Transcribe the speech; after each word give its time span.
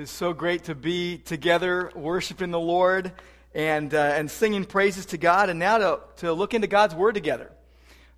It's 0.00 0.12
so 0.12 0.32
great 0.32 0.62
to 0.66 0.76
be 0.76 1.18
together, 1.18 1.90
worshiping 1.92 2.52
the 2.52 2.60
Lord 2.60 3.10
and, 3.52 3.92
uh, 3.92 3.98
and 3.98 4.30
singing 4.30 4.64
praises 4.64 5.06
to 5.06 5.18
God, 5.18 5.50
and 5.50 5.58
now 5.58 5.78
to, 5.78 6.00
to 6.18 6.32
look 6.32 6.54
into 6.54 6.68
God's 6.68 6.94
Word 6.94 7.16
together. 7.16 7.50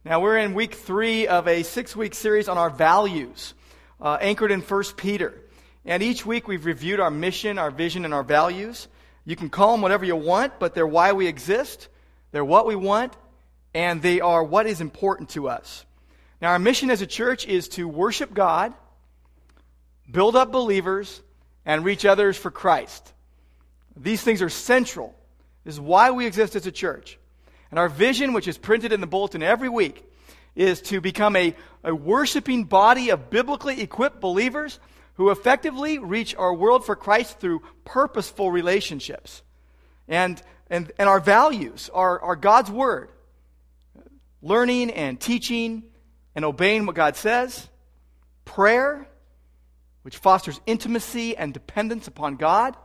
Now, 0.04 0.21
we're 0.21 0.37
in 0.37 0.53
week 0.53 0.74
three 0.74 1.27
of 1.27 1.48
a 1.48 1.62
six 1.62 1.96
week 1.96 2.14
series 2.14 2.51
on 2.51 2.58
our 2.58 2.69
values, 2.69 3.54
uh, 3.98 4.19
anchored 4.21 4.51
in 4.51 4.61
1 4.61 4.85
Peter. 4.98 5.40
And 5.87 6.03
each 6.03 6.27
week 6.27 6.46
we've 6.46 6.66
reviewed 6.66 7.01
our 7.01 7.11
mission, 7.11 7.57
our 7.57 7.71
vision, 7.71 8.05
and 8.05 8.12
our 8.12 8.25
values. 8.25 8.87
You 9.25 9.35
can 9.35 9.49
call 9.49 9.73
them 9.73 9.81
whatever 9.81 10.05
you 10.05 10.17
want, 10.17 10.59
but 10.59 10.75
they're 10.75 10.87
why 10.87 11.15
we 11.15 11.29
exist, 11.29 11.89
they're 12.31 12.45
what 12.45 12.67
we 12.67 12.77
want, 12.77 13.17
and 13.73 14.03
they 14.03 14.21
are 14.21 14.45
what 14.45 14.67
is 14.67 14.83
important 14.83 15.31
to 15.31 15.49
us. 15.49 15.87
Now, 16.43 16.51
our 16.51 16.59
mission 16.59 16.91
as 16.91 17.01
a 17.01 17.07
church 17.07 17.47
is 17.47 17.71
to 17.71 17.89
worship 17.89 18.35
God, 18.35 18.75
build 20.12 20.37
up 20.37 20.53
believers, 20.53 21.23
and 21.64 21.84
reach 21.84 22.04
others 22.04 22.36
for 22.36 22.50
Christ. 22.50 23.12
These 23.96 24.23
things 24.23 24.42
are 24.42 24.48
central. 24.48 25.14
This 25.64 25.74
is 25.74 25.80
why 25.80 26.10
we 26.10 26.27
exist 26.27 26.56
as 26.56 26.66
a 26.66 26.73
church. 26.73 27.18
And 27.70 27.78
our 27.78 27.88
vision, 27.88 28.32
which 28.32 28.48
is 28.48 28.59
printed 28.59 28.92
in 28.92 29.01
the 29.01 29.06
bulletin 29.06 29.42
every 29.42 29.68
week, 29.68 30.04
is 30.56 30.80
to 30.82 31.01
become 31.01 31.37
a, 31.37 31.54
a 31.84 31.95
worshiping 31.95 32.65
body 32.65 33.10
of 33.10 33.30
biblically 33.30 33.80
equipped 33.80 34.20
believers 34.20 34.80
who 35.15 35.30
effectively 35.30 35.98
reach 35.98 36.34
our 36.34 36.54
world 36.54 36.84
for 36.84 36.96
Christ 36.96 37.38
through 37.38 37.62
purposeful 37.84 38.51
relationships. 38.51 39.42
And, 40.09 40.42
and, 40.68 40.90
and 40.98 41.09
our 41.09 41.20
values 41.20 41.90
are, 41.92 42.20
are 42.20 42.37
God's 42.37 42.70
Word, 42.70 43.10
learning 44.42 44.90
and 44.90 45.20
teaching 45.20 45.84
and 46.34 46.45
obeying 46.45 46.87
what 46.87 46.96
God 46.96 47.16
says, 47.16 47.68
prayer, 48.45 49.06
which 50.02 50.16
fosters 50.16 50.60
intimacy 50.66 51.36
and 51.36 51.52
dependence 51.52 52.09
upon 52.09 52.36
God. 52.36 52.77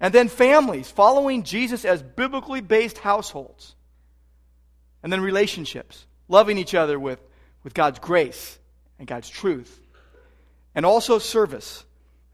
And 0.00 0.12
then 0.12 0.28
families, 0.28 0.90
following 0.90 1.44
Jesus 1.44 1.84
as 1.84 2.02
biblically 2.02 2.60
based 2.60 2.98
households. 2.98 3.74
And 5.02 5.12
then 5.12 5.20
relationships, 5.20 6.06
loving 6.28 6.58
each 6.58 6.74
other 6.74 6.98
with, 6.98 7.20
with 7.62 7.74
God's 7.74 7.98
grace 7.98 8.58
and 8.98 9.06
God's 9.06 9.28
truth. 9.28 9.80
And 10.74 10.84
also 10.84 11.18
service, 11.18 11.84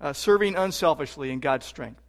uh, 0.01 0.13
serving 0.13 0.57
unselfishly 0.57 1.31
in 1.31 1.41
God's 1.41 1.67
strength. 1.67 2.03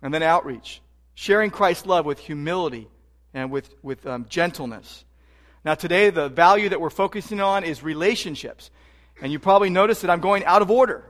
And 0.00 0.14
then 0.14 0.22
outreach, 0.22 0.80
sharing 1.14 1.50
Christ's 1.50 1.86
love 1.86 2.06
with 2.06 2.20
humility 2.20 2.88
and 3.34 3.50
with, 3.50 3.74
with 3.82 4.06
um, 4.06 4.26
gentleness. 4.28 5.04
Now, 5.64 5.74
today, 5.74 6.10
the 6.10 6.28
value 6.28 6.68
that 6.68 6.80
we're 6.80 6.90
focusing 6.90 7.40
on 7.40 7.64
is 7.64 7.82
relationships. 7.82 8.70
And 9.20 9.32
you 9.32 9.38
probably 9.38 9.70
noticed 9.70 10.02
that 10.02 10.10
I'm 10.10 10.20
going 10.20 10.44
out 10.44 10.62
of 10.62 10.70
order. 10.70 11.04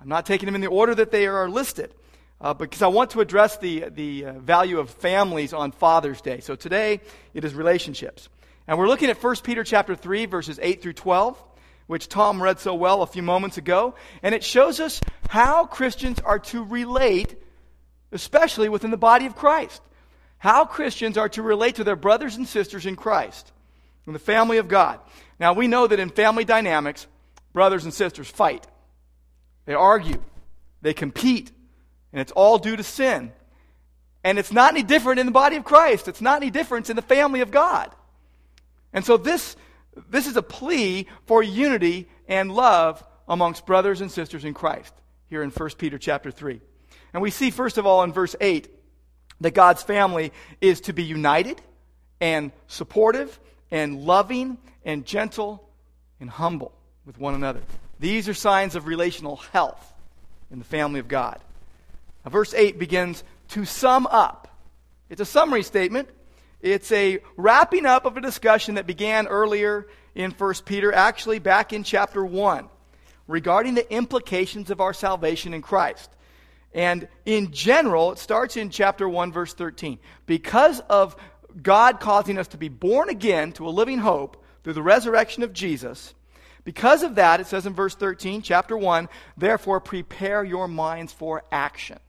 I'm 0.00 0.08
not 0.08 0.26
taking 0.26 0.46
them 0.46 0.54
in 0.54 0.60
the 0.60 0.68
order 0.68 0.94
that 0.94 1.10
they 1.10 1.26
are 1.26 1.48
listed. 1.48 1.92
Uh, 2.38 2.52
because 2.52 2.82
I 2.82 2.88
want 2.88 3.10
to 3.10 3.20
address 3.20 3.56
the, 3.56 3.86
the 3.88 4.26
uh, 4.26 4.32
value 4.34 4.78
of 4.78 4.90
families 4.90 5.54
on 5.54 5.72
Father's 5.72 6.20
Day. 6.20 6.40
So 6.40 6.54
today, 6.54 7.00
it 7.32 7.44
is 7.44 7.54
relationships. 7.54 8.28
And 8.68 8.78
we're 8.78 8.88
looking 8.88 9.08
at 9.08 9.22
1 9.22 9.36
Peter 9.42 9.64
chapter 9.64 9.94
3, 9.94 10.26
verses 10.26 10.58
8 10.60 10.82
through 10.82 10.94
12, 10.94 11.42
which 11.86 12.08
Tom 12.08 12.42
read 12.42 12.58
so 12.58 12.74
well 12.74 13.00
a 13.00 13.06
few 13.06 13.22
moments 13.22 13.56
ago. 13.56 13.94
And 14.22 14.34
it 14.34 14.44
shows 14.44 14.80
us 14.80 15.00
how 15.30 15.64
Christians 15.64 16.20
are 16.20 16.38
to 16.40 16.62
relate, 16.62 17.36
especially 18.12 18.68
within 18.68 18.90
the 18.90 18.98
body 18.98 19.24
of 19.24 19.34
Christ. 19.34 19.80
How 20.36 20.66
Christians 20.66 21.16
are 21.16 21.30
to 21.30 21.42
relate 21.42 21.76
to 21.76 21.84
their 21.84 21.96
brothers 21.96 22.36
and 22.36 22.46
sisters 22.46 22.84
in 22.84 22.96
Christ, 22.96 23.50
in 24.06 24.12
the 24.12 24.18
family 24.18 24.58
of 24.58 24.68
God. 24.68 25.00
Now, 25.40 25.54
we 25.54 25.68
know 25.68 25.86
that 25.86 26.00
in 26.00 26.10
family 26.10 26.44
dynamics, 26.44 27.06
brothers 27.56 27.84
and 27.84 27.94
sisters 27.94 28.28
fight, 28.28 28.66
they 29.64 29.72
argue, 29.72 30.22
they 30.82 30.92
compete, 30.92 31.50
and 32.12 32.20
it's 32.20 32.32
all 32.32 32.58
due 32.58 32.76
to 32.76 32.82
sin. 32.82 33.32
And 34.22 34.38
it's 34.38 34.52
not 34.52 34.74
any 34.74 34.82
different 34.82 35.20
in 35.20 35.24
the 35.24 35.32
body 35.32 35.56
of 35.56 35.64
Christ. 35.64 36.06
It's 36.06 36.20
not 36.20 36.42
any 36.42 36.50
different 36.50 36.90
in 36.90 36.96
the 36.96 37.02
family 37.02 37.40
of 37.40 37.50
God. 37.50 37.94
And 38.92 39.06
so 39.06 39.16
this, 39.16 39.56
this 40.10 40.26
is 40.26 40.36
a 40.36 40.42
plea 40.42 41.06
for 41.24 41.42
unity 41.42 42.10
and 42.28 42.52
love 42.52 43.02
amongst 43.26 43.64
brothers 43.64 44.02
and 44.02 44.10
sisters 44.10 44.44
in 44.44 44.52
Christ 44.52 44.92
here 45.30 45.42
in 45.42 45.48
1 45.48 45.70
Peter 45.78 45.96
chapter 45.96 46.30
3. 46.30 46.60
And 47.14 47.22
we 47.22 47.30
see, 47.30 47.50
first 47.50 47.78
of 47.78 47.86
all, 47.86 48.02
in 48.02 48.12
verse 48.12 48.36
8, 48.38 48.68
that 49.40 49.54
God's 49.54 49.82
family 49.82 50.30
is 50.60 50.82
to 50.82 50.92
be 50.92 51.04
united 51.04 51.58
and 52.20 52.52
supportive 52.66 53.40
and 53.70 54.02
loving 54.02 54.58
and 54.84 55.06
gentle 55.06 55.66
and 56.20 56.28
humble 56.28 56.75
with 57.06 57.18
one 57.18 57.34
another. 57.34 57.60
These 58.00 58.28
are 58.28 58.34
signs 58.34 58.74
of 58.74 58.86
relational 58.86 59.36
health 59.36 59.92
in 60.50 60.58
the 60.58 60.64
family 60.64 61.00
of 61.00 61.08
God. 61.08 61.40
Now, 62.24 62.30
verse 62.30 62.52
8 62.52 62.78
begins 62.78 63.24
to 63.50 63.64
sum 63.64 64.06
up. 64.08 64.48
It's 65.08 65.20
a 65.20 65.24
summary 65.24 65.62
statement. 65.62 66.08
It's 66.60 66.90
a 66.90 67.20
wrapping 67.36 67.86
up 67.86 68.04
of 68.04 68.16
a 68.16 68.20
discussion 68.20 68.74
that 68.74 68.86
began 68.86 69.28
earlier 69.28 69.86
in 70.14 70.32
1 70.32 70.54
Peter, 70.64 70.92
actually 70.92 71.38
back 71.38 71.72
in 71.72 71.84
chapter 71.84 72.24
1, 72.24 72.68
regarding 73.28 73.74
the 73.74 73.90
implications 73.92 74.70
of 74.70 74.80
our 74.80 74.92
salvation 74.92 75.54
in 75.54 75.62
Christ. 75.62 76.10
And 76.74 77.06
in 77.24 77.52
general, 77.52 78.12
it 78.12 78.18
starts 78.18 78.56
in 78.56 78.70
chapter 78.70 79.08
1, 79.08 79.32
verse 79.32 79.54
13. 79.54 79.98
Because 80.26 80.80
of 80.80 81.16
God 81.62 82.00
causing 82.00 82.36
us 82.36 82.48
to 82.48 82.56
be 82.56 82.68
born 82.68 83.08
again 83.08 83.52
to 83.52 83.68
a 83.68 83.70
living 83.70 83.98
hope 83.98 84.42
through 84.64 84.74
the 84.74 84.82
resurrection 84.82 85.42
of 85.42 85.52
Jesus, 85.52 86.14
because 86.66 87.04
of 87.04 87.14
that, 87.14 87.38
it 87.38 87.46
says 87.46 87.64
in 87.64 87.74
verse 87.74 87.94
13, 87.94 88.42
chapter 88.42 88.76
1, 88.76 89.08
therefore 89.36 89.78
prepare 89.78 90.42
your 90.42 90.66
minds 90.66 91.12
for 91.12 91.44
action. 91.52 92.00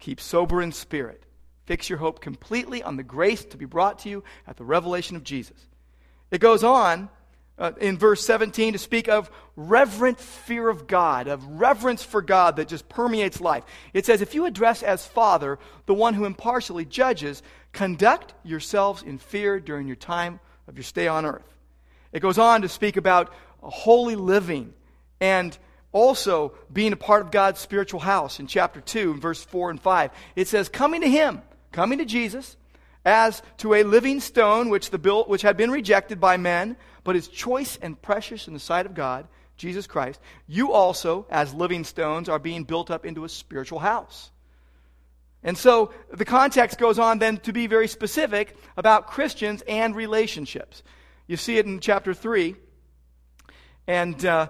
Keep 0.00 0.20
sober 0.20 0.60
in 0.60 0.72
spirit. 0.72 1.22
Fix 1.64 1.88
your 1.88 2.00
hope 2.00 2.20
completely 2.20 2.82
on 2.82 2.96
the 2.96 3.04
grace 3.04 3.44
to 3.44 3.56
be 3.56 3.64
brought 3.64 4.00
to 4.00 4.08
you 4.08 4.24
at 4.48 4.56
the 4.56 4.64
revelation 4.64 5.14
of 5.14 5.22
Jesus. 5.22 5.56
It 6.32 6.40
goes 6.40 6.64
on 6.64 7.08
uh, 7.56 7.70
in 7.80 7.98
verse 7.98 8.26
17 8.26 8.72
to 8.72 8.80
speak 8.80 9.08
of 9.08 9.30
reverent 9.54 10.18
fear 10.18 10.68
of 10.68 10.88
God, 10.88 11.28
of 11.28 11.46
reverence 11.46 12.02
for 12.02 12.20
God 12.20 12.56
that 12.56 12.66
just 12.66 12.88
permeates 12.88 13.40
life. 13.40 13.62
It 13.94 14.04
says, 14.04 14.22
If 14.22 14.34
you 14.34 14.44
address 14.44 14.82
as 14.82 15.06
Father 15.06 15.60
the 15.86 15.94
one 15.94 16.14
who 16.14 16.24
impartially 16.24 16.84
judges, 16.84 17.44
conduct 17.72 18.34
yourselves 18.42 19.04
in 19.04 19.18
fear 19.18 19.60
during 19.60 19.86
your 19.86 19.94
time 19.94 20.40
of 20.66 20.76
your 20.76 20.82
stay 20.82 21.06
on 21.06 21.24
earth. 21.24 21.46
It 22.12 22.20
goes 22.20 22.38
on 22.38 22.62
to 22.62 22.68
speak 22.68 22.96
about 22.96 23.32
holy 23.70 24.16
living 24.16 24.74
and 25.20 25.56
also 25.92 26.54
being 26.72 26.92
a 26.92 26.96
part 26.96 27.22
of 27.22 27.30
God's 27.30 27.60
spiritual 27.60 28.00
house 28.00 28.40
in 28.40 28.46
chapter 28.46 28.80
2, 28.80 29.12
in 29.12 29.20
verse 29.20 29.44
4 29.44 29.70
and 29.70 29.80
5. 29.80 30.10
It 30.36 30.48
says, 30.48 30.68
coming 30.68 31.02
to 31.02 31.08
Him, 31.08 31.42
coming 31.70 31.98
to 31.98 32.04
Jesus, 32.04 32.56
as 33.04 33.42
to 33.58 33.74
a 33.74 33.82
living 33.82 34.20
stone 34.20 34.68
which, 34.68 34.90
the 34.90 34.98
built, 34.98 35.28
which 35.28 35.42
had 35.42 35.56
been 35.56 35.70
rejected 35.70 36.20
by 36.20 36.36
men, 36.36 36.76
but 37.04 37.16
is 37.16 37.28
choice 37.28 37.78
and 37.82 38.00
precious 38.00 38.48
in 38.48 38.54
the 38.54 38.60
sight 38.60 38.86
of 38.86 38.94
God, 38.94 39.26
Jesus 39.56 39.86
Christ, 39.86 40.20
you 40.46 40.72
also, 40.72 41.26
as 41.30 41.54
living 41.54 41.84
stones, 41.84 42.28
are 42.28 42.38
being 42.38 42.64
built 42.64 42.90
up 42.90 43.04
into 43.04 43.24
a 43.24 43.28
spiritual 43.28 43.78
house. 43.78 44.30
And 45.44 45.58
so 45.58 45.92
the 46.12 46.24
context 46.24 46.78
goes 46.78 46.98
on 46.98 47.18
then 47.18 47.38
to 47.38 47.52
be 47.52 47.66
very 47.66 47.88
specific 47.88 48.56
about 48.76 49.08
Christians 49.08 49.62
and 49.68 49.94
relationships. 49.94 50.82
You 51.26 51.36
see 51.36 51.58
it 51.58 51.66
in 51.66 51.80
chapter 51.80 52.14
3 52.14 52.56
and 53.86 54.24
uh, 54.24 54.48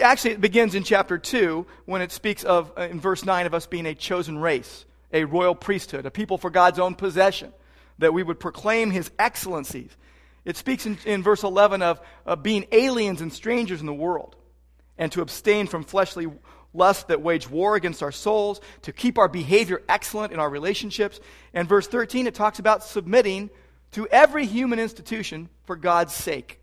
actually, 0.00 0.32
it 0.32 0.40
begins 0.40 0.74
in 0.74 0.84
chapter 0.84 1.18
2 1.18 1.66
when 1.86 2.00
it 2.00 2.12
speaks 2.12 2.44
of, 2.44 2.72
uh, 2.76 2.82
in 2.82 3.00
verse 3.00 3.24
9, 3.24 3.46
of 3.46 3.54
us 3.54 3.66
being 3.66 3.86
a 3.86 3.94
chosen 3.94 4.38
race, 4.38 4.84
a 5.12 5.24
royal 5.24 5.54
priesthood, 5.54 6.06
a 6.06 6.10
people 6.10 6.38
for 6.38 6.50
God's 6.50 6.78
own 6.78 6.94
possession, 6.94 7.52
that 7.98 8.14
we 8.14 8.22
would 8.22 8.38
proclaim 8.38 8.90
his 8.90 9.10
excellencies. 9.18 9.96
It 10.44 10.56
speaks 10.56 10.86
in, 10.86 10.96
in 11.04 11.22
verse 11.22 11.42
11 11.42 11.82
of, 11.82 12.00
of 12.24 12.42
being 12.42 12.66
aliens 12.70 13.20
and 13.20 13.32
strangers 13.32 13.80
in 13.80 13.86
the 13.86 13.92
world, 13.92 14.36
and 14.96 15.10
to 15.12 15.22
abstain 15.22 15.66
from 15.66 15.82
fleshly 15.82 16.28
lust 16.72 17.08
that 17.08 17.20
wage 17.20 17.50
war 17.50 17.74
against 17.74 18.02
our 18.02 18.12
souls, 18.12 18.60
to 18.82 18.92
keep 18.92 19.18
our 19.18 19.28
behavior 19.28 19.82
excellent 19.88 20.32
in 20.32 20.38
our 20.38 20.48
relationships. 20.48 21.18
And 21.52 21.68
verse 21.68 21.88
13, 21.88 22.28
it 22.28 22.34
talks 22.34 22.60
about 22.60 22.84
submitting 22.84 23.50
to 23.92 24.06
every 24.08 24.46
human 24.46 24.78
institution 24.78 25.48
for 25.64 25.74
God's 25.74 26.14
sake. 26.14 26.60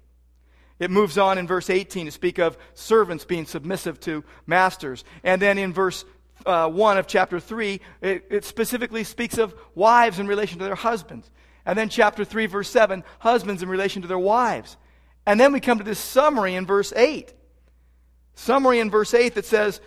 It 0.80 0.92
moves 0.92 1.18
on 1.18 1.38
in 1.38 1.48
verse 1.48 1.70
18 1.70 2.06
to 2.06 2.12
speak 2.12 2.38
of 2.38 2.58
servants 2.74 3.24
being 3.24 3.46
submissive 3.46 4.00
to 4.02 4.24
masters. 4.46 5.04
And 5.24 5.42
then 5.42 5.58
in 5.58 5.72
verse 5.74 6.04
uh, 6.46 6.70
1 6.70 6.98
of 6.98 7.08
chapter 7.08 7.40
3, 7.40 7.80
it, 8.02 8.26
it 8.30 8.46
specifically 8.46 9.04
speaks 9.04 9.38
of 9.38 9.56
wives 9.74 10.20
in 10.20 10.28
relation 10.28 10.60
to 10.60 10.66
their 10.66 10.76
husbands. 10.76 11.32
And 11.66 11.78
then 11.78 11.90
chapter 11.90 12.26
3, 12.26 12.46
verse 12.48 12.70
7, 12.70 13.04
husbands 13.20 13.64
in 13.64 13.70
relation 13.70 14.02
to 14.02 14.08
their 14.08 14.20
wives. 14.20 14.78
And 15.26 15.40
then 15.40 15.54
we 15.54 15.60
come 15.60 15.78
to 15.78 15.84
this 15.84 16.00
summary 16.00 16.56
in 16.56 16.66
verse 16.66 16.94
8. 16.94 17.34
Summary 18.36 18.80
in 18.80 18.92
verse 18.92 19.14
8 19.14 19.36
that 19.36 19.46
says, 19.46 19.80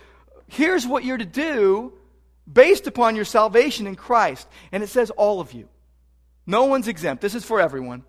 here's 0.47 0.85
what 0.85 1.03
you're 1.03 1.17
to 1.17 1.25
do 1.25 1.93
based 2.51 2.87
upon 2.87 3.15
your 3.15 3.25
salvation 3.25 3.85
in 3.85 3.95
Christ. 3.95 4.47
And 4.71 4.83
it 4.83 4.89
says, 4.89 5.11
all 5.11 5.39
of 5.39 5.53
you. 5.53 5.69
No 6.47 6.65
one's 6.65 6.87
exempt. 6.87 7.21
This 7.21 7.35
is 7.35 7.45
for 7.45 7.61
everyone. 7.61 8.03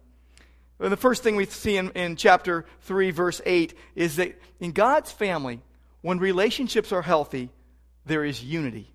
The 0.81 0.97
first 0.97 1.23
thing 1.23 1.37
we 1.37 1.45
see 1.45 1.77
in, 1.77 1.91
in 1.91 2.17
chapter 2.17 2.65
3, 2.83 3.11
verse 3.11 3.43
8, 3.45 3.75
is 3.95 4.17
that 4.17 4.41
in 4.61 4.73
God's 4.73 5.13
family, 5.13 5.61
when 6.01 6.19
relationships 6.19 6.91
are 6.91 7.03
healthy, 7.03 7.51
there 8.07 8.25
is 8.25 8.43
unity. 8.43 8.91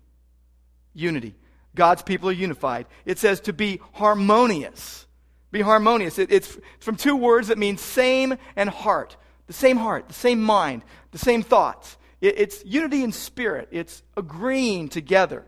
Unity. 0.94 1.36
God's 1.76 2.02
people 2.02 2.28
are 2.28 2.32
unified. 2.32 2.86
It 3.04 3.18
says 3.18 3.40
to 3.42 3.52
be 3.52 3.80
harmonious. 3.92 5.06
Be 5.52 5.60
harmonious. 5.60 6.18
It, 6.18 6.32
it's 6.32 6.58
from 6.80 6.96
two 6.96 7.14
words 7.14 7.48
that 7.48 7.58
mean 7.58 7.76
same 7.76 8.36
and 8.56 8.68
heart. 8.68 9.16
The 9.46 9.52
same 9.52 9.76
heart, 9.76 10.08
the 10.08 10.14
same 10.14 10.42
mind, 10.42 10.82
the 11.12 11.18
same 11.18 11.44
thoughts. 11.44 11.96
It, 12.20 12.36
it's 12.36 12.64
unity 12.64 13.04
in 13.04 13.12
spirit. 13.12 13.68
It's 13.70 14.02
agreeing 14.16 14.88
together. 14.88 15.44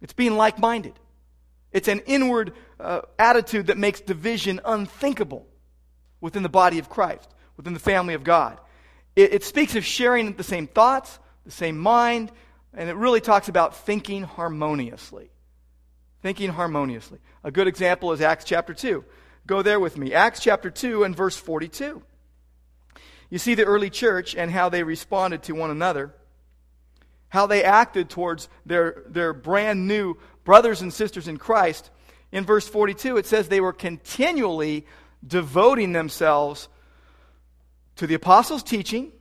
It's 0.00 0.14
being 0.14 0.38
like 0.38 0.58
minded. 0.58 0.94
It's 1.70 1.88
an 1.88 2.00
inward 2.06 2.54
uh, 2.78 3.02
attitude 3.18 3.68
that 3.68 3.78
makes 3.78 4.00
division 4.00 4.60
unthinkable 4.64 5.46
within 6.20 6.42
the 6.42 6.48
body 6.48 6.78
of 6.78 6.88
Christ, 6.88 7.28
within 7.56 7.74
the 7.74 7.80
family 7.80 8.14
of 8.14 8.24
God. 8.24 8.58
It, 9.14 9.34
it 9.34 9.44
speaks 9.44 9.76
of 9.76 9.84
sharing 9.84 10.34
the 10.34 10.44
same 10.44 10.66
thoughts, 10.66 11.18
the 11.44 11.50
same 11.50 11.78
mind, 11.78 12.32
and 12.74 12.90
it 12.90 12.96
really 12.96 13.20
talks 13.20 13.48
about 13.48 13.76
thinking 13.76 14.22
harmoniously. 14.22 15.30
Thinking 16.22 16.50
harmoniously. 16.50 17.18
A 17.44 17.50
good 17.50 17.68
example 17.68 18.12
is 18.12 18.20
Acts 18.20 18.44
chapter 18.44 18.74
2. 18.74 19.04
Go 19.46 19.62
there 19.62 19.80
with 19.80 19.96
me. 19.96 20.12
Acts 20.12 20.40
chapter 20.40 20.70
2 20.70 21.04
and 21.04 21.16
verse 21.16 21.36
42. 21.36 22.02
You 23.30 23.38
see 23.38 23.54
the 23.54 23.64
early 23.64 23.90
church 23.90 24.34
and 24.34 24.50
how 24.50 24.68
they 24.68 24.82
responded 24.82 25.42
to 25.44 25.54
one 25.54 25.70
another, 25.70 26.14
how 27.28 27.46
they 27.46 27.64
acted 27.64 28.08
towards 28.08 28.48
their, 28.64 29.04
their 29.08 29.32
brand 29.32 29.88
new 29.88 30.16
brothers 30.44 30.82
and 30.82 30.92
sisters 30.92 31.28
in 31.28 31.36
Christ. 31.36 31.90
In 32.32 32.44
verse 32.44 32.68
42, 32.68 33.16
it 33.16 33.26
says 33.26 33.48
they 33.48 33.60
were 33.60 33.72
continually 33.72 34.86
devoting 35.26 35.92
themselves 35.92 36.68
to 37.96 38.06
the 38.06 38.14
apostles' 38.14 38.62
teaching, 38.62 39.12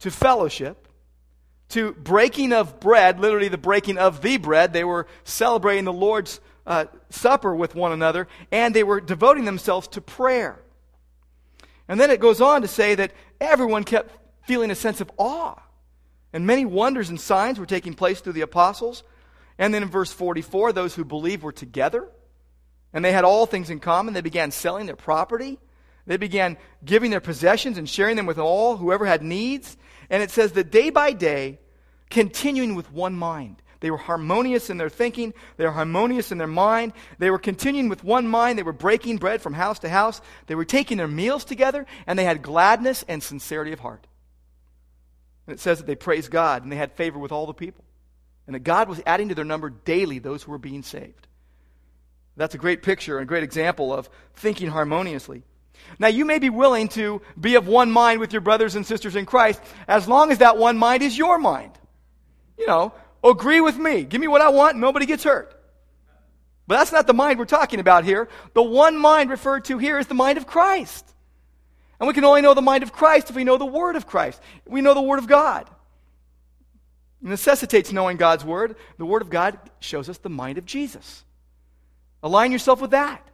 to 0.00 0.10
fellowship, 0.10 0.88
to 1.70 1.92
breaking 1.92 2.52
of 2.52 2.80
bread, 2.80 3.20
literally 3.20 3.48
the 3.48 3.58
breaking 3.58 3.98
of 3.98 4.22
the 4.22 4.36
bread. 4.38 4.72
They 4.72 4.84
were 4.84 5.06
celebrating 5.24 5.84
the 5.84 5.92
Lord's 5.92 6.40
uh, 6.66 6.86
Supper 7.10 7.54
with 7.54 7.74
one 7.74 7.92
another, 7.92 8.28
and 8.50 8.74
they 8.74 8.82
were 8.82 9.00
devoting 9.00 9.44
themselves 9.44 9.88
to 9.88 10.00
prayer. 10.00 10.60
And 11.88 12.00
then 12.00 12.10
it 12.10 12.20
goes 12.20 12.40
on 12.40 12.62
to 12.62 12.68
say 12.68 12.94
that 12.94 13.12
everyone 13.40 13.84
kept 13.84 14.14
feeling 14.46 14.70
a 14.70 14.74
sense 14.74 15.00
of 15.00 15.10
awe. 15.16 15.60
And 16.32 16.46
many 16.46 16.64
wonders 16.64 17.08
and 17.08 17.20
signs 17.20 17.58
were 17.58 17.66
taking 17.66 17.94
place 17.94 18.20
through 18.20 18.34
the 18.34 18.40
apostles. 18.42 19.02
And 19.60 19.72
then 19.72 19.84
in 19.84 19.88
verse 19.88 20.12
44, 20.12 20.72
those 20.72 20.96
who 20.96 21.04
believed 21.04 21.44
were 21.44 21.52
together, 21.52 22.08
and 22.92 23.04
they 23.04 23.12
had 23.12 23.24
all 23.24 23.46
things 23.46 23.70
in 23.70 23.78
common. 23.78 24.14
They 24.14 24.20
began 24.20 24.50
selling 24.50 24.86
their 24.86 24.96
property 24.96 25.60
they 26.10 26.16
began 26.16 26.56
giving 26.84 27.12
their 27.12 27.20
possessions 27.20 27.78
and 27.78 27.88
sharing 27.88 28.16
them 28.16 28.26
with 28.26 28.38
all, 28.38 28.76
whoever 28.76 29.06
had 29.06 29.22
needs. 29.22 29.76
And 30.10 30.24
it 30.24 30.32
says 30.32 30.50
that 30.52 30.72
day 30.72 30.90
by 30.90 31.12
day, 31.12 31.60
continuing 32.08 32.74
with 32.74 32.92
one 32.92 33.14
mind. 33.14 33.62
They 33.78 33.92
were 33.92 33.96
harmonious 33.96 34.70
in 34.70 34.76
their 34.76 34.88
thinking. 34.90 35.32
They 35.56 35.64
were 35.64 35.70
harmonious 35.70 36.32
in 36.32 36.38
their 36.38 36.48
mind. 36.48 36.94
They 37.18 37.30
were 37.30 37.38
continuing 37.38 37.88
with 37.88 38.02
one 38.02 38.26
mind. 38.26 38.58
They 38.58 38.64
were 38.64 38.72
breaking 38.72 39.18
bread 39.18 39.40
from 39.40 39.54
house 39.54 39.78
to 39.78 39.88
house. 39.88 40.20
They 40.48 40.56
were 40.56 40.64
taking 40.64 40.98
their 40.98 41.06
meals 41.06 41.44
together, 41.44 41.86
and 42.08 42.18
they 42.18 42.24
had 42.24 42.42
gladness 42.42 43.04
and 43.06 43.22
sincerity 43.22 43.72
of 43.72 43.78
heart. 43.78 44.06
And 45.46 45.54
it 45.54 45.60
says 45.60 45.78
that 45.78 45.86
they 45.86 45.94
praised 45.94 46.32
God, 46.32 46.64
and 46.64 46.72
they 46.72 46.76
had 46.76 46.92
favor 46.92 47.20
with 47.20 47.30
all 47.30 47.46
the 47.46 47.54
people. 47.54 47.84
And 48.46 48.54
that 48.54 48.60
God 48.60 48.88
was 48.88 49.00
adding 49.06 49.28
to 49.28 49.34
their 49.34 49.44
number 49.44 49.70
daily 49.70 50.18
those 50.18 50.42
who 50.42 50.50
were 50.50 50.58
being 50.58 50.82
saved. 50.82 51.26
That's 52.36 52.54
a 52.54 52.58
great 52.58 52.82
picture 52.82 53.18
and 53.18 53.24
a 53.24 53.28
great 53.28 53.42
example 53.42 53.92
of 53.92 54.08
thinking 54.34 54.68
harmoniously. 54.68 55.42
Now, 55.98 56.08
you 56.08 56.24
may 56.24 56.38
be 56.38 56.50
willing 56.50 56.88
to 56.88 57.22
be 57.38 57.54
of 57.54 57.66
one 57.66 57.90
mind 57.90 58.20
with 58.20 58.32
your 58.32 58.40
brothers 58.40 58.76
and 58.76 58.86
sisters 58.86 59.16
in 59.16 59.26
Christ 59.26 59.60
as 59.88 60.08
long 60.08 60.30
as 60.30 60.38
that 60.38 60.56
one 60.56 60.78
mind 60.78 61.02
is 61.02 61.16
your 61.16 61.38
mind. 61.38 61.72
You 62.58 62.66
know, 62.66 62.92
agree 63.24 63.60
with 63.60 63.76
me. 63.76 64.04
Give 64.04 64.20
me 64.20 64.28
what 64.28 64.42
I 64.42 64.50
want, 64.50 64.74
and 64.74 64.80
nobody 64.80 65.06
gets 65.06 65.24
hurt. 65.24 65.54
But 66.66 66.76
that's 66.76 66.92
not 66.92 67.06
the 67.06 67.14
mind 67.14 67.38
we're 67.38 67.46
talking 67.46 67.80
about 67.80 68.04
here. 68.04 68.28
The 68.54 68.62
one 68.62 68.96
mind 68.96 69.30
referred 69.30 69.64
to 69.66 69.78
here 69.78 69.98
is 69.98 70.06
the 70.06 70.14
mind 70.14 70.38
of 70.38 70.46
Christ. 70.46 71.06
And 71.98 72.06
we 72.06 72.14
can 72.14 72.24
only 72.24 72.42
know 72.42 72.54
the 72.54 72.62
mind 72.62 72.82
of 72.82 72.92
Christ 72.92 73.28
if 73.28 73.36
we 73.36 73.44
know 73.44 73.58
the 73.58 73.66
Word 73.66 73.96
of 73.96 74.06
Christ. 74.06 74.40
We 74.66 74.80
know 74.80 74.94
the 74.94 75.02
Word 75.02 75.18
of 75.18 75.26
God. 75.26 75.68
It 77.22 77.28
necessitates 77.28 77.92
knowing 77.92 78.16
God's 78.16 78.44
Word. 78.44 78.76
The 78.98 79.06
Word 79.06 79.22
of 79.22 79.30
God 79.30 79.58
shows 79.80 80.08
us 80.08 80.18
the 80.18 80.30
mind 80.30 80.58
of 80.58 80.64
Jesus. 80.64 81.24
Align 82.22 82.52
yourself 82.52 82.80
with 82.80 82.92
that. 82.92 83.26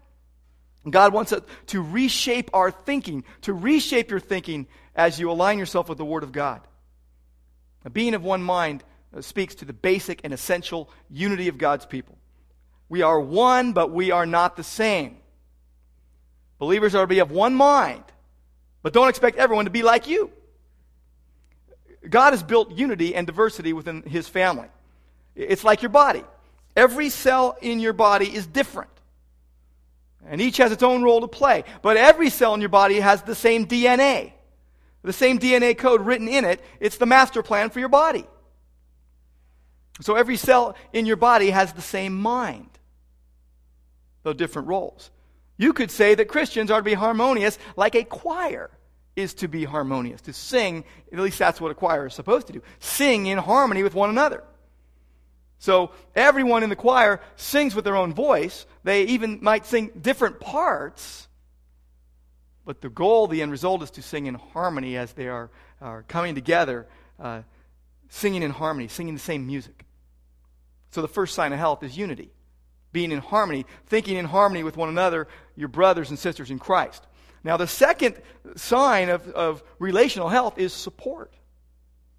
God 0.88 1.12
wants 1.12 1.32
us 1.32 1.42
to 1.66 1.82
reshape 1.82 2.50
our 2.52 2.70
thinking, 2.70 3.24
to 3.42 3.52
reshape 3.52 4.10
your 4.10 4.20
thinking 4.20 4.66
as 4.94 5.18
you 5.18 5.30
align 5.30 5.58
yourself 5.58 5.88
with 5.88 5.98
the 5.98 6.04
Word 6.04 6.22
of 6.22 6.32
God. 6.32 6.60
A 7.84 7.90
being 7.90 8.14
of 8.14 8.24
one 8.24 8.42
mind 8.42 8.84
uh, 9.16 9.20
speaks 9.20 9.56
to 9.56 9.64
the 9.64 9.72
basic 9.72 10.20
and 10.24 10.32
essential 10.32 10.90
unity 11.10 11.48
of 11.48 11.58
God's 11.58 11.86
people. 11.86 12.16
We 12.88 13.02
are 13.02 13.20
one, 13.20 13.72
but 13.72 13.90
we 13.90 14.10
are 14.10 14.26
not 14.26 14.56
the 14.56 14.62
same. 14.62 15.18
Believers 16.58 16.94
are 16.94 17.02
to 17.02 17.06
be 17.06 17.18
of 17.18 17.30
one 17.30 17.54
mind, 17.54 18.04
but 18.82 18.92
don't 18.92 19.08
expect 19.08 19.38
everyone 19.38 19.66
to 19.66 19.70
be 19.70 19.82
like 19.82 20.08
you. 20.08 20.30
God 22.08 22.32
has 22.32 22.42
built 22.42 22.72
unity 22.72 23.14
and 23.14 23.26
diversity 23.26 23.72
within 23.72 24.02
His 24.02 24.28
family. 24.28 24.68
It's 25.34 25.64
like 25.64 25.82
your 25.82 25.90
body. 25.90 26.24
Every 26.74 27.08
cell 27.08 27.56
in 27.60 27.80
your 27.80 27.92
body 27.92 28.26
is 28.34 28.46
different. 28.46 28.90
And 30.28 30.40
each 30.40 30.56
has 30.56 30.72
its 30.72 30.82
own 30.82 31.02
role 31.02 31.20
to 31.20 31.28
play. 31.28 31.64
But 31.82 31.96
every 31.96 32.30
cell 32.30 32.54
in 32.54 32.60
your 32.60 32.68
body 32.68 33.00
has 33.00 33.22
the 33.22 33.34
same 33.34 33.66
DNA. 33.66 34.32
The 35.02 35.12
same 35.12 35.38
DNA 35.38 35.76
code 35.78 36.00
written 36.00 36.28
in 36.28 36.44
it. 36.44 36.60
It's 36.80 36.96
the 36.96 37.06
master 37.06 37.42
plan 37.42 37.70
for 37.70 37.78
your 37.78 37.88
body. 37.88 38.26
So 40.00 40.14
every 40.14 40.36
cell 40.36 40.74
in 40.92 41.06
your 41.06 41.16
body 41.16 41.50
has 41.50 41.72
the 41.72 41.82
same 41.82 42.20
mind, 42.20 42.68
though 44.24 44.32
different 44.32 44.68
roles. 44.68 45.10
You 45.56 45.72
could 45.72 45.90
say 45.90 46.14
that 46.16 46.28
Christians 46.28 46.70
are 46.70 46.80
to 46.80 46.84
be 46.84 46.94
harmonious 46.94 47.58
like 47.76 47.94
a 47.94 48.04
choir 48.04 48.70
is 49.16 49.34
to 49.34 49.48
be 49.48 49.64
harmonious, 49.64 50.20
to 50.22 50.32
sing, 50.32 50.84
at 51.10 51.18
least 51.18 51.38
that's 51.38 51.60
what 51.60 51.70
a 51.70 51.74
choir 51.74 52.06
is 52.06 52.14
supposed 52.14 52.46
to 52.48 52.52
do, 52.52 52.62
sing 52.78 53.26
in 53.26 53.38
harmony 53.38 53.82
with 53.82 53.94
one 53.94 54.10
another. 54.10 54.44
So 55.58 55.92
everyone 56.14 56.62
in 56.62 56.70
the 56.70 56.76
choir 56.76 57.20
sings 57.36 57.74
with 57.74 57.84
their 57.84 57.96
own 57.96 58.12
voice. 58.12 58.66
They 58.84 59.04
even 59.04 59.38
might 59.40 59.64
sing 59.64 59.90
different 60.00 60.38
parts. 60.38 61.28
But 62.66 62.82
the 62.82 62.90
goal, 62.90 63.26
the 63.26 63.42
end 63.42 63.50
result, 63.50 63.82
is 63.82 63.90
to 63.92 64.02
sing 64.02 64.26
in 64.26 64.34
harmony 64.34 64.96
as 64.96 65.12
they 65.12 65.28
are, 65.28 65.50
are 65.80 66.02
coming 66.02 66.34
together, 66.34 66.86
uh, 67.18 67.42
singing 68.10 68.42
in 68.42 68.50
harmony, 68.50 68.88
singing 68.88 69.14
the 69.14 69.20
same 69.20 69.46
music. 69.46 69.84
So 70.90 71.00
the 71.00 71.08
first 71.08 71.34
sign 71.34 71.52
of 71.52 71.58
health 71.58 71.82
is 71.82 71.96
unity, 71.96 72.30
being 72.92 73.12
in 73.12 73.20
harmony, 73.20 73.66
thinking 73.86 74.16
in 74.16 74.26
harmony 74.26 74.62
with 74.62 74.76
one 74.76 74.88
another, 74.88 75.26
your 75.54 75.68
brothers 75.68 76.10
and 76.10 76.18
sisters 76.18 76.50
in 76.50 76.58
Christ. 76.58 77.06
Now, 77.46 77.56
the 77.56 77.68
second 77.68 78.20
sign 78.56 79.08
of, 79.08 79.28
of 79.28 79.62
relational 79.78 80.28
health 80.28 80.58
is 80.58 80.72
support. 80.72 81.32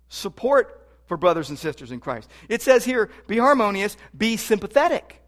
Support 0.08 0.88
for 1.06 1.18
brothers 1.18 1.50
and 1.50 1.60
sisters 1.60 1.92
in 1.92 2.00
Christ. 2.00 2.30
It 2.48 2.62
says 2.62 2.86
here, 2.86 3.10
be 3.28 3.38
harmonious, 3.38 3.98
be 4.18 4.38
sympathetic. 4.38 5.22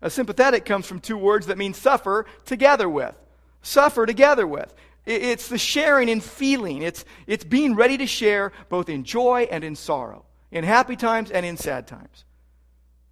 A 0.00 0.08
sympathetic 0.08 0.64
comes 0.64 0.86
from 0.86 0.98
two 0.98 1.18
words 1.18 1.48
that 1.48 1.58
mean 1.58 1.74
suffer 1.74 2.24
together 2.46 2.88
with. 2.88 3.14
Suffer 3.60 4.06
together 4.06 4.46
with. 4.46 4.74
It's 5.04 5.48
the 5.48 5.58
sharing 5.58 6.08
in 6.08 6.22
feeling. 6.22 6.80
It's, 6.80 7.04
it's 7.26 7.44
being 7.44 7.74
ready 7.74 7.98
to 7.98 8.06
share 8.06 8.50
both 8.70 8.88
in 8.88 9.04
joy 9.04 9.46
and 9.50 9.62
in 9.62 9.76
sorrow, 9.76 10.24
in 10.52 10.64
happy 10.64 10.96
times 10.96 11.30
and 11.30 11.44
in 11.44 11.58
sad 11.58 11.86
times. 11.86 12.24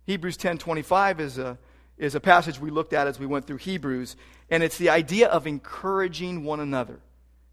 Hebrews 0.06 0.38
10:25 0.38 1.20
is 1.20 1.36
a, 1.36 1.58
is 2.02 2.14
a 2.14 2.20
passage 2.20 2.58
we 2.58 2.70
looked 2.70 2.92
at 2.92 3.06
as 3.06 3.18
we 3.18 3.26
went 3.26 3.46
through 3.46 3.58
Hebrews, 3.58 4.16
and 4.50 4.62
it's 4.62 4.78
the 4.78 4.90
idea 4.90 5.28
of 5.28 5.46
encouraging 5.46 6.44
one 6.44 6.60
another. 6.60 7.00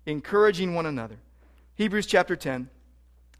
Encouraging 0.06 0.74
one 0.74 0.86
another. 0.86 1.18
Hebrews 1.76 2.08
chapter 2.08 2.36
10 2.36 2.70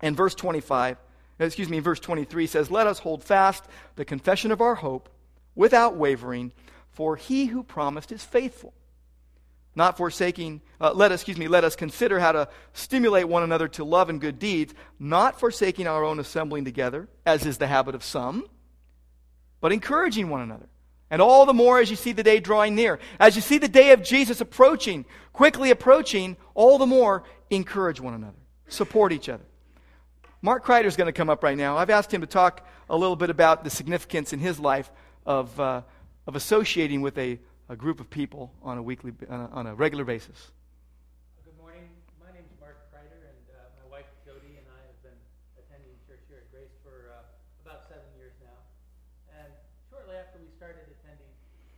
and 0.02 0.16
verse 0.16 0.36
25 0.36 0.98
excuse 1.40 1.70
me, 1.70 1.80
verse 1.80 2.00
23 2.00 2.48
says, 2.48 2.70
Let 2.70 2.88
us 2.88 3.00
hold 3.00 3.24
fast 3.24 3.64
the 3.96 4.06
confession 4.06 4.52
of 4.52 4.62
our 4.62 4.76
hope 4.76 5.10
without 5.56 5.96
wavering, 5.96 6.52
for 6.92 7.16
he 7.16 7.46
who 7.46 7.64
promised 7.64 8.12
is 8.12 8.24
faithful. 8.24 8.74
Not 9.76 9.98
forsaking, 9.98 10.62
uh, 10.82 10.92
let 10.94 11.12
us, 11.12 11.22
excuse 11.22 11.38
me, 11.38 11.48
let 11.48 11.64
us 11.64 11.76
consider 11.76 12.20
how 12.20 12.34
to 12.34 12.50
stimulate 12.74 13.30
one 13.30 13.44
another 13.44 13.68
to 13.70 13.84
love 13.86 14.10
and 14.10 14.20
good 14.20 14.40
deeds, 14.40 14.74
not 15.00 15.40
forsaking 15.40 15.88
our 15.88 16.04
own 16.04 16.20
assembling 16.20 16.66
together, 16.66 17.08
as 17.26 17.46
is 17.46 17.58
the 17.58 17.68
habit 17.68 17.96
of 17.96 18.04
some, 18.04 18.46
but 19.62 19.72
encouraging 19.72 20.30
one 20.30 20.42
another. 20.42 20.68
And 21.12 21.22
all 21.22 21.46
the 21.46 21.54
more 21.54 21.80
as 21.80 21.90
you 21.90 21.96
see 21.96 22.12
the 22.12 22.24
day 22.24 22.40
drawing 22.40 22.76
near. 22.76 23.00
As 23.20 23.36
you 23.36 23.42
see 23.42 23.58
the 23.58 23.68
day 23.68 23.92
of 23.92 24.04
Jesus 24.04 24.42
approaching, 24.42 25.06
quickly 25.34 25.72
approaching, 25.72 26.38
all 26.54 26.78
the 26.78 26.86
more 26.86 27.24
encourage 27.50 28.00
one 28.00 28.14
another, 28.14 28.38
support 28.68 29.12
each 29.12 29.28
other. 29.28 29.44
Mark 30.42 30.64
Kreider 30.64 30.86
is 30.86 30.96
going 30.96 31.08
to 31.08 31.14
come 31.14 31.30
up 31.30 31.44
right 31.44 31.58
now. 31.58 31.78
I've 31.78 31.90
asked 31.90 32.14
him 32.14 32.22
to 32.22 32.28
talk 32.28 32.66
a 32.90 32.96
little 32.96 33.16
bit 33.16 33.30
about 33.30 33.64
the 33.64 33.70
significance 33.70 34.34
in 34.34 34.40
his 34.40 34.60
life 34.60 34.92
of, 35.26 35.60
uh, 35.60 35.82
of 36.28 36.36
associating 36.36 37.02
with 37.02 37.18
a, 37.18 37.40
a 37.68 37.76
group 37.76 38.00
of 38.00 38.10
people 38.10 38.54
on 38.64 38.78
a 38.78 38.84
weekly, 38.84 39.12
on 39.30 39.42
a, 39.42 39.48
on 39.52 39.68
a 39.68 39.76
regular 39.76 40.06
basis. 40.06 40.52
Good 41.44 41.58
morning. 41.60 41.90
My 42.24 42.32
name 42.32 42.46
is 42.48 42.56
Mark 42.62 42.78
Kreider, 42.88 43.20
and 43.20 43.44
uh, 43.52 43.68
my 43.84 43.98
wife 43.98 44.08
Jody 44.24 44.56
and 44.56 44.68
I 44.72 44.80
have 44.88 45.02
been 45.04 45.20
attending 45.60 45.92
church 46.08 46.24
here 46.30 46.40
at 46.40 46.48
that 50.30 50.40
we 50.40 50.48
started 50.56 50.88
attending, 50.88 51.32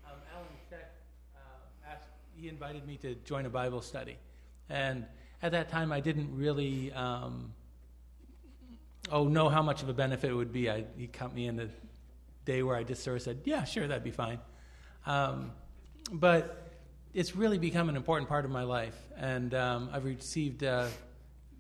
um, 0.06 0.22
Alan 0.30 0.54
Sheck 0.70 1.02
uh, 1.34 1.90
asked, 1.90 2.14
he 2.42 2.50
invited 2.50 2.88
me 2.88 2.98
to 2.98 3.14
join 3.24 3.46
a 3.46 3.50
Bible 3.50 3.84
study. 3.84 4.18
And 4.68 5.06
at 5.44 5.52
that 5.52 5.70
time, 5.70 5.92
I 5.92 6.00
didn't 6.00 6.36
really 6.36 6.92
um, 6.94 7.54
oh 9.12 9.26
know 9.26 9.48
how 9.48 9.62
much 9.62 9.84
of 9.84 9.90
a 9.90 9.94
benefit 9.94 10.32
it 10.32 10.34
would 10.34 10.52
be. 10.52 10.68
I, 10.68 10.86
he 10.98 11.06
cut 11.06 11.36
me 11.36 11.46
in 11.46 11.56
the 11.56 11.70
day 12.46 12.64
where 12.64 12.76
I 12.76 12.82
just 12.82 13.04
sort 13.04 13.18
of 13.18 13.22
said, 13.22 13.42
yeah, 13.46 13.64
sure, 13.64 13.88
that'd 13.88 14.04
be 14.04 14.10
fine. 14.10 14.40
Um, 15.06 15.52
but 16.12 16.72
it's 17.14 17.36
really 17.36 17.60
become 17.60 17.90
an 17.90 17.96
important 17.96 18.28
part 18.28 18.44
of 18.44 18.50
my 18.50 18.64
life, 18.64 18.98
and 19.18 19.54
um, 19.54 19.90
I've 19.94 20.06
received 20.06 20.64
a 20.64 20.90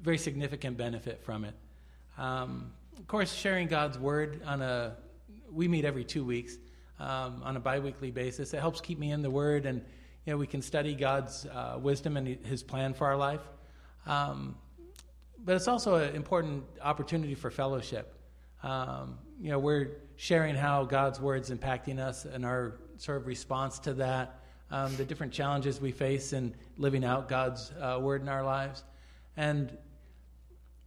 very 0.01 0.17
significant 0.17 0.77
benefit 0.77 1.21
from 1.23 1.45
it. 1.45 1.53
Um, 2.17 2.71
of 2.97 3.05
course, 3.05 3.31
sharing 3.31 3.67
God's 3.67 3.99
word 3.99 4.41
on 4.47 4.63
a 4.63 4.95
we 5.51 5.67
meet 5.67 5.85
every 5.85 6.05
two 6.05 6.23
weeks 6.23 6.57
um, 6.99 7.41
on 7.43 7.55
a 7.55 7.59
biweekly 7.59 8.09
basis. 8.09 8.53
It 8.53 8.59
helps 8.59 8.81
keep 8.81 8.97
me 8.97 9.11
in 9.11 9.21
the 9.21 9.29
word, 9.29 9.67
and 9.67 9.83
you 10.25 10.33
know 10.33 10.37
we 10.37 10.47
can 10.47 10.61
study 10.61 10.93
God's 10.93 11.45
uh, 11.45 11.79
wisdom 11.81 12.15
and 12.17 12.27
His 12.45 12.63
plan 12.63 12.93
for 12.93 13.07
our 13.07 13.17
life. 13.17 13.41
Um, 14.05 14.55
but 15.43 15.55
it's 15.55 15.67
also 15.67 15.95
an 15.95 16.15
important 16.15 16.63
opportunity 16.81 17.33
for 17.33 17.49
fellowship. 17.49 18.15
Um, 18.61 19.17
you 19.39 19.49
know, 19.49 19.57
we're 19.57 19.97
sharing 20.17 20.55
how 20.55 20.83
God's 20.83 21.19
word's 21.19 21.49
impacting 21.49 21.99
us 21.99 22.25
and 22.25 22.45
our 22.45 22.75
sort 22.97 23.17
of 23.17 23.25
response 23.25 23.79
to 23.79 23.93
that, 23.95 24.39
um, 24.69 24.95
the 24.97 25.05
different 25.05 25.33
challenges 25.33 25.81
we 25.81 25.91
face 25.91 26.33
in 26.33 26.53
living 26.77 27.03
out 27.03 27.27
God's 27.27 27.71
uh, 27.81 27.97
word 27.99 28.21
in 28.21 28.29
our 28.29 28.43
lives, 28.43 28.83
and 29.35 29.75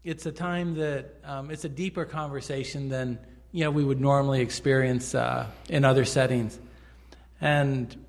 it's 0.05 0.27
a 0.27 0.33
time 0.33 0.75
that 0.75 1.17
um, 1.25 1.51
it's 1.51 1.65
a 1.65 1.69
deeper 1.69 2.05
conversation 2.05 2.89
than 2.89 3.19
you 3.51 3.65
know 3.65 3.73
we 3.73 3.83
would 3.83 4.01
normally 4.01 4.41
experience 4.41 5.15
uh, 5.15 5.49
in 5.69 5.85
other 5.85 6.05
settings, 6.05 6.57
and. 7.41 8.04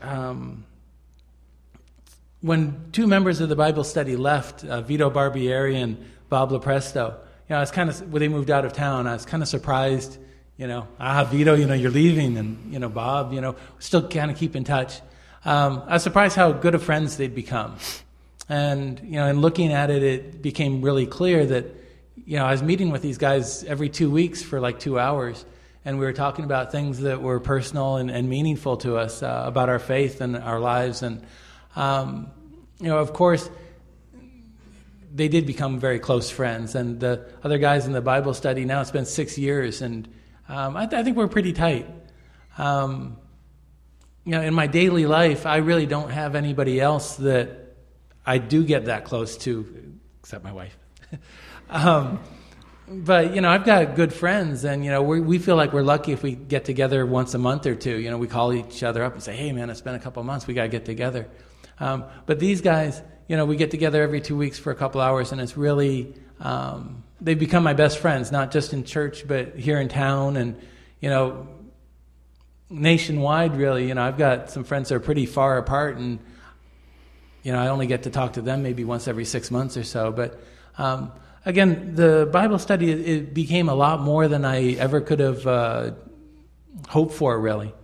Um, 0.00 0.64
when 2.40 2.90
two 2.92 3.06
members 3.06 3.40
of 3.40 3.48
the 3.48 3.56
Bible 3.56 3.84
study 3.84 4.16
left, 4.16 4.64
uh, 4.64 4.80
Vito 4.82 5.10
Barbieri 5.10 5.76
and 5.76 6.04
Bob 6.28 6.50
Lopresto, 6.50 7.14
you 7.48 7.54
know, 7.54 7.56
I 7.56 7.60
was 7.60 7.70
kind 7.70 7.88
of 7.88 8.12
when 8.12 8.20
they 8.20 8.28
moved 8.28 8.50
out 8.50 8.64
of 8.64 8.72
town, 8.72 9.06
I 9.06 9.14
was 9.14 9.24
kind 9.24 9.42
of 9.42 9.48
surprised. 9.48 10.18
You 10.56 10.66
know, 10.66 10.88
ah, 10.98 11.22
Vito, 11.22 11.54
you 11.54 11.66
know, 11.66 11.74
you're 11.74 11.90
leaving, 11.90 12.36
and 12.36 12.72
you 12.72 12.80
know, 12.80 12.88
Bob, 12.88 13.32
you 13.32 13.40
know, 13.40 13.54
still 13.78 14.08
kind 14.08 14.30
of 14.30 14.36
keep 14.36 14.56
in 14.56 14.64
touch. 14.64 15.00
Um, 15.44 15.84
I 15.86 15.94
was 15.94 16.02
surprised 16.02 16.34
how 16.34 16.50
good 16.50 16.74
of 16.74 16.82
friends 16.82 17.16
they'd 17.16 17.34
become, 17.34 17.76
and 18.48 19.00
you 19.00 19.12
know, 19.12 19.26
in 19.26 19.40
looking 19.40 19.72
at 19.72 19.88
it, 19.90 20.02
it 20.02 20.42
became 20.42 20.82
really 20.82 21.06
clear 21.06 21.46
that 21.46 21.66
you 22.26 22.36
know 22.36 22.44
I 22.44 22.50
was 22.50 22.62
meeting 22.62 22.90
with 22.90 23.02
these 23.02 23.18
guys 23.18 23.62
every 23.64 23.88
two 23.88 24.10
weeks 24.10 24.42
for 24.42 24.60
like 24.60 24.80
two 24.80 24.98
hours, 24.98 25.44
and 25.88 25.98
we 25.98 26.04
were 26.04 26.12
talking 26.12 26.44
about 26.44 26.70
things 26.70 27.00
that 27.00 27.22
were 27.22 27.40
personal 27.40 27.96
and, 27.96 28.10
and 28.10 28.28
meaningful 28.28 28.76
to 28.76 28.98
us 28.98 29.22
uh, 29.22 29.44
about 29.46 29.70
our 29.70 29.78
faith 29.78 30.20
and 30.20 30.36
our 30.36 30.60
lives, 30.60 31.02
and 31.02 31.24
um, 31.76 32.30
you 32.78 32.88
know, 32.88 32.98
of 32.98 33.14
course, 33.14 33.48
they 35.14 35.28
did 35.28 35.46
become 35.46 35.80
very 35.80 35.98
close 35.98 36.28
friends. 36.28 36.74
And 36.74 37.00
the 37.00 37.26
other 37.42 37.56
guys 37.56 37.86
in 37.86 37.92
the 37.92 38.02
Bible 38.02 38.34
study 38.34 38.66
now, 38.66 38.82
it's 38.82 38.90
been 38.90 39.06
six 39.06 39.38
years, 39.38 39.80
and 39.80 40.06
um, 40.46 40.76
I, 40.76 40.84
th- 40.84 41.00
I, 41.00 41.04
think 41.04 41.16
we're 41.16 41.26
pretty 41.26 41.54
tight. 41.54 41.88
Um, 42.58 43.16
you 44.26 44.32
know, 44.32 44.42
in 44.42 44.52
my 44.52 44.66
daily 44.66 45.06
life, 45.06 45.46
I 45.46 45.56
really 45.56 45.86
don't 45.86 46.10
have 46.10 46.34
anybody 46.34 46.82
else 46.82 47.16
that 47.16 47.76
I 48.26 48.36
do 48.36 48.62
get 48.62 48.84
that 48.84 49.06
close 49.06 49.38
to, 49.38 49.94
except 50.20 50.44
my 50.44 50.52
wife. 50.52 50.76
but 52.90 53.34
you 53.34 53.40
know, 53.40 53.50
I've 53.50 53.64
got 53.64 53.96
good 53.96 54.12
friends, 54.12 54.64
and 54.64 54.84
you 54.84 54.90
know, 54.90 55.02
we 55.02 55.20
we 55.20 55.38
feel 55.38 55.56
like 55.56 55.72
we're 55.72 55.82
lucky 55.82 56.12
if 56.12 56.22
we 56.22 56.32
get 56.34 56.64
together 56.64 57.04
once 57.04 57.34
a 57.34 57.38
month 57.38 57.66
or 57.66 57.74
two. 57.74 57.98
You 57.98 58.10
know, 58.10 58.18
we 58.18 58.28
call 58.28 58.52
each 58.52 58.82
other 58.82 59.04
up 59.04 59.12
and 59.12 59.22
say, 59.22 59.36
"Hey, 59.36 59.52
man, 59.52 59.68
it's 59.70 59.80
been 59.80 59.94
a 59.94 60.00
couple 60.00 60.22
months. 60.22 60.46
We 60.46 60.54
got 60.54 60.62
to 60.62 60.68
get 60.68 60.84
together." 60.84 61.28
Um, 61.80 62.04
but 62.26 62.38
these 62.38 62.60
guys, 62.60 63.00
you 63.28 63.36
know, 63.36 63.44
we 63.44 63.56
get 63.56 63.70
together 63.70 64.02
every 64.02 64.20
two 64.20 64.36
weeks 64.36 64.58
for 64.58 64.70
a 64.70 64.74
couple 64.74 65.00
hours, 65.00 65.32
and 65.32 65.40
it's 65.40 65.56
really 65.56 66.14
um, 66.40 67.04
they've 67.20 67.38
become 67.38 67.62
my 67.62 67.74
best 67.74 67.98
friends, 67.98 68.32
not 68.32 68.50
just 68.50 68.72
in 68.72 68.84
church, 68.84 69.28
but 69.28 69.56
here 69.56 69.80
in 69.80 69.88
town, 69.88 70.36
and 70.36 70.56
you 71.00 71.10
know, 71.10 71.46
nationwide. 72.70 73.56
Really, 73.56 73.86
you 73.88 73.94
know, 73.94 74.02
I've 74.02 74.18
got 74.18 74.50
some 74.50 74.64
friends 74.64 74.88
that 74.88 74.94
are 74.94 75.00
pretty 75.00 75.26
far 75.26 75.58
apart, 75.58 75.98
and 75.98 76.18
you 77.42 77.52
know, 77.52 77.58
I 77.58 77.68
only 77.68 77.86
get 77.86 78.04
to 78.04 78.10
talk 78.10 78.34
to 78.34 78.40
them 78.40 78.62
maybe 78.62 78.84
once 78.84 79.08
every 79.08 79.24
six 79.26 79.50
months 79.50 79.76
or 79.76 79.84
so. 79.84 80.10
But 80.10 80.40
um, 80.78 81.12
again, 81.44 81.94
the 81.94 82.28
Bible 82.32 82.58
study 82.58 82.90
it 82.90 83.34
became 83.34 83.68
a 83.68 83.74
lot 83.74 84.00
more 84.00 84.28
than 84.28 84.44
I 84.44 84.72
ever 84.72 85.00
could 85.00 85.20
have 85.20 85.46
uh, 85.46 85.90
hoped 86.88 87.14
for, 87.14 87.38
really. 87.38 87.74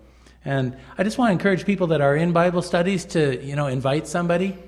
And 0.45 0.77
I 0.99 1.05
just 1.05 1.17
want 1.17 1.31
to 1.31 1.33
encourage 1.33 1.65
people 1.65 1.89
that 1.89 2.01
are 2.01 2.15
in 2.15 2.33
Bible 2.33 2.63
studies 2.63 3.05
to, 3.07 3.43
you 3.43 3.57
know, 3.57 3.67
invite 3.67 4.07
somebody. 4.07 4.59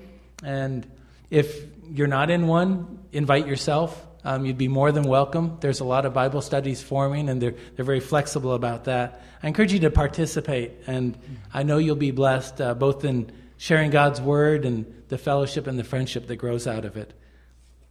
And 0.43 0.89
if 1.29 1.65
you're 1.89 2.07
not 2.07 2.29
in 2.29 2.47
one, 2.47 2.99
invite 3.11 3.47
yourself. 3.47 4.03
Um, 4.23 4.45
you'd 4.45 4.57
be 4.57 4.67
more 4.67 4.91
than 4.91 5.03
welcome. 5.03 5.57
There's 5.61 5.79
a 5.79 5.85
lot 5.85 6.05
of 6.05 6.13
Bible 6.13 6.41
studies 6.41 6.81
forming, 6.81 7.29
and 7.29 7.41
they're, 7.41 7.55
they're 7.75 7.85
very 7.85 7.99
flexible 7.99 8.53
about 8.53 8.85
that. 8.85 9.21
I 9.41 9.47
encourage 9.47 9.71
you 9.71 9.79
to 9.79 9.91
participate, 9.91 10.71
and 10.87 11.17
I 11.53 11.63
know 11.63 11.77
you'll 11.77 11.95
be 11.95 12.11
blessed 12.11 12.59
uh, 12.59 12.73
both 12.73 13.05
in 13.05 13.31
sharing 13.57 13.91
God's 13.91 14.19
Word 14.19 14.65
and 14.65 15.03
the 15.07 15.17
fellowship 15.17 15.67
and 15.67 15.77
the 15.77 15.83
friendship 15.83 16.27
that 16.27 16.37
grows 16.37 16.67
out 16.67 16.83
of 16.83 16.97
it. 16.97 17.13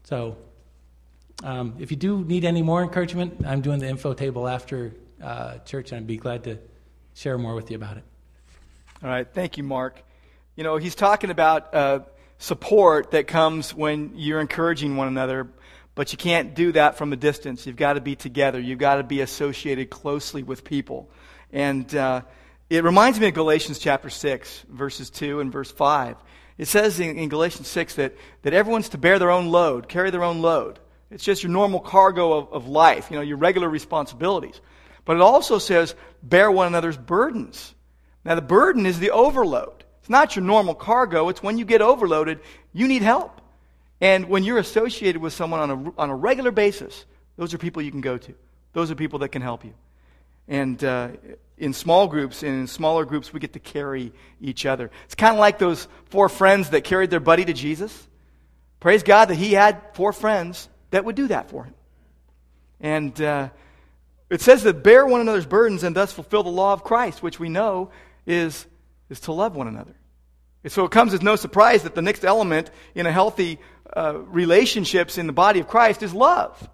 So, 0.05 0.37
um, 1.45 1.75
if 1.79 1.91
you 1.91 1.97
do 1.97 2.25
need 2.25 2.45
any 2.45 2.63
more 2.63 2.83
encouragement, 2.83 3.45
I'm 3.47 3.61
doing 3.61 3.79
the 3.79 3.89
info 3.89 4.15
table 4.15 4.49
after 4.49 4.95
uh, 5.23 5.59
church, 5.59 5.93
and 5.93 5.99
I'd 5.99 6.07
be 6.07 6.17
glad 6.17 6.45
to 6.45 6.59
share 7.15 7.37
more 7.39 7.55
with 7.55 7.71
you 7.71 7.77
about 7.77 7.99
it. 7.99 8.05
All 9.03 9.09
right. 9.09 9.27
Thank 9.31 9.59
you, 9.59 9.63
Mark. 9.63 10.03
You 10.55 10.65
know, 10.65 10.77
he's 10.77 10.95
talking 10.95 11.31
about 11.31 11.75
uh, 11.75 12.01
support 12.39 13.11
that 13.11 13.27
comes 13.27 13.75
when 13.75 14.13
you're 14.15 14.41
encouraging 14.41 14.97
one 14.97 15.09
another, 15.09 15.49
but 15.95 16.13
you 16.13 16.19
can't 16.19 16.55
do 16.55 16.73
that 16.73 16.97
from 16.97 17.13
a 17.13 17.17
distance. 17.17 17.67
You've 17.67 17.77
got 17.77 17.95
to 17.95 18.01
be 18.01 18.17
together, 18.17 18.59
you've 18.59 18.79
got 18.79 18.97
to 18.97 19.03
be 19.03 19.21
associated 19.21 19.91
closely 19.91 20.43
with 20.43 20.65
people. 20.65 21.11
And 21.53 21.95
uh, 21.95 22.23
it 22.71 22.85
reminds 22.85 23.21
me 23.21 23.29
of 23.29 23.35
Galatians 23.35 23.79
chapter 23.79 24.11
6, 24.11 24.65
verses 24.71 25.11
2 25.11 25.41
and 25.41 25.53
verse 25.53 25.71
5. 25.71 26.17
It 26.59 26.69
says 26.69 26.99
in, 26.99 27.19
in 27.19 27.29
Galatians 27.29 27.69
6 27.69 27.95
that, 27.97 28.15
that 28.43 28.55
everyone's 28.55 28.89
to 28.91 28.99
bear 28.99 29.19
their 29.19 29.31
own 29.31 29.49
load, 29.49 29.89
carry 29.89 30.11
their 30.11 30.25
own 30.25 30.41
load. 30.41 30.79
It's 31.11 31.25
just 31.25 31.43
your 31.43 31.53
normal 31.53 31.81
cargo 31.81 32.33
of, 32.33 32.53
of 32.53 32.69
life, 32.69 33.11
you 33.11 33.17
know, 33.17 33.23
your 33.23 33.37
regular 33.37 33.69
responsibilities. 33.69 34.61
But 35.05 35.17
it 35.17 35.23
also 35.23 35.59
says, 35.59 35.95
bear 36.23 36.51
one 36.51 36.67
another's 36.67 36.97
burdens. 36.97 37.75
Now, 38.25 38.35
the 38.35 38.43
burden 38.43 38.87
is 38.87 38.99
the 38.99 39.13
overload. 39.13 39.85
It's 40.01 40.11
not 40.11 40.35
your 40.35 40.45
normal 40.45 40.75
cargo. 40.75 41.29
It's 41.29 41.43
when 41.43 41.59
you 41.59 41.65
get 41.65 41.81
overloaded, 41.81 42.41
you 42.73 42.89
need 42.89 43.03
help. 43.03 43.41
And 44.01 44.29
when 44.29 44.45
you're 44.45 44.59
associated 44.59 45.23
with 45.23 45.33
someone 45.33 45.61
on 45.61 45.71
a, 45.71 45.93
on 46.01 46.11
a 46.11 46.17
regular 46.17 46.51
basis, 46.51 47.05
those 47.37 47.55
are 47.55 47.59
people 47.59 47.83
you 47.83 47.91
can 47.91 48.01
go 48.01 48.19
to. 48.19 48.35
Those 48.73 48.91
are 48.91 48.95
people 48.95 49.21
that 49.21 49.29
can 49.29 49.43
help 49.43 49.65
you. 49.65 49.75
And 50.49 50.83
uh, 50.85 51.09
in 51.57 51.73
small 51.73 52.09
groups 52.09 52.43
and 52.43 52.61
in 52.61 52.67
smaller 52.67 53.05
groups, 53.05 53.33
we 53.33 53.41
get 53.41 53.55
to 53.55 53.59
carry 53.59 54.13
each 54.41 54.67
other. 54.67 54.91
It's 55.07 55.15
kind 55.15 55.35
of 55.35 55.41
like 55.41 55.59
those 55.59 55.89
four 56.07 56.29
friends 56.29 56.71
that 56.71 56.85
carried 56.85 57.11
their 57.11 57.21
buddy 57.21 57.45
to 57.45 57.53
Jesus. 57.53 58.07
Praise 58.81 59.03
God 59.03 59.27
that 59.27 59.37
he 59.37 59.55
had 59.55 59.81
four 59.95 60.13
friends 60.13 60.69
that 60.91 61.05
would 61.05 61.17
do 61.17 61.29
that 61.29 61.51
for 61.51 61.65
him. 61.65 61.75
And 62.81 63.21
uh, 63.21 63.49
it 64.31 64.41
says 64.41 64.63
that 64.65 64.83
bear 64.83 65.07
one 65.07 65.21
another's 65.21 65.47
burdens 65.47 65.83
and 65.83 65.95
thus 65.95 66.13
fulfill 66.13 66.43
the 66.43 66.51
law 66.51 66.73
of 66.73 66.85
Christ, 66.85 67.23
which 67.23 67.41
we 67.41 67.49
know 67.49 67.91
is, 68.27 68.67
is 69.09 69.21
to 69.21 69.33
love 69.33 69.55
one 69.55 69.69
another. 69.69 69.95
And 70.65 70.73
so 70.73 70.85
it 70.85 70.91
comes 70.91 71.15
as 71.15 71.23
no 71.23 71.37
surprise 71.37 71.85
that 71.85 71.95
the 71.95 72.03
next 72.03 72.25
element 72.25 72.71
in 72.95 73.07
a 73.07 73.13
healthy 73.13 73.59
uh, 73.97 74.19
relationships 74.19 75.17
in 75.17 75.27
the 75.27 75.33
body 75.33 75.61
of 75.61 75.69
Christ 75.69 76.03
is 76.03 76.13
love. 76.13 76.69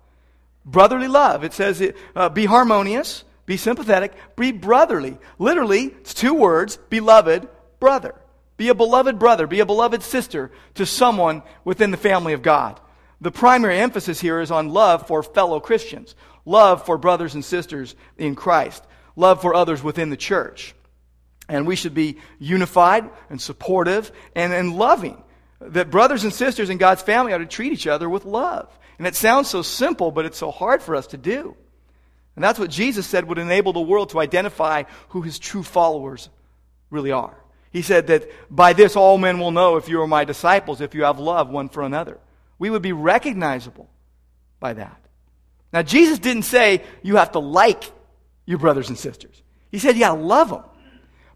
Brotherly 0.64 1.08
love. 1.08 1.44
It 1.44 1.52
says, 1.52 1.92
uh, 2.16 2.28
be 2.30 2.46
harmonious, 2.46 3.24
be 3.44 3.56
sympathetic, 3.56 4.14
be 4.36 4.52
brotherly. 4.52 5.18
Literally, 5.38 5.86
it's 6.00 6.14
two 6.14 6.34
words, 6.34 6.78
beloved 6.88 7.48
brother. 7.80 8.14
Be 8.56 8.68
a 8.68 8.74
beloved 8.74 9.18
brother, 9.18 9.46
be 9.46 9.60
a 9.60 9.66
beloved 9.66 10.02
sister 10.02 10.52
to 10.74 10.86
someone 10.86 11.42
within 11.64 11.90
the 11.90 11.96
family 11.96 12.32
of 12.32 12.42
God. 12.42 12.80
The 13.22 13.30
primary 13.30 13.78
emphasis 13.78 14.20
here 14.20 14.40
is 14.40 14.50
on 14.50 14.70
love 14.70 15.06
for 15.06 15.22
fellow 15.22 15.60
Christians 15.60 16.16
love 16.44 16.84
for 16.84 16.98
brothers 16.98 17.34
and 17.34 17.44
sisters 17.44 17.94
in 18.18 18.34
Christ, 18.34 18.84
love 19.14 19.40
for 19.40 19.54
others 19.54 19.80
within 19.80 20.10
the 20.10 20.16
church. 20.16 20.74
And 21.48 21.64
we 21.64 21.76
should 21.76 21.94
be 21.94 22.18
unified 22.40 23.08
and 23.30 23.40
supportive 23.40 24.10
and, 24.34 24.52
and 24.52 24.74
loving. 24.74 25.22
That 25.60 25.88
brothers 25.88 26.24
and 26.24 26.32
sisters 26.32 26.68
in 26.68 26.78
God's 26.78 27.02
family 27.02 27.32
ought 27.32 27.38
to 27.38 27.46
treat 27.46 27.72
each 27.72 27.86
other 27.86 28.08
with 28.08 28.24
love. 28.24 28.76
And 28.98 29.06
it 29.06 29.14
sounds 29.14 29.48
so 29.48 29.62
simple, 29.62 30.10
but 30.10 30.24
it's 30.24 30.38
so 30.38 30.50
hard 30.50 30.82
for 30.82 30.96
us 30.96 31.06
to 31.08 31.16
do. 31.16 31.54
And 32.34 32.42
that's 32.42 32.58
what 32.58 32.70
Jesus 32.70 33.06
said 33.06 33.28
would 33.28 33.38
enable 33.38 33.72
the 33.72 33.80
world 33.80 34.10
to 34.10 34.18
identify 34.18 34.82
who 35.10 35.22
his 35.22 35.38
true 35.38 35.62
followers 35.62 36.28
really 36.90 37.12
are. 37.12 37.36
He 37.70 37.82
said 37.82 38.08
that 38.08 38.28
by 38.50 38.72
this 38.72 38.96
all 38.96 39.16
men 39.16 39.38
will 39.38 39.52
know 39.52 39.76
if 39.76 39.88
you 39.88 40.02
are 40.02 40.08
my 40.08 40.24
disciples, 40.24 40.80
if 40.80 40.96
you 40.96 41.04
have 41.04 41.20
love 41.20 41.48
one 41.48 41.68
for 41.68 41.84
another. 41.84 42.18
We 42.62 42.70
would 42.70 42.80
be 42.80 42.92
recognizable 42.92 43.90
by 44.60 44.74
that. 44.74 45.00
Now, 45.72 45.82
Jesus 45.82 46.20
didn't 46.20 46.44
say 46.44 46.84
you 47.02 47.16
have 47.16 47.32
to 47.32 47.40
like 47.40 47.90
your 48.46 48.58
brothers 48.58 48.88
and 48.88 48.96
sisters. 48.96 49.42
He 49.72 49.80
said, 49.80 49.96
you 49.96 50.02
got 50.02 50.14
to 50.14 50.20
love 50.22 50.50
them. 50.50 50.62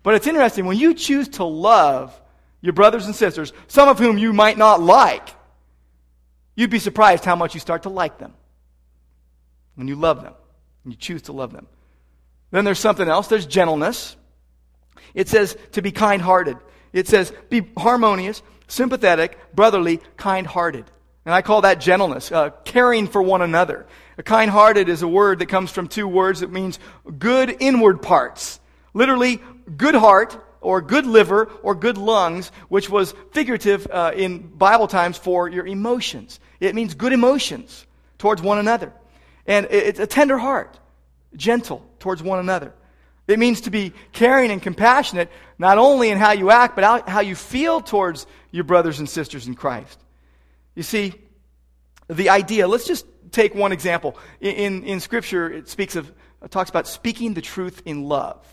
But 0.05 0.15
it's 0.15 0.29
interesting, 0.29 0.67
when 0.67 0.79
you 0.79 0.95
choose 0.95 1.27
to 1.31 1.45
love 1.45 2.15
your 2.61 2.75
brothers 2.75 3.07
and 3.07 3.15
sisters, 3.17 3.53
some 3.67 3.89
of 3.89 3.99
whom 3.99 4.19
you 4.19 4.33
might 4.33 4.57
not 4.57 4.81
like, 4.81 5.29
you'd 6.55 6.71
be 6.71 6.79
surprised 6.79 7.25
how 7.25 7.35
much 7.35 7.55
you 7.55 7.61
start 7.61 7.83
to 7.83 7.89
like 7.89 8.19
them. 8.19 8.33
When 9.75 9.89
you 9.89 9.97
love 9.97 10.23
them, 10.23 10.35
and 10.85 10.93
you 10.93 10.97
choose 10.97 11.23
to 11.23 11.33
love 11.33 11.53
them. 11.53 11.67
Then 12.53 12.65
there's 12.65 12.79
something 12.79 13.09
else. 13.09 13.27
There's 13.27 13.47
gentleness. 13.47 14.15
It 15.13 15.29
says 15.29 15.57
to 15.73 15.83
be 15.83 15.91
kind 15.91 16.23
hearted. 16.23 16.57
It 16.93 17.09
says 17.09 17.33
be 17.51 17.69
harmonious, 17.77 18.45
sympathetic, 18.69 19.37
brotherly, 19.57 20.01
kind 20.17 20.47
hearted. 20.47 20.85
And 21.27 21.35
I 21.35 21.43
call 21.43 21.63
that 21.63 21.81
gentleness, 21.81 22.31
uh, 22.31 22.51
caring 22.65 23.09
for 23.09 23.21
one 23.21 23.43
another. 23.43 23.85
A 24.17 24.23
kind 24.23 24.49
hearted 24.49 24.89
is 24.89 25.03
a 25.03 25.09
word 25.09 25.41
that 25.41 25.47
comes 25.47 25.73
from 25.73 25.89
two 25.89 26.07
words 26.07 26.41
that 26.41 26.53
means 26.53 26.79
good 27.19 27.57
inward 27.59 28.01
parts. 28.01 28.61
Literally, 28.95 29.43
good 29.77 29.97
heart 29.97 30.39
or 30.61 30.81
good 30.81 31.05
liver 31.05 31.51
or 31.65 31.75
good 31.75 31.99
lungs, 31.99 32.53
which 32.69 32.89
was 32.89 33.13
figurative 33.33 33.89
uh, 33.91 34.13
in 34.15 34.39
Bible 34.39 34.87
times 34.87 35.19
for 35.19 35.49
your 35.49 35.67
emotions. 35.67 36.39
It 36.61 36.77
means 36.77 36.95
good 36.95 37.13
emotions 37.13 37.87
towards 38.19 38.41
one 38.41 38.59
another. 38.59 38.93
And 39.49 39.67
it's 39.69 39.99
a 39.99 40.07
tender 40.07 40.39
heart, 40.39 40.79
gentle 41.35 41.85
towards 41.99 42.23
one 42.23 42.39
another. 42.39 42.73
It 43.27 43.41
means 43.41 43.63
to 43.63 43.71
be 43.71 43.93
caring 44.13 44.53
and 44.53 44.63
compassionate, 44.63 45.31
not 45.59 45.77
only 45.77 46.11
in 46.11 46.19
how 46.19 46.33
you 46.33 46.53
act, 46.53 46.77
but 46.77 47.09
how 47.09 47.21
you 47.21 47.35
feel 47.35 47.81
towards 47.81 48.29
your 48.53 48.63
brothers 48.63 49.01
and 49.01 49.09
sisters 49.09 49.49
in 49.49 49.57
Christ. 49.57 49.99
You 50.77 50.85
see, 50.85 51.15
the 52.07 52.31
idea, 52.31 52.69
let's 52.69 52.87
just 52.87 53.07
take 53.33 53.55
one 53.55 53.73
example. 53.73 54.17
In, 54.41 54.85
in, 54.85 55.01
Scripture, 55.01 55.51
it 55.51 55.69
speaks 55.69 55.97
of, 55.97 56.13
it 56.45 56.51
talks 56.53 56.71
about 56.71 56.87
speaking 56.87 57.35
the 57.35 57.41
truth 57.41 57.83
in 57.85 58.05
love. 58.05 58.47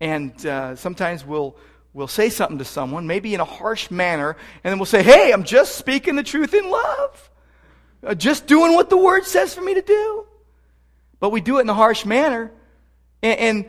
And 0.00 0.44
uh, 0.44 0.74
sometimes 0.74 1.24
we'll, 1.24 1.56
we'll 1.92 2.08
say 2.08 2.30
something 2.30 2.58
to 2.58 2.64
someone, 2.64 3.06
maybe 3.06 3.34
in 3.34 3.40
a 3.40 3.44
harsh 3.44 3.90
manner, 3.90 4.36
and 4.64 4.72
then 4.72 4.78
we'll 4.78 4.86
say, 4.86 5.02
hey, 5.02 5.32
I'm 5.32 5.44
just 5.44 5.76
speaking 5.76 6.16
the 6.16 6.24
truth 6.24 6.54
in 6.54 6.68
love. 6.68 7.30
Uh, 8.04 8.14
just 8.14 8.48
doing 8.48 8.74
what 8.74 8.90
the 8.90 8.96
word 8.96 9.24
says 9.24 9.54
for 9.54 9.60
me 9.60 9.74
to 9.74 9.82
do. 9.82 10.26
But 11.20 11.30
we 11.30 11.40
do 11.40 11.58
it 11.58 11.60
in 11.60 11.68
a 11.68 11.74
harsh 11.74 12.04
manner. 12.04 12.50
And, 13.22 13.66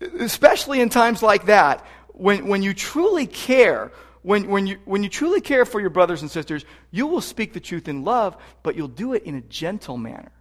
and 0.00 0.20
especially 0.20 0.80
in 0.80 0.90
times 0.90 1.22
like 1.22 1.46
that, 1.46 1.86
when, 2.08 2.48
when 2.48 2.62
you 2.62 2.74
truly 2.74 3.26
care, 3.26 3.90
when, 4.22 4.48
when, 4.48 4.66
you, 4.66 4.78
when 4.84 5.02
you 5.02 5.08
truly 5.08 5.40
care 5.40 5.64
for 5.64 5.80
your 5.80 5.90
brothers 5.90 6.22
and 6.22 6.30
sisters, 6.30 6.64
you 6.90 7.06
will 7.06 7.20
speak 7.20 7.52
the 7.52 7.60
truth 7.60 7.88
in 7.88 8.04
love, 8.04 8.36
but 8.62 8.76
you'll 8.76 8.88
do 8.88 9.14
it 9.14 9.24
in 9.24 9.34
a 9.34 9.40
gentle 9.40 9.96
manner, 9.96 10.32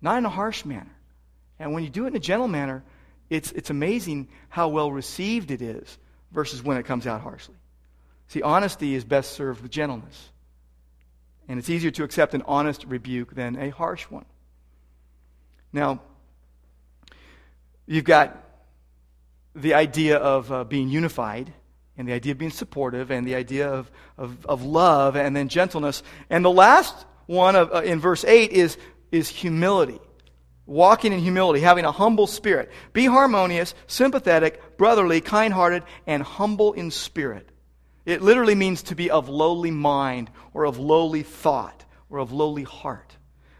not 0.00 0.18
in 0.18 0.24
a 0.24 0.30
harsh 0.30 0.64
manner. 0.64 0.94
And 1.58 1.72
when 1.72 1.82
you 1.82 1.90
do 1.90 2.04
it 2.04 2.08
in 2.08 2.16
a 2.16 2.20
gentle 2.20 2.48
manner, 2.48 2.84
it's, 3.28 3.50
it's 3.52 3.70
amazing 3.70 4.28
how 4.48 4.68
well 4.68 4.92
received 4.92 5.50
it 5.50 5.60
is 5.60 5.98
versus 6.30 6.62
when 6.62 6.76
it 6.76 6.84
comes 6.84 7.06
out 7.06 7.20
harshly. 7.20 7.56
See, 8.28 8.42
honesty 8.42 8.94
is 8.94 9.04
best 9.04 9.32
served 9.32 9.62
with 9.62 9.70
gentleness. 9.70 10.30
And 11.48 11.58
it's 11.58 11.70
easier 11.70 11.90
to 11.92 12.04
accept 12.04 12.34
an 12.34 12.42
honest 12.46 12.84
rebuke 12.84 13.34
than 13.34 13.56
a 13.56 13.70
harsh 13.70 14.04
one. 14.04 14.24
Now, 15.72 16.00
you've 17.86 18.04
got 18.04 18.42
the 19.54 19.74
idea 19.74 20.18
of 20.18 20.50
uh, 20.52 20.64
being 20.64 20.88
unified, 20.88 21.52
and 21.98 22.06
the 22.06 22.12
idea 22.12 22.32
of 22.32 22.38
being 22.38 22.50
supportive, 22.50 23.10
and 23.10 23.26
the 23.26 23.34
idea 23.34 23.68
of, 23.68 23.90
of, 24.18 24.44
of 24.46 24.64
love, 24.64 25.16
and 25.16 25.34
then 25.34 25.48
gentleness. 25.48 26.02
And 26.28 26.44
the 26.44 26.50
last 26.50 26.94
one 27.26 27.56
of, 27.56 27.72
uh, 27.72 27.82
in 27.82 28.00
verse 28.00 28.24
8 28.24 28.50
is, 28.52 28.76
is 29.10 29.28
humility. 29.28 30.00
Walking 30.66 31.12
in 31.12 31.20
humility, 31.20 31.60
having 31.60 31.84
a 31.84 31.92
humble 31.92 32.26
spirit. 32.26 32.70
Be 32.92 33.06
harmonious, 33.06 33.74
sympathetic, 33.86 34.76
brotherly, 34.76 35.20
kind 35.20 35.54
hearted, 35.54 35.84
and 36.06 36.22
humble 36.22 36.72
in 36.72 36.90
spirit. 36.90 37.48
It 38.04 38.22
literally 38.22 38.54
means 38.54 38.84
to 38.84 38.94
be 38.94 39.10
of 39.10 39.28
lowly 39.28 39.70
mind, 39.70 40.30
or 40.54 40.64
of 40.64 40.78
lowly 40.78 41.22
thought, 41.22 41.84
or 42.10 42.18
of 42.18 42.32
lowly 42.32 42.64
heart. 42.64 43.16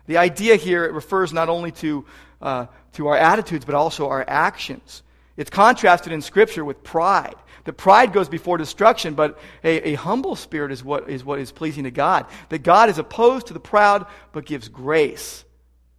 The 0.07 0.19
idea 0.19 0.57
here, 0.57 0.85
it 0.85 0.93
refers 0.93 1.33
not 1.33 1.49
only 1.49 1.73
to, 1.73 2.07
uh, 2.41 2.67
to 2.95 3.09
our 3.09 3.17
attitudes, 3.17 3.65
but 3.65 3.75
also 3.75 4.09
our 4.09 4.25
actions. 4.27 5.03
It's 5.37 5.51
contrasted 5.51 6.13
in 6.13 6.23
Scripture 6.23 6.65
with 6.65 6.83
pride. 6.83 7.35
The 7.67 7.73
pride 7.73 8.13
goes 8.13 8.29
before 8.29 8.57
destruction, 8.57 9.15
but 9.15 9.39
a, 9.63 9.91
a, 9.91 9.95
humble 9.95 10.37
spirit 10.37 10.73
is 10.73 10.83
what, 10.83 11.11
is 11.11 11.25
what 11.25 11.39
is 11.39 11.53
pleasing 11.53 11.85
to 11.85 11.91
God. 11.91 12.27
That 12.49 12.63
God 12.63 12.89
is 12.89 12.99
opposed 12.99 13.49
to 13.49 13.53
the 13.53 13.61
proud, 13.61 14.07
but 14.33 14.47
gives 14.47 14.69
grace 14.69 15.45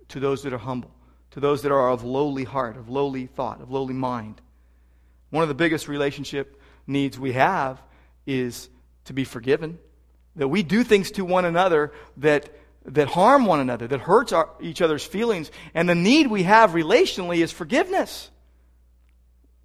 to 0.10 0.20
those 0.20 0.44
that 0.44 0.54
are 0.54 0.58
humble, 0.58 0.92
to 1.32 1.40
those 1.40 1.62
that 1.62 1.72
are 1.72 1.90
of 1.90 2.04
lowly 2.04 2.46
heart, 2.46 2.78
of 2.78 2.90
lowly 2.90 3.28
thought, 3.28 3.62
of 3.62 3.70
lowly 3.70 3.94
mind. 3.94 4.42
One 5.30 5.44
of 5.44 5.50
the 5.50 5.56
biggest 5.56 5.88
relationship 5.88 6.60
needs 6.88 7.20
we 7.20 7.34
have 7.34 7.82
is 8.26 8.70
to 9.06 9.14
be 9.14 9.26
forgiven. 9.26 9.78
That 10.38 10.48
we 10.48 10.64
do 10.64 10.84
things 10.84 11.12
to 11.12 11.26
one 11.26 11.46
another 11.46 11.92
that 12.18 12.50
that 12.88 13.10
harm 13.10 13.46
one 13.46 13.60
another, 13.60 13.86
that 13.88 14.00
hurts 14.00 14.32
our, 14.32 14.50
each 14.62 14.82
other's 14.82 15.04
feelings. 15.04 15.52
And 15.74 15.90
the 15.90 15.96
need 15.96 16.28
we 16.28 16.44
have 16.44 16.72
relationally 16.72 17.44
is 17.44 17.52
forgiveness. 17.52 18.32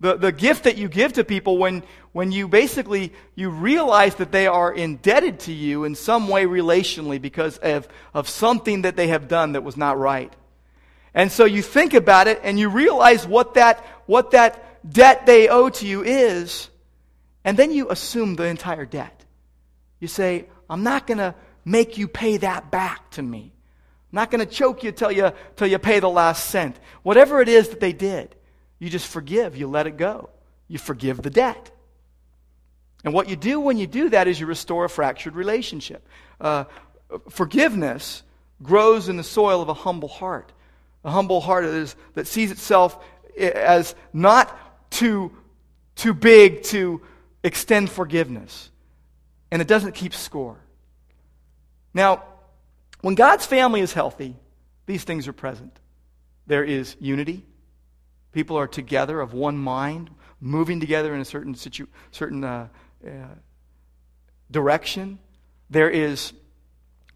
The, 0.03 0.17
the 0.17 0.33
gift 0.33 0.65
that 0.65 0.77
you 0.77 0.89
give 0.89 1.13
to 1.13 1.23
people 1.23 1.59
when, 1.59 1.85
when 2.11 2.33
you 2.33 2.49
basically 2.49 3.13
you 3.37 3.51
realize 3.51 4.17
that 4.17 4.33
they 4.33 4.49
are 4.49 4.73
indebted 4.73 5.39
to 5.41 5.53
you 5.53 5.85
in 5.85 5.95
some 5.95 6.27
way 6.27 6.45
relationally 6.45 7.23
because 7.23 7.57
of, 7.59 7.87
of 8.13 8.29
something 8.29 8.83
that 8.83 8.97
they 8.97 9.07
have 9.07 9.29
done 9.29 9.53
that 9.53 9.63
was 9.63 9.77
not 9.77 9.97
right. 9.97 10.33
And 11.15 11.31
so 11.31 11.45
you 11.45 11.63
think 11.63 11.95
about 11.95 12.27
it 12.27 12.41
and 12.43 12.59
you 12.59 12.69
realize 12.69 13.29
what 13.29 13.55
that, 13.55 13.79
what 14.07 14.33
that 14.33 14.91
debt 14.93 15.25
they 15.25 15.49
owe 15.49 15.69
to 15.69 15.87
you 15.87 16.03
is, 16.03 16.69
and 17.45 17.57
then 17.57 17.71
you 17.71 17.89
assume 17.89 18.35
the 18.35 18.47
entire 18.47 18.85
debt. 18.85 19.25
You 20.01 20.09
say, 20.09 20.47
I'm 20.69 20.83
not 20.83 21.07
going 21.07 21.19
to 21.19 21.37
make 21.65 21.97
you 21.97 22.09
pay 22.09 22.39
that 22.39 22.73
back 22.73 23.09
to 23.13 23.23
me. 23.23 23.53
I'm 24.11 24.17
not 24.17 24.33
going 24.33 24.45
to 24.45 24.53
choke 24.53 24.83
you 24.83 24.91
till 24.91 25.13
you, 25.13 25.31
till 25.55 25.69
you 25.69 25.79
pay 25.79 26.01
the 26.01 26.11
last 26.11 26.51
cent. 26.51 26.81
Whatever 27.05 27.41
it 27.41 27.49
is 27.49 27.69
that 27.69 27.79
they 27.79 27.93
did, 27.93 28.35
you 28.83 28.91
just 28.91 29.07
forgive. 29.07 29.57
You 29.57 29.69
let 29.69 29.87
it 29.87 29.97
go. 29.97 30.29
You 30.67 30.77
forgive 30.77 31.23
the 31.23 31.31
debt. 31.31 31.71
And 33.05 33.15
what 33.15 33.29
you 33.29 33.37
do 33.37 33.61
when 33.61 33.79
you 33.79 33.87
do 33.87 34.09
that 34.09 34.27
is 34.27 34.41
you 34.41 34.47
restore 34.47 34.85
a 34.85 34.89
fractured 34.89 35.37
relationship. 35.37 36.05
Uh, 36.41 36.65
forgiveness 37.31 38.25
grows 38.61 39.09
in 39.09 39.17
the 39.17 39.23
soil 39.23 39.63
of 39.63 39.69
a 39.69 39.75
humble 39.75 40.09
heart. 40.09 40.53
A 41.05 41.13
humble 41.13 41.41
heart 41.41 41.65
that 42.15 42.27
sees 42.27 42.51
itself 42.51 42.99
as 43.39 43.95
not 44.13 44.91
too, 44.91 45.31
too 45.95 46.13
big 46.13 46.65
to 46.65 47.03
extend 47.45 47.89
forgiveness. 47.89 48.69
And 49.53 49.63
it 49.63 49.69
doesn't 49.69 49.93
keep 49.93 50.13
score. 50.13 50.59
Now, 51.95 52.25
when 53.01 53.15
God's 53.15 53.47
family 53.47 53.81
is 53.81 53.93
healthy, 53.93 54.35
these 54.87 55.05
things 55.05 55.29
are 55.29 55.33
present. 55.33 55.79
There 56.49 56.65
is 56.65 56.97
unity. 56.99 57.47
People 58.33 58.59
are 58.59 58.67
together 58.67 59.21
of 59.21 59.35
one 59.35 59.57
mind, 59.57 60.11
moving 60.41 60.81
together 60.81 61.15
in 61.15 61.21
a 61.21 61.25
certain, 61.25 61.55
situ- 61.55 61.87
certain 62.11 62.43
uh, 62.43 62.69
uh, 63.07 63.11
direction. 64.51 65.19
There 65.71 65.91
is, 65.91 66.33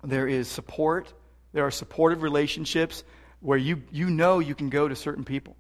there 0.05 0.29
is 0.29 0.49
support. 0.49 1.13
There 1.53 1.65
are 1.65 1.71
supportive 1.71 2.23
relationships 2.23 3.03
where 3.41 3.59
you, 3.59 3.83
you 3.91 4.11
know 4.11 4.39
you 4.39 4.55
can 4.55 4.69
go 4.69 4.89
to 4.89 4.97
certain 4.97 5.25
people. 5.25 5.57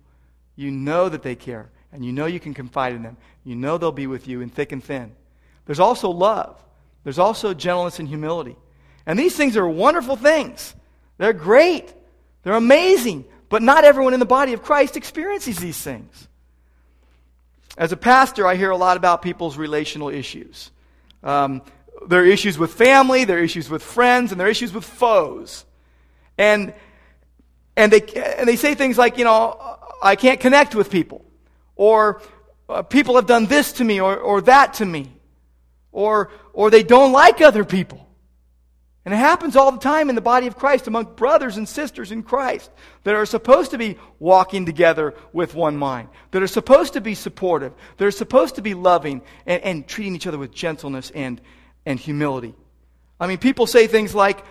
You 0.56 0.70
know 0.70 1.08
that 1.08 1.22
they 1.22 1.34
care, 1.34 1.70
and 1.92 2.04
you 2.04 2.12
know 2.12 2.26
you 2.26 2.40
can 2.40 2.54
confide 2.54 2.94
in 2.94 3.02
them. 3.02 3.16
You 3.44 3.56
know 3.56 3.78
they'll 3.78 3.92
be 3.92 4.06
with 4.06 4.26
you 4.28 4.40
in 4.40 4.50
thick 4.50 4.72
and 4.72 4.82
thin. 4.82 5.12
There's 5.66 5.80
also 5.80 6.10
love. 6.10 6.62
There's 7.04 7.18
also 7.18 7.54
gentleness 7.54 7.98
and 7.98 8.08
humility. 8.08 8.56
And 9.06 9.18
these 9.18 9.36
things 9.36 9.56
are 9.56 9.68
wonderful 9.68 10.16
things. 10.16 10.74
They're 11.18 11.32
great. 11.32 11.94
They're 12.42 12.54
amazing. 12.54 13.24
But 13.48 13.62
not 13.62 13.84
everyone 13.84 14.14
in 14.14 14.20
the 14.20 14.26
body 14.26 14.52
of 14.52 14.62
Christ 14.62 14.96
experiences 14.96 15.58
these 15.58 15.80
things. 15.80 16.28
As 17.76 17.92
a 17.92 17.96
pastor, 17.96 18.46
I 18.46 18.56
hear 18.56 18.70
a 18.70 18.76
lot 18.76 18.96
about 18.96 19.22
people's 19.22 19.56
relational 19.56 20.08
issues. 20.08 20.70
Um, 21.22 21.62
there 22.06 22.22
are 22.22 22.26
issues 22.26 22.58
with 22.58 22.72
family, 22.72 23.24
there 23.24 23.38
are 23.38 23.42
issues 23.42 23.68
with 23.68 23.82
friends, 23.82 24.32
and 24.32 24.40
there 24.40 24.46
are 24.46 24.50
issues 24.50 24.72
with 24.72 24.84
foes. 24.84 25.64
And, 26.38 26.72
and, 27.76 27.92
they, 27.92 28.00
and 28.38 28.48
they 28.48 28.56
say 28.56 28.74
things 28.74 28.98
like, 28.98 29.18
you 29.18 29.24
know, 29.24 29.78
I 30.02 30.16
can't 30.16 30.40
connect 30.40 30.74
with 30.74 30.90
people. 30.90 31.24
Or 31.74 32.22
uh, 32.68 32.82
people 32.82 33.16
have 33.16 33.26
done 33.26 33.46
this 33.46 33.72
to 33.74 33.84
me 33.84 34.00
or, 34.00 34.16
or 34.16 34.40
that 34.42 34.74
to 34.74 34.86
me. 34.86 35.12
Or, 35.92 36.30
or 36.52 36.70
they 36.70 36.82
don't 36.82 37.12
like 37.12 37.40
other 37.40 37.64
people. 37.64 38.05
And 39.06 39.14
it 39.14 39.18
happens 39.18 39.54
all 39.54 39.70
the 39.70 39.78
time 39.78 40.08
in 40.08 40.16
the 40.16 40.20
body 40.20 40.48
of 40.48 40.58
Christ 40.58 40.88
among 40.88 41.14
brothers 41.14 41.56
and 41.56 41.68
sisters 41.68 42.10
in 42.10 42.24
Christ 42.24 42.72
that 43.04 43.14
are 43.14 43.24
supposed 43.24 43.70
to 43.70 43.78
be 43.78 43.98
walking 44.18 44.66
together 44.66 45.14
with 45.32 45.54
one 45.54 45.76
mind, 45.76 46.08
that 46.32 46.42
are 46.42 46.48
supposed 46.48 46.94
to 46.94 47.00
be 47.00 47.14
supportive, 47.14 47.72
that 47.98 48.04
are 48.04 48.10
supposed 48.10 48.56
to 48.56 48.62
be 48.62 48.74
loving 48.74 49.22
and, 49.46 49.62
and 49.62 49.86
treating 49.86 50.16
each 50.16 50.26
other 50.26 50.38
with 50.38 50.52
gentleness 50.52 51.12
and, 51.14 51.40
and 51.86 52.00
humility. 52.00 52.52
I 53.20 53.28
mean, 53.28 53.38
people 53.38 53.68
say 53.68 53.86
things 53.86 54.12
like, 54.12 54.44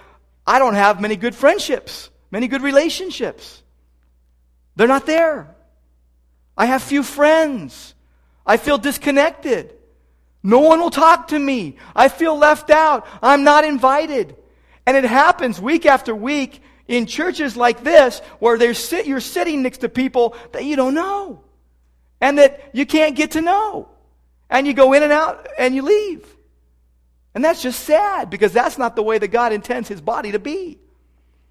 I 0.47 0.57
don't 0.57 0.75
have 0.75 1.01
many 1.01 1.17
good 1.17 1.35
friendships, 1.35 2.09
many 2.31 2.47
good 2.47 2.61
relationships. 2.61 3.61
They're 4.77 4.87
not 4.87 5.05
there. 5.05 5.53
I 6.57 6.67
have 6.67 6.81
few 6.81 7.03
friends. 7.03 7.93
I 8.45 8.55
feel 8.55 8.77
disconnected. 8.77 9.73
No 10.41 10.59
one 10.59 10.79
will 10.79 10.91
talk 10.91 11.27
to 11.29 11.39
me. 11.39 11.75
I 11.93 12.07
feel 12.07 12.37
left 12.37 12.69
out. 12.69 13.05
I'm 13.21 13.43
not 13.43 13.65
invited. 13.65 14.37
And 14.85 14.95
it 14.97 15.03
happens 15.03 15.59
week 15.59 15.85
after 15.85 16.15
week 16.15 16.61
in 16.87 17.05
churches 17.05 17.57
like 17.57 17.83
this 17.83 18.19
where 18.39 18.73
sit, 18.73 19.07
you're 19.07 19.19
sitting 19.19 19.63
next 19.63 19.79
to 19.79 19.89
people 19.89 20.35
that 20.51 20.63
you 20.63 20.75
don't 20.75 20.93
know 20.93 21.41
and 22.21 22.37
that 22.37 22.69
you 22.73 22.85
can't 22.85 23.15
get 23.15 23.31
to 23.31 23.41
know. 23.41 23.89
And 24.49 24.67
you 24.67 24.73
go 24.73 24.93
in 24.93 25.03
and 25.03 25.11
out 25.11 25.47
and 25.57 25.75
you 25.75 25.81
leave. 25.81 26.25
And 27.33 27.43
that's 27.43 27.61
just 27.61 27.81
sad 27.81 28.29
because 28.29 28.53
that's 28.53 28.77
not 28.77 28.95
the 28.95 29.03
way 29.03 29.17
that 29.17 29.27
God 29.29 29.51
intends 29.51 29.89
his 29.89 30.01
body 30.01 30.31
to 30.31 30.39
be. 30.39 30.79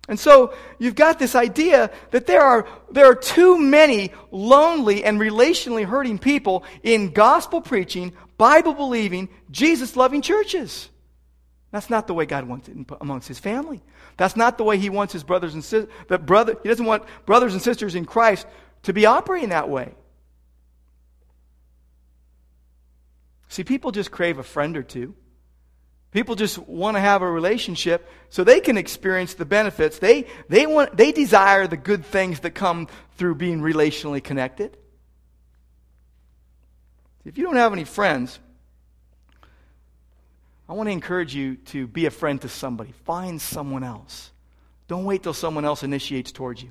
And 0.08 0.20
so 0.20 0.54
you've 0.78 0.94
got 0.94 1.18
this 1.18 1.34
idea 1.34 1.90
that 2.10 2.26
there 2.26 2.42
are, 2.42 2.66
there 2.90 3.06
are 3.06 3.14
too 3.14 3.58
many 3.58 4.12
lonely 4.30 5.02
and 5.02 5.18
relationally 5.18 5.84
hurting 5.84 6.18
people 6.18 6.64
in 6.82 7.12
gospel 7.12 7.60
preaching, 7.60 8.12
Bible 8.36 8.74
believing, 8.74 9.28
Jesus 9.50 9.96
loving 9.96 10.22
churches. 10.22 10.90
That's 11.74 11.90
not 11.90 12.06
the 12.06 12.14
way 12.14 12.24
God 12.24 12.44
wants 12.44 12.68
it 12.68 12.76
amongst 13.00 13.26
his 13.26 13.40
family. 13.40 13.82
That's 14.16 14.36
not 14.36 14.58
the 14.58 14.62
way 14.62 14.78
he 14.78 14.90
wants 14.90 15.12
his 15.12 15.24
brothers 15.24 15.54
and 15.54 15.64
sisters. 15.64 15.92
Brother, 16.20 16.56
he 16.62 16.68
doesn't 16.68 16.86
want 16.86 17.02
brothers 17.26 17.52
and 17.52 17.60
sisters 17.60 17.96
in 17.96 18.04
Christ 18.04 18.46
to 18.84 18.92
be 18.92 19.06
operating 19.06 19.48
that 19.48 19.68
way. 19.68 19.92
See, 23.48 23.64
people 23.64 23.90
just 23.90 24.12
crave 24.12 24.38
a 24.38 24.44
friend 24.44 24.76
or 24.76 24.84
two. 24.84 25.16
People 26.12 26.36
just 26.36 26.58
want 26.58 26.96
to 26.96 27.00
have 27.00 27.22
a 27.22 27.28
relationship 27.28 28.08
so 28.30 28.44
they 28.44 28.60
can 28.60 28.78
experience 28.78 29.34
the 29.34 29.44
benefits. 29.44 29.98
They, 29.98 30.26
they, 30.48 30.66
want, 30.66 30.96
they 30.96 31.10
desire 31.10 31.66
the 31.66 31.76
good 31.76 32.06
things 32.06 32.38
that 32.40 32.52
come 32.52 32.86
through 33.16 33.34
being 33.34 33.60
relationally 33.60 34.22
connected. 34.22 34.76
If 37.24 37.36
you 37.36 37.42
don't 37.42 37.56
have 37.56 37.72
any 37.72 37.82
friends, 37.82 38.38
I 40.68 40.72
want 40.72 40.88
to 40.88 40.92
encourage 40.92 41.34
you 41.34 41.56
to 41.56 41.86
be 41.86 42.06
a 42.06 42.10
friend 42.10 42.40
to 42.42 42.48
somebody. 42.48 42.92
Find 43.04 43.40
someone 43.40 43.84
else. 43.84 44.30
Don't 44.88 45.04
wait 45.04 45.22
till 45.22 45.34
someone 45.34 45.64
else 45.64 45.82
initiates 45.82 46.32
towards 46.32 46.62
you. 46.62 46.70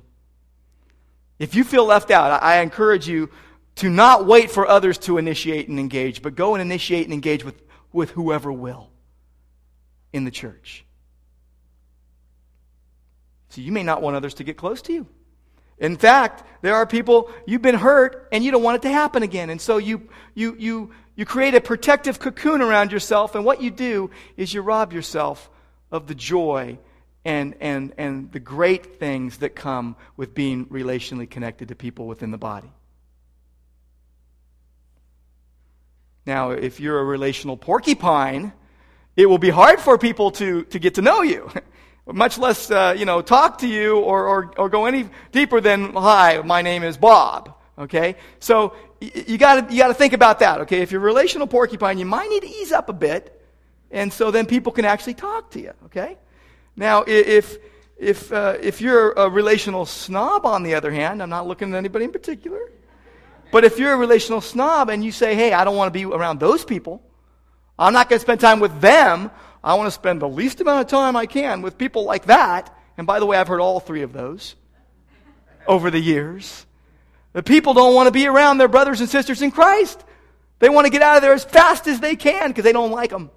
If 1.40 1.56
you 1.56 1.64
feel 1.64 1.86
left 1.86 2.12
out, 2.12 2.42
I 2.42 2.62
encourage 2.62 3.08
you 3.08 3.30
to 3.76 3.90
not 3.90 4.26
wait 4.26 4.52
for 4.52 4.68
others 4.68 4.98
to 5.00 5.18
initiate 5.18 5.68
and 5.68 5.80
engage, 5.80 6.22
but 6.22 6.36
go 6.36 6.56
and 6.56 6.62
initiate 6.62 7.06
and 7.06 7.14
engage 7.14 7.44
with, 7.44 7.62
with 7.92 8.12
whoever 8.12 8.52
will 8.52 8.90
in 10.12 10.26
the 10.26 10.32
church. 10.32 10.86
So 13.50 13.62
you 13.62 13.72
may 13.72 13.84
not 13.84 14.02
want 14.02 14.16
others 14.16 14.36
to 14.36 14.44
get 14.44 14.58
close 14.58 14.82
to 14.84 14.94
you. 14.94 15.08
In 15.80 15.98
fact, 15.98 16.44
there 16.62 16.76
are 16.76 16.86
people 16.86 17.30
you've 17.46 17.62
been 17.62 17.76
hurt 17.76 18.28
and 18.32 18.44
you 18.44 18.52
don't 18.52 18.64
want 18.64 18.78
it 18.78 18.82
to 18.84 18.90
happen 18.90 19.22
again. 19.22 19.50
And 19.50 19.60
so 19.60 19.78
you 19.78 20.08
you 20.34 20.56
you 20.58 20.92
you 21.16 21.26
create 21.26 21.54
a 21.54 21.62
protective 21.62 22.20
cocoon 22.20 22.62
around 22.62 22.92
yourself 22.92 23.36
and 23.36 23.46
what 23.46 23.62
you 23.62 23.72
do 23.72 24.10
is 24.38 24.54
you 24.54 24.62
rob 24.62 24.94
yourself 24.94 25.50
of 25.92 26.08
the 26.08 26.16
joy 26.16 26.78
and 27.26 27.56
and 27.62 27.94
and 27.98 28.32
the 28.32 28.40
great 28.40 29.00
things 29.00 29.38
that 29.38 29.56
come 29.56 29.96
with 30.18 30.34
being 30.34 30.66
relationally 30.66 31.30
connected 31.30 31.70
to 31.70 31.76
people 31.76 32.08
within 32.08 32.32
the 32.32 32.38
body. 32.38 32.72
Now, 36.26 36.52
if 36.52 36.80
you're 36.80 37.00
a 37.00 37.04
relational 37.04 37.58
porcupine, 37.58 38.54
it 39.16 39.26
will 39.26 39.38
be 39.38 39.50
hard 39.50 39.80
for 39.80 39.98
people 39.98 40.32
to, 40.32 40.64
to 40.66 40.80
get 40.80 40.96
to 40.96 41.02
know 41.02 41.22
you, 41.22 41.52
much 42.06 42.38
less, 42.38 42.72
uh, 42.72 42.96
you 42.98 43.06
know, 43.06 43.22
talk 43.22 43.60
to 43.60 43.68
you 43.68 44.00
or, 44.00 44.28
or, 44.28 44.54
or 44.58 44.70
go 44.70 44.86
any 44.86 45.10
deeper 45.32 45.60
than, 45.60 45.94
hi, 45.94 46.42
my 46.44 46.62
name 46.62 46.84
is 46.84 46.98
Bob. 46.98 47.54
Okay? 47.78 48.16
So 48.40 48.76
you 49.00 49.38
gotta, 49.38 49.72
you 49.74 49.80
gotta 49.80 49.94
think 49.94 50.14
about 50.14 50.40
that. 50.40 50.62
Okay? 50.62 50.82
If 50.82 50.92
you're 50.92 51.02
a 51.02 51.06
relational 51.06 51.48
porcupine, 51.48 51.98
you 51.98 52.06
might 52.06 52.30
need 52.30 52.42
to 52.42 52.50
ease 52.50 52.72
up 52.72 52.90
a 52.90 52.94
bit. 52.94 53.42
And 53.92 54.12
so 54.12 54.32
then 54.32 54.46
people 54.46 54.72
can 54.72 54.86
actually 54.86 55.14
talk 55.14 55.52
to 55.52 55.62
you. 55.62 55.74
Okay? 55.86 56.18
Now, 56.76 57.04
if, 57.06 57.58
if, 57.98 58.32
uh, 58.32 58.58
if 58.62 58.82
you're 58.82 59.12
a 59.12 59.30
relational 59.30 59.86
snob, 59.86 60.46
on 60.46 60.64
the 60.64 60.76
other 60.76 60.92
hand, 60.92 61.22
I'm 61.22 61.30
not 61.30 61.48
looking 61.48 61.74
at 61.74 61.78
anybody 61.78 62.06
in 62.06 62.12
particular. 62.12 62.60
But 63.52 63.64
if 63.64 63.78
you're 63.78 63.94
a 63.94 63.98
relational 63.98 64.42
snob 64.42 64.90
and 64.90 65.04
you 65.04 65.12
say, 65.12 65.36
hey, 65.36 65.54
I 65.54 65.64
don't 65.64 65.76
want 65.76 65.94
to 65.94 66.00
be 66.00 66.06
around 66.06 66.40
those 66.40 66.66
people, 66.66 67.04
I'm 67.78 67.94
not 67.94 68.10
going 68.10 68.18
to 68.18 68.24
spend 68.24 68.40
time 68.40 68.60
with 68.60 68.82
them. 68.82 69.30
I 69.64 69.76
want 69.76 69.88
to 69.88 69.92
spend 69.92 70.22
the 70.22 70.28
least 70.28 70.60
amount 70.60 70.82
of 70.82 70.88
time 70.88 71.16
I 71.16 71.28
can 71.28 71.62
with 71.62 71.78
people 71.78 72.04
like 72.04 72.26
that. 72.26 72.76
And 72.98 73.06
by 73.06 73.20
the 73.20 73.28
way, 73.28 73.38
I've 73.38 73.48
heard 73.48 73.62
all 73.62 73.80
three 73.80 74.02
of 74.02 74.12
those 74.12 74.56
over 75.68 75.92
the 75.92 76.00
years. 76.00 76.66
The 77.34 77.44
people 77.44 77.74
don't 77.74 77.94
want 77.94 78.08
to 78.08 78.12
be 78.12 78.28
around 78.28 78.60
their 78.60 78.68
brothers 78.68 79.00
and 79.02 79.10
sisters 79.10 79.42
in 79.42 79.52
Christ. 79.52 80.04
They 80.60 80.70
want 80.70 80.86
to 80.86 80.92
get 80.92 81.02
out 81.02 81.18
of 81.18 81.22
there 81.22 81.34
as 81.34 81.44
fast 81.44 81.88
as 81.88 82.00
they 82.00 82.16
can 82.16 82.50
because 82.50 82.64
they 82.64 82.72
don't 82.72 82.92
like 82.92 83.10
them. 83.10 83.32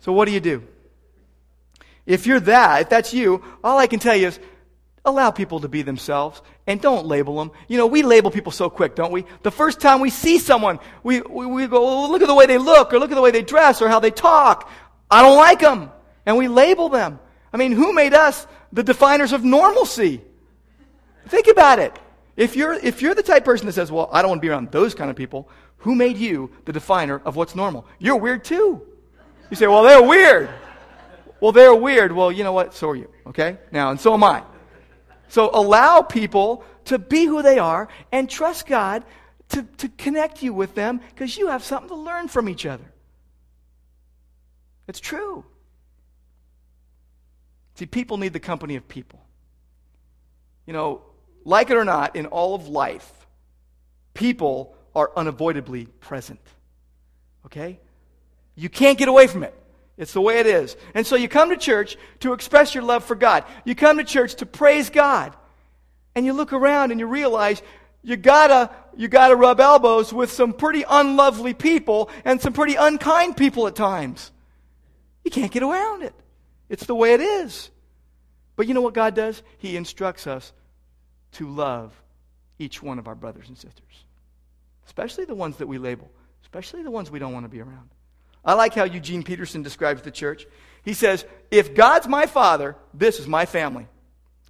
So, 0.00 0.12
what 0.12 0.26
do 0.26 0.32
you 0.32 0.40
do? 0.40 0.62
If 2.06 2.26
you're 2.26 2.40
that, 2.40 2.82
if 2.82 2.88
that's 2.88 3.12
you, 3.12 3.42
all 3.62 3.78
I 3.78 3.88
can 3.88 3.98
tell 3.98 4.16
you 4.16 4.28
is 4.28 4.40
allow 5.04 5.30
people 5.30 5.60
to 5.60 5.68
be 5.68 5.82
themselves 5.82 6.40
and 6.66 6.80
don't 6.80 7.06
label 7.06 7.36
them. 7.36 7.52
You 7.68 7.78
know, 7.78 7.86
we 7.86 8.02
label 8.02 8.30
people 8.30 8.52
so 8.52 8.70
quick, 8.70 8.94
don't 8.94 9.12
we? 9.12 9.24
The 9.42 9.50
first 9.50 9.80
time 9.80 10.00
we 10.00 10.10
see 10.10 10.38
someone, 10.38 10.78
we, 11.02 11.20
we, 11.20 11.46
we 11.46 11.66
go, 11.66 11.78
oh, 11.78 12.10
look 12.10 12.22
at 12.22 12.28
the 12.28 12.34
way 12.34 12.46
they 12.46 12.58
look, 12.58 12.92
or 12.92 12.98
look 12.98 13.10
at 13.10 13.14
the 13.14 13.22
way 13.22 13.30
they 13.30 13.42
dress, 13.42 13.82
or 13.82 13.88
how 13.88 14.00
they 14.00 14.10
talk. 14.10 14.70
I 15.10 15.22
don't 15.22 15.36
like 15.36 15.60
them. 15.60 15.90
And 16.24 16.36
we 16.36 16.48
label 16.48 16.88
them. 16.88 17.20
I 17.52 17.56
mean, 17.56 17.72
who 17.72 17.92
made 17.92 18.14
us 18.14 18.46
the 18.72 18.82
definers 18.82 19.32
of 19.32 19.44
normalcy? 19.44 20.20
Think 21.28 21.48
about 21.48 21.78
it. 21.78 21.98
If 22.36 22.54
you're, 22.54 22.74
if 22.74 23.02
you're 23.02 23.14
the 23.14 23.22
type 23.22 23.44
person 23.44 23.66
that 23.66 23.72
says, 23.72 23.90
well, 23.90 24.08
I 24.12 24.22
don't 24.22 24.30
want 24.30 24.40
to 24.40 24.46
be 24.46 24.50
around 24.50 24.70
those 24.70 24.94
kind 24.94 25.10
of 25.10 25.16
people, 25.16 25.48
who 25.78 25.94
made 25.94 26.16
you 26.16 26.50
the 26.64 26.72
definer 26.72 27.20
of 27.24 27.36
what's 27.36 27.54
normal? 27.54 27.86
You're 27.98 28.16
weird 28.16 28.44
too. 28.44 28.82
You 29.50 29.56
say, 29.56 29.66
well, 29.66 29.82
they're 29.82 30.02
weird. 30.02 30.50
Well, 31.40 31.52
they're 31.52 31.74
weird. 31.74 32.12
Well, 32.12 32.32
you 32.32 32.44
know 32.44 32.52
what? 32.52 32.74
So 32.74 32.90
are 32.90 32.96
you. 32.96 33.10
Okay? 33.26 33.58
Now, 33.72 33.90
and 33.90 34.00
so 34.00 34.14
am 34.14 34.24
I. 34.24 34.42
So 35.28 35.50
allow 35.52 36.02
people 36.02 36.64
to 36.86 36.98
be 36.98 37.24
who 37.24 37.42
they 37.42 37.58
are 37.58 37.88
and 38.12 38.28
trust 38.28 38.66
God 38.66 39.04
to, 39.50 39.62
to 39.78 39.88
connect 39.88 40.42
you 40.42 40.52
with 40.52 40.74
them 40.74 41.00
because 41.14 41.36
you 41.36 41.48
have 41.48 41.62
something 41.62 41.88
to 41.88 41.94
learn 41.94 42.28
from 42.28 42.48
each 42.48 42.66
other. 42.66 42.84
It's 44.88 45.00
true. 45.00 45.44
See, 47.74 47.86
people 47.86 48.16
need 48.16 48.32
the 48.32 48.40
company 48.40 48.76
of 48.76 48.88
people. 48.88 49.20
You 50.66 50.72
know, 50.72 51.02
like 51.46 51.70
it 51.70 51.76
or 51.76 51.84
not, 51.84 52.16
in 52.16 52.26
all 52.26 52.56
of 52.56 52.66
life, 52.66 53.10
people 54.14 54.76
are 54.96 55.12
unavoidably 55.16 55.86
present. 55.86 56.40
Okay? 57.46 57.78
You 58.56 58.68
can't 58.68 58.98
get 58.98 59.06
away 59.08 59.28
from 59.28 59.44
it. 59.44 59.54
It's 59.96 60.12
the 60.12 60.20
way 60.20 60.40
it 60.40 60.46
is. 60.46 60.76
And 60.92 61.06
so 61.06 61.14
you 61.14 61.28
come 61.28 61.50
to 61.50 61.56
church 61.56 61.96
to 62.20 62.32
express 62.32 62.74
your 62.74 62.82
love 62.82 63.04
for 63.04 63.14
God. 63.14 63.44
You 63.64 63.76
come 63.76 63.98
to 63.98 64.04
church 64.04 64.34
to 64.36 64.46
praise 64.46 64.90
God. 64.90 65.36
And 66.16 66.26
you 66.26 66.32
look 66.32 66.52
around 66.52 66.90
and 66.90 66.98
you 66.98 67.06
realize 67.06 67.62
you 68.02 68.16
gotta, 68.16 68.70
you 68.96 69.06
gotta 69.06 69.36
rub 69.36 69.60
elbows 69.60 70.12
with 70.12 70.32
some 70.32 70.52
pretty 70.52 70.84
unlovely 70.88 71.54
people 71.54 72.10
and 72.24 72.40
some 72.40 72.52
pretty 72.52 72.74
unkind 72.74 73.36
people 73.36 73.68
at 73.68 73.76
times. 73.76 74.32
You 75.24 75.30
can't 75.30 75.52
get 75.52 75.62
around 75.62 76.02
it. 76.02 76.14
It's 76.68 76.86
the 76.86 76.94
way 76.94 77.14
it 77.14 77.20
is. 77.20 77.70
But 78.56 78.66
you 78.66 78.74
know 78.74 78.80
what 78.80 78.94
God 78.94 79.14
does? 79.14 79.42
He 79.58 79.76
instructs 79.76 80.26
us 80.26 80.52
to 81.36 81.48
love 81.48 81.92
each 82.58 82.82
one 82.82 82.98
of 82.98 83.08
our 83.08 83.14
brothers 83.14 83.48
and 83.48 83.56
sisters, 83.56 84.04
especially 84.86 85.24
the 85.24 85.34
ones 85.34 85.56
that 85.58 85.66
we 85.66 85.78
label, 85.78 86.10
especially 86.42 86.82
the 86.82 86.90
ones 86.90 87.10
we 87.10 87.18
don't 87.18 87.32
want 87.32 87.44
to 87.44 87.50
be 87.50 87.60
around. 87.60 87.90
I 88.44 88.54
like 88.54 88.74
how 88.74 88.84
Eugene 88.84 89.22
Peterson 89.24 89.62
describes 89.62 90.02
the 90.02 90.10
church. 90.10 90.46
He 90.84 90.94
says, 90.94 91.24
If 91.50 91.74
God's 91.74 92.06
my 92.06 92.26
father, 92.26 92.76
this 92.94 93.18
is 93.18 93.26
my 93.26 93.44
family. 93.44 93.88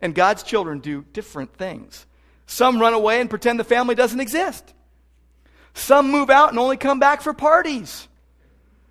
And 0.02 0.14
God's 0.14 0.42
children 0.42 0.80
do 0.80 1.04
different 1.14 1.56
things. 1.56 2.04
Some 2.46 2.78
run 2.78 2.92
away 2.92 3.20
and 3.20 3.30
pretend 3.30 3.58
the 3.58 3.64
family 3.64 3.94
doesn't 3.94 4.20
exist. 4.20 4.74
Some 5.72 6.10
move 6.10 6.28
out 6.28 6.50
and 6.50 6.58
only 6.58 6.76
come 6.76 7.00
back 7.00 7.22
for 7.22 7.32
parties. 7.32 8.06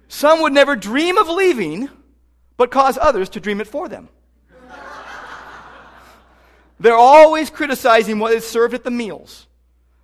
Some 0.08 0.42
would 0.42 0.54
never 0.54 0.76
dream 0.76 1.18
of 1.18 1.30
leaving, 1.30 1.90
but 2.58 2.72
cause 2.72 2.98
others 3.00 3.30
to 3.30 3.40
dream 3.40 3.62
it 3.62 3.68
for 3.68 3.88
them. 3.88 4.10
They're 6.86 6.96
always 6.96 7.50
criticizing 7.50 8.20
what 8.20 8.34
is 8.34 8.46
served 8.46 8.76
at 8.76 8.84
the 8.84 8.92
meals. 8.92 9.48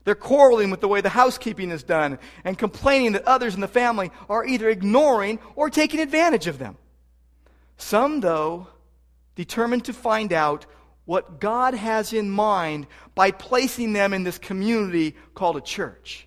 They're 0.04 0.15
quarreling 0.15 0.72
with 0.72 0.82
the 0.82 0.88
way 0.88 1.02
the 1.02 1.10
housekeeping 1.10 1.70
is 1.70 1.84
done 1.84 2.17
and 2.44 2.58
complaining 2.58 3.12
that 3.12 3.28
others 3.28 3.54
in 3.54 3.62
the 3.62 3.67
family 3.67 4.10
are 4.28 4.44
either 4.44 4.67
ignoring 4.67 5.38
or 5.56 5.70
taking 5.70 6.00
advantage 6.00 6.48
of 6.48 6.58
them. 6.58 6.80
Some, 7.78 8.20
though, 8.20 8.65
determined 9.36 9.86
to 9.86 9.94
find 9.94 10.34
out 10.34 10.65
what 11.06 11.39
God 11.39 11.76
has 11.76 12.13
in 12.13 12.32
mind 12.32 12.88
by 13.13 13.30
placing 13.30 13.94
them 13.94 14.12
in 14.12 14.24
this 14.24 14.39
community 14.39 15.15
called 15.36 15.58
a 15.58 15.62
church. 15.62 16.26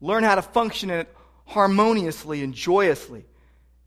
Learn 0.00 0.24
how 0.24 0.36
to 0.36 0.42
function 0.42 0.88
in 0.88 1.00
it 1.00 1.14
harmoniously 1.44 2.42
and 2.42 2.54
joyously, 2.54 3.26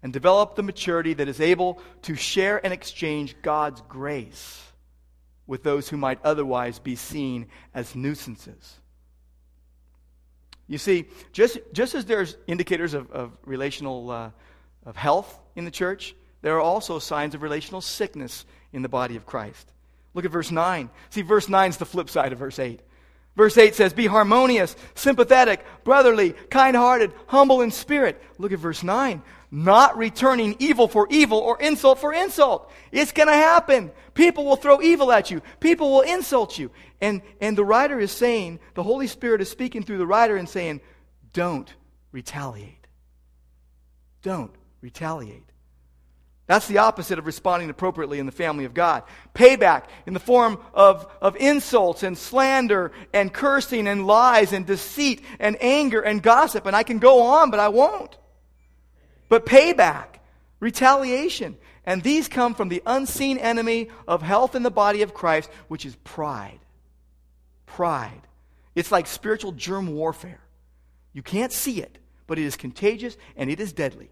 and 0.04 0.14
develop 0.14 0.56
the 0.56 0.62
maturity 0.62 1.16
that 1.16 1.28
is 1.28 1.42
able 1.42 1.82
to 2.04 2.14
share 2.14 2.64
and 2.64 2.72
exchange 2.72 3.36
God's 3.42 3.82
grace 3.90 4.69
with 5.50 5.64
those 5.64 5.90
who 5.90 5.98
might 5.98 6.20
otherwise 6.24 6.78
be 6.78 6.96
seen 6.96 7.48
as 7.74 7.96
nuisances. 7.96 8.80
You 10.68 10.78
see, 10.78 11.06
just, 11.34 11.58
just 11.74 11.96
as 11.96 12.06
there's 12.06 12.38
indicators 12.46 12.94
of, 12.94 13.12
of 13.12 13.32
relational 13.44 14.12
uh, 14.12 14.30
of 14.86 14.96
health 14.96 15.40
in 15.56 15.66
the 15.66 15.72
church, 15.72 16.16
there 16.44 16.56
are 16.56 16.62
also 16.62 17.00
signs 17.00 17.34
of 17.34 17.42
relational 17.42 17.82
sickness 17.82 18.46
in 18.72 18.84
the 18.84 18.90
body 18.90 19.16
of 19.16 19.26
Christ. 19.26 19.74
Look 20.14 20.24
at 20.24 20.32
verse 20.32 20.52
9. 20.52 20.92
See, 21.10 21.24
verse 21.24 21.50
9 21.50 21.72
is 21.72 21.78
the 21.78 21.86
flip 21.86 22.12
side 22.12 22.32
of 22.32 22.38
verse 22.38 22.60
8. 22.60 22.82
Verse 23.36 23.58
8 23.58 23.74
says, 23.74 23.92
Be 23.92 24.06
harmonious, 24.06 24.76
sympathetic, 24.94 25.66
brotherly, 25.84 26.34
kind 26.52 26.78
hearted, 26.78 27.12
humble 27.26 27.62
in 27.62 27.72
spirit. 27.72 28.22
Look 28.38 28.52
at 28.52 28.60
verse 28.60 28.84
9. 28.84 29.24
Not 29.52 29.98
returning 29.98 30.56
evil 30.60 30.88
for 30.88 31.08
evil 31.10 31.40
or 31.40 31.60
insult 31.60 32.00
for 32.00 32.14
insult. 32.14 32.72
It's 32.92 33.12
going 33.12 33.28
to 33.28 33.34
happen. 33.34 33.92
People 34.14 34.46
will 34.46 34.56
throw 34.56 34.82
evil 34.82 35.12
at 35.12 35.32
you, 35.32 35.42
people 35.60 35.92
will 35.92 36.02
insult 36.02 36.60
you. 36.60 36.72
And, 37.02 37.22
and 37.42 37.58
the 37.58 37.66
writer 37.66 38.00
is 38.00 38.12
saying, 38.12 38.60
the 38.76 38.84
Holy 38.84 39.08
Spirit 39.08 39.42
is 39.42 39.50
speaking 39.50 39.84
through 39.84 39.98
the 39.98 40.08
writer 40.08 40.36
and 40.36 40.48
saying, 40.48 40.82
Don't 41.34 41.74
retaliate. 42.12 42.88
Don't 44.22 44.54
retaliate. 44.82 45.50
That's 46.50 46.68
the 46.68 46.80
opposite 46.80 47.20
of 47.20 47.28
responding 47.28 47.70
appropriately 47.70 48.18
in 48.18 48.26
the 48.26 48.32
family 48.32 48.66
of 48.66 48.74
God. 48.74 49.04
Payback 49.36 49.84
in 50.08 50.16
the 50.16 50.20
form 50.20 50.58
of, 50.74 51.08
of 51.22 51.36
insults 51.36 52.02
and 52.02 52.18
slander 52.18 52.92
and 53.14 53.32
cursing 53.32 53.88
and 53.88 54.08
lies 54.08 54.52
and 54.52 54.66
deceit 54.66 55.24
and 55.40 55.58
anger 55.62 56.02
and 56.02 56.24
gossip. 56.24 56.66
And 56.66 56.76
I 56.76 56.82
can 56.82 56.98
go 56.98 57.22
on, 57.22 57.52
but 57.52 57.60
I 57.60 57.70
won't. 57.70 58.18
But 59.30 59.46
payback, 59.46 60.18
retaliation. 60.60 61.58
And 61.86 62.04
these 62.04 62.28
come 62.28 62.54
from 62.54 62.70
the 62.70 62.84
unseen 62.86 63.38
enemy 63.38 63.90
of 64.08 64.22
health 64.22 64.56
in 64.56 64.64
the 64.64 64.72
body 64.72 65.02
of 65.02 65.14
Christ, 65.14 65.50
which 65.68 65.86
is 65.86 65.96
pride. 66.04 66.60
Pride. 67.66 68.22
It's 68.76 68.92
like 68.92 69.08
spiritual 69.08 69.54
germ 69.54 69.96
warfare. 69.96 70.42
You 71.14 71.24
can't 71.24 71.52
see 71.52 71.82
it, 71.82 71.98
but 72.28 72.38
it 72.38 72.46
is 72.46 72.56
contagious 72.56 73.18
and 73.36 73.50
it 73.50 73.60
is 73.60 73.74
deadly. 73.74 74.10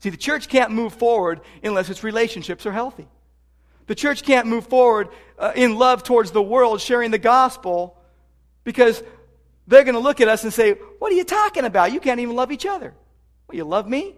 See, 0.00 0.10
the 0.10 0.16
church 0.16 0.48
can't 0.48 0.70
move 0.70 0.92
forward 0.92 1.40
unless 1.62 1.88
its 1.88 2.04
relationships 2.04 2.66
are 2.66 2.72
healthy. 2.72 3.08
The 3.86 3.94
church 3.94 4.22
can't 4.22 4.46
move 4.46 4.66
forward 4.66 5.08
uh, 5.38 5.52
in 5.54 5.76
love 5.76 6.02
towards 6.02 6.30
the 6.30 6.42
world, 6.42 6.80
sharing 6.80 7.10
the 7.10 7.18
gospel, 7.18 7.98
because 8.64 9.02
they're 9.66 9.84
going 9.84 9.94
to 9.94 10.00
look 10.00 10.20
at 10.20 10.28
us 10.28 10.44
and 10.44 10.52
say, 10.52 10.72
What 10.98 11.12
are 11.12 11.14
you 11.14 11.24
talking 11.24 11.64
about? 11.64 11.92
You 11.92 12.00
can't 12.00 12.20
even 12.20 12.34
love 12.34 12.52
each 12.52 12.66
other. 12.66 12.94
Well, 13.46 13.56
you 13.56 13.64
love 13.64 13.88
me? 13.88 14.16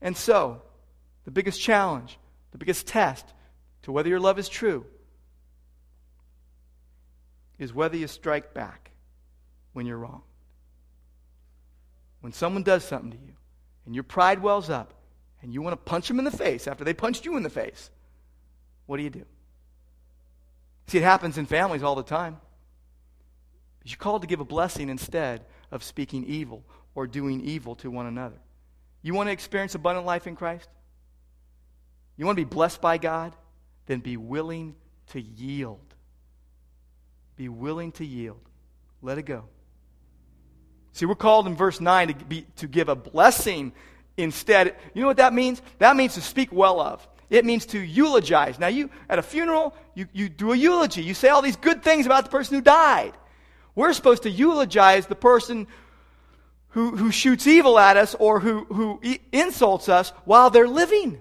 And 0.00 0.16
so, 0.16 0.62
the 1.24 1.30
biggest 1.30 1.60
challenge, 1.60 2.18
the 2.50 2.58
biggest 2.58 2.86
test 2.86 3.32
to 3.82 3.92
whether 3.92 4.08
your 4.08 4.20
love 4.20 4.38
is 4.38 4.48
true 4.48 4.86
is 7.58 7.72
whether 7.72 7.96
you 7.96 8.08
strike 8.08 8.54
back 8.54 8.90
when 9.72 9.86
you're 9.86 9.98
wrong. 9.98 10.22
When 12.20 12.32
someone 12.32 12.62
does 12.62 12.84
something 12.84 13.12
to 13.12 13.16
you, 13.16 13.34
and 13.86 13.94
your 13.94 14.04
pride 14.04 14.40
wells 14.40 14.70
up 14.70 14.94
and 15.42 15.52
you 15.52 15.60
want 15.60 15.72
to 15.72 15.90
punch 15.90 16.08
them 16.08 16.18
in 16.18 16.24
the 16.24 16.30
face 16.30 16.66
after 16.66 16.84
they 16.84 16.94
punched 16.94 17.24
you 17.24 17.36
in 17.36 17.42
the 17.42 17.50
face, 17.50 17.90
what 18.86 18.96
do 18.96 19.02
you 19.02 19.10
do? 19.10 19.24
See, 20.86 20.98
it 20.98 21.04
happens 21.04 21.38
in 21.38 21.46
families 21.46 21.82
all 21.82 21.94
the 21.94 22.02
time. 22.02 22.38
You're 23.84 23.96
called 23.96 24.22
to 24.22 24.28
give 24.28 24.40
a 24.40 24.44
blessing 24.44 24.88
instead 24.88 25.44
of 25.70 25.82
speaking 25.82 26.24
evil 26.24 26.64
or 26.94 27.06
doing 27.06 27.40
evil 27.42 27.74
to 27.76 27.90
one 27.90 28.06
another. 28.06 28.38
You 29.02 29.14
want 29.14 29.28
to 29.28 29.32
experience 29.32 29.74
abundant 29.74 30.06
life 30.06 30.26
in 30.26 30.36
Christ? 30.36 30.68
You 32.16 32.26
want 32.26 32.38
to 32.38 32.44
be 32.44 32.48
blessed 32.48 32.80
by 32.80 32.98
God? 32.98 33.34
Then 33.86 34.00
be 34.00 34.16
willing 34.16 34.74
to 35.08 35.20
yield. 35.20 35.94
Be 37.36 37.48
willing 37.48 37.92
to 37.92 38.04
yield. 38.04 38.40
Let 39.00 39.18
it 39.18 39.22
go. 39.22 39.44
See, 40.92 41.06
we're 41.06 41.14
called 41.14 41.46
in 41.46 41.56
verse 41.56 41.80
9 41.80 42.08
to, 42.08 42.24
be, 42.26 42.46
to 42.56 42.68
give 42.68 42.88
a 42.88 42.94
blessing 42.94 43.72
instead. 44.16 44.76
You 44.94 45.00
know 45.00 45.08
what 45.08 45.16
that 45.16 45.32
means? 45.32 45.62
That 45.78 45.96
means 45.96 46.14
to 46.14 46.20
speak 46.20 46.52
well 46.52 46.80
of. 46.80 47.06
It 47.30 47.46
means 47.46 47.64
to 47.66 47.78
eulogize. 47.78 48.58
Now, 48.58 48.66
you 48.66 48.90
at 49.08 49.18
a 49.18 49.22
funeral, 49.22 49.74
you, 49.94 50.06
you 50.12 50.28
do 50.28 50.52
a 50.52 50.56
eulogy. 50.56 51.02
You 51.02 51.14
say 51.14 51.30
all 51.30 51.40
these 51.40 51.56
good 51.56 51.82
things 51.82 52.04
about 52.04 52.24
the 52.24 52.30
person 52.30 52.56
who 52.56 52.60
died. 52.60 53.14
We're 53.74 53.94
supposed 53.94 54.24
to 54.24 54.30
eulogize 54.30 55.06
the 55.06 55.14
person 55.14 55.66
who, 56.72 56.96
who 56.96 57.10
shoots 57.10 57.46
evil 57.46 57.78
at 57.78 57.96
us 57.96 58.14
or 58.18 58.40
who, 58.40 58.64
who 58.64 59.00
insults 59.30 59.88
us 59.88 60.10
while 60.24 60.50
they're 60.50 60.68
living. 60.68 61.20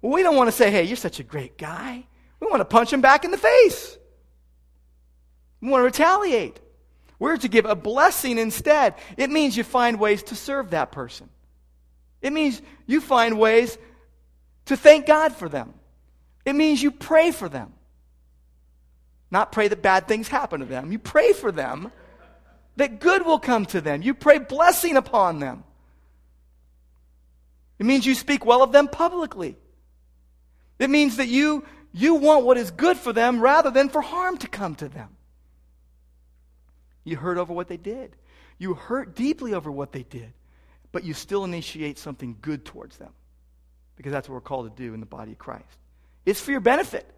Well, 0.00 0.12
we 0.12 0.22
don't 0.22 0.36
want 0.36 0.48
to 0.48 0.52
say, 0.56 0.70
hey, 0.70 0.84
you're 0.84 0.96
such 0.96 1.20
a 1.20 1.24
great 1.24 1.56
guy. 1.56 2.06
We 2.40 2.46
want 2.46 2.60
to 2.60 2.66
punch 2.66 2.92
him 2.92 3.00
back 3.00 3.24
in 3.24 3.30
the 3.30 3.38
face. 3.38 3.96
We 5.60 5.68
want 5.68 5.80
to 5.80 5.84
retaliate. 5.84 6.60
We're 7.18 7.36
to 7.36 7.48
give 7.48 7.64
a 7.64 7.74
blessing 7.74 8.38
instead. 8.38 8.94
It 9.16 9.30
means 9.30 9.56
you 9.56 9.64
find 9.64 9.98
ways 9.98 10.22
to 10.24 10.34
serve 10.34 10.70
that 10.70 10.90
person. 10.90 11.28
It 12.20 12.32
means 12.32 12.60
you 12.86 13.00
find 13.00 13.38
ways 13.38 13.76
to 14.66 14.76
thank 14.76 15.06
God 15.06 15.34
for 15.34 15.48
them. 15.48 15.74
It 16.44 16.54
means 16.54 16.82
you 16.82 16.90
pray 16.90 17.30
for 17.30 17.48
them. 17.48 17.72
Not 19.30 19.52
pray 19.52 19.68
that 19.68 19.82
bad 19.82 20.08
things 20.08 20.28
happen 20.28 20.60
to 20.60 20.66
them. 20.66 20.92
You 20.92 20.98
pray 20.98 21.32
for 21.32 21.52
them 21.52 21.92
that 22.76 23.00
good 23.00 23.24
will 23.24 23.38
come 23.38 23.66
to 23.66 23.80
them. 23.80 24.02
You 24.02 24.14
pray 24.14 24.38
blessing 24.38 24.96
upon 24.96 25.38
them. 25.38 25.64
It 27.78 27.86
means 27.86 28.06
you 28.06 28.14
speak 28.14 28.44
well 28.44 28.62
of 28.62 28.72
them 28.72 28.88
publicly. 28.88 29.56
It 30.78 30.90
means 30.90 31.16
that 31.16 31.28
you, 31.28 31.64
you 31.92 32.14
want 32.14 32.44
what 32.44 32.56
is 32.56 32.70
good 32.70 32.96
for 32.96 33.12
them 33.12 33.40
rather 33.40 33.70
than 33.70 33.88
for 33.88 34.00
harm 34.00 34.38
to 34.38 34.48
come 34.48 34.74
to 34.76 34.88
them. 34.88 35.10
You 37.04 37.16
hurt 37.16 37.38
over 37.38 37.52
what 37.52 37.68
they 37.68 37.76
did. 37.76 38.16
You 38.58 38.74
hurt 38.74 39.14
deeply 39.14 39.54
over 39.54 39.70
what 39.70 39.92
they 39.92 40.02
did, 40.02 40.32
but 40.92 41.04
you 41.04 41.14
still 41.14 41.44
initiate 41.44 41.98
something 41.98 42.36
good 42.40 42.64
towards 42.64 42.96
them 42.96 43.12
because 43.96 44.12
that's 44.12 44.28
what 44.28 44.34
we're 44.34 44.40
called 44.40 44.74
to 44.74 44.82
do 44.82 44.94
in 44.94 45.00
the 45.00 45.06
body 45.06 45.32
of 45.32 45.38
Christ. 45.38 45.78
It's 46.24 46.40
for 46.40 46.50
your 46.50 46.60
benefit. 46.60 47.08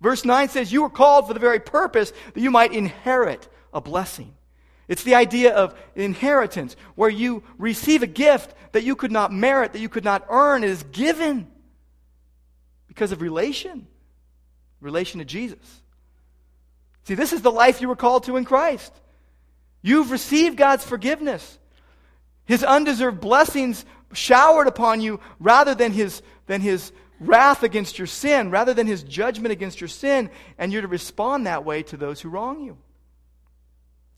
Verse 0.00 0.24
9 0.24 0.48
says, 0.50 0.72
You 0.72 0.82
were 0.82 0.90
called 0.90 1.26
for 1.26 1.34
the 1.34 1.40
very 1.40 1.60
purpose 1.60 2.12
that 2.34 2.40
you 2.40 2.50
might 2.50 2.72
inherit 2.72 3.48
a 3.72 3.80
blessing. 3.80 4.34
It's 4.88 5.02
the 5.02 5.16
idea 5.16 5.54
of 5.54 5.74
inheritance, 5.94 6.76
where 6.94 7.10
you 7.10 7.42
receive 7.58 8.02
a 8.02 8.06
gift 8.06 8.54
that 8.72 8.84
you 8.84 8.94
could 8.94 9.10
not 9.10 9.32
merit, 9.32 9.72
that 9.72 9.80
you 9.80 9.88
could 9.88 10.04
not 10.04 10.26
earn. 10.28 10.62
It 10.62 10.70
is 10.70 10.82
given 10.84 11.48
because 12.86 13.10
of 13.10 13.20
relation, 13.20 13.86
relation 14.80 15.18
to 15.18 15.24
Jesus. 15.24 15.82
See, 17.04 17.14
this 17.14 17.32
is 17.32 17.42
the 17.42 17.50
life 17.50 17.80
you 17.80 17.88
were 17.88 17.96
called 17.96 18.24
to 18.24 18.36
in 18.36 18.44
Christ. 18.44 18.92
You've 19.82 20.10
received 20.10 20.56
God's 20.56 20.84
forgiveness, 20.84 21.58
His 22.44 22.64
undeserved 22.64 23.20
blessings 23.20 23.84
showered 24.12 24.66
upon 24.66 25.00
you 25.00 25.20
rather 25.40 25.74
than 25.74 25.92
His, 25.92 26.22
than 26.46 26.60
his 26.60 26.92
wrath 27.20 27.62
against 27.62 27.98
your 27.98 28.06
sin, 28.06 28.50
rather 28.50 28.74
than 28.74 28.86
His 28.86 29.02
judgment 29.02 29.52
against 29.52 29.80
your 29.80 29.88
sin, 29.88 30.30
and 30.58 30.72
you're 30.72 30.82
to 30.82 30.88
respond 30.88 31.46
that 31.46 31.64
way 31.64 31.82
to 31.84 31.96
those 31.96 32.20
who 32.20 32.28
wrong 32.28 32.60
you. 32.60 32.78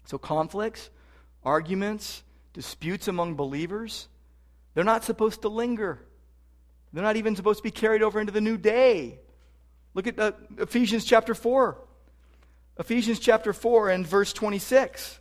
So, 0.08 0.16
conflicts, 0.16 0.88
arguments, 1.44 2.22
disputes 2.54 3.08
among 3.08 3.34
believers, 3.34 4.08
they're 4.72 4.82
not 4.82 5.04
supposed 5.04 5.42
to 5.42 5.50
linger. 5.50 5.98
They're 6.94 7.02
not 7.02 7.16
even 7.16 7.36
supposed 7.36 7.58
to 7.58 7.62
be 7.62 7.70
carried 7.70 8.02
over 8.02 8.18
into 8.18 8.32
the 8.32 8.40
new 8.40 8.56
day. 8.56 9.18
Look 9.92 10.06
at 10.06 10.18
uh, 10.18 10.32
Ephesians 10.56 11.04
chapter 11.04 11.34
4. 11.34 11.76
Ephesians 12.78 13.18
chapter 13.18 13.52
4 13.52 13.90
and 13.90 14.06
verse 14.06 14.32
26. 14.32 15.20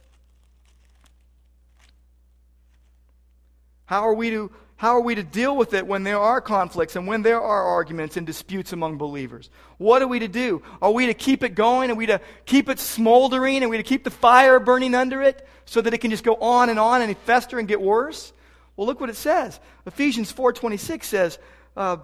How 3.87 4.07
are 4.07 4.13
we 4.13 4.29
to 4.29 4.51
how 4.77 4.95
are 4.95 5.01
we 5.01 5.15
to 5.15 5.23
deal 5.23 5.57
with 5.57 5.73
it 5.73 5.87
when 5.87 6.03
there 6.03 6.19
are 6.19 6.39
conflicts 6.39 6.95
and 6.95 7.07
when 7.07 7.23
there 7.23 7.41
are 7.41 7.63
arguments 7.63 8.15
and 8.15 8.27
disputes 8.27 8.73
among 8.73 8.99
believers? 8.99 9.49
What 9.79 10.03
are 10.03 10.07
we 10.07 10.19
to 10.19 10.27
do? 10.27 10.61
Are 10.81 10.91
we 10.91 11.07
to 11.07 11.15
keep 11.15 11.43
it 11.43 11.55
going? 11.55 11.89
Are 11.89 11.95
we 11.95 12.05
to 12.05 12.21
keep 12.45 12.69
it 12.69 12.79
smoldering? 12.79 13.63
Are 13.63 13.69
we 13.69 13.77
to 13.77 13.83
keep 13.83 14.03
the 14.03 14.11
fire 14.11 14.59
burning 14.59 14.93
under 14.93 15.23
it 15.23 15.47
so 15.65 15.81
that 15.81 15.95
it 15.95 15.97
can 15.97 16.11
just 16.11 16.23
go 16.23 16.35
on 16.35 16.69
and 16.69 16.77
on 16.77 17.01
and 17.01 17.17
fester 17.19 17.57
and 17.57 17.67
get 17.67 17.81
worse? 17.81 18.33
Well, 18.75 18.85
look 18.85 19.01
what 19.01 19.09
it 19.09 19.15
says. 19.15 19.59
Ephesians 19.87 20.31
4.26 20.31 21.03
says, 21.03 21.39
uh, 21.75 21.97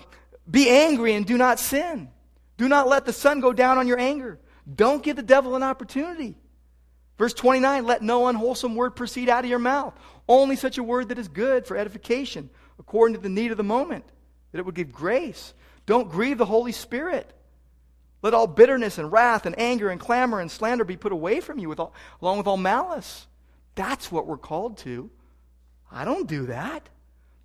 Be 0.50 0.68
angry 0.68 1.14
and 1.14 1.28
do 1.28 1.38
not 1.38 1.60
sin. 1.60 2.10
Do 2.58 2.68
not 2.68 2.88
let 2.88 3.06
the 3.06 3.14
sun 3.14 3.40
go 3.40 3.54
down 3.54 3.78
on 3.78 3.88
your 3.88 4.00
anger. 4.00 4.40
Don't 4.76 5.04
give 5.04 5.16
the 5.16 5.22
devil 5.22 5.56
an 5.56 5.62
opportunity. 5.62 6.36
Verse 7.18 7.34
29 7.34 7.86
Let 7.86 8.02
no 8.02 8.28
unwholesome 8.28 8.76
word 8.76 8.96
proceed 8.96 9.30
out 9.30 9.44
of 9.44 9.50
your 9.50 9.60
mouth, 9.60 9.94
only 10.28 10.56
such 10.56 10.78
a 10.78 10.84
word 10.84 11.10
that 11.10 11.20
is 11.20 11.28
good 11.28 11.66
for 11.66 11.78
edification, 11.78 12.50
according 12.80 13.16
to 13.16 13.22
the 13.22 13.30
need 13.30 13.52
of 13.52 13.58
the 13.58 13.64
moment, 13.64 14.06
that 14.52 14.60
it 14.60 14.66
would 14.66 14.76
give 14.76 14.92
grace. 14.92 15.54
Don't 15.86 16.10
grieve 16.10 16.38
the 16.38 16.46
Holy 16.46 16.72
Spirit. 16.72 17.32
Let 18.22 18.34
all 18.34 18.48
bitterness 18.48 18.98
and 18.98 19.12
wrath 19.12 19.46
and 19.46 19.58
anger 19.60 19.90
and 19.90 20.00
clamor 20.00 20.40
and 20.40 20.50
slander 20.50 20.86
be 20.86 20.96
put 20.96 21.12
away 21.12 21.42
from 21.42 21.60
you 21.60 21.68
with 21.68 21.80
all, 21.80 21.94
along 22.22 22.38
with 22.38 22.48
all 22.48 22.58
malice. 22.58 23.28
That's 23.76 24.12
what 24.12 24.28
we're 24.28 24.38
called 24.38 24.78
to. 24.80 25.10
I 25.92 26.06
don't 26.06 26.28
do 26.28 26.46
that. 26.46 26.88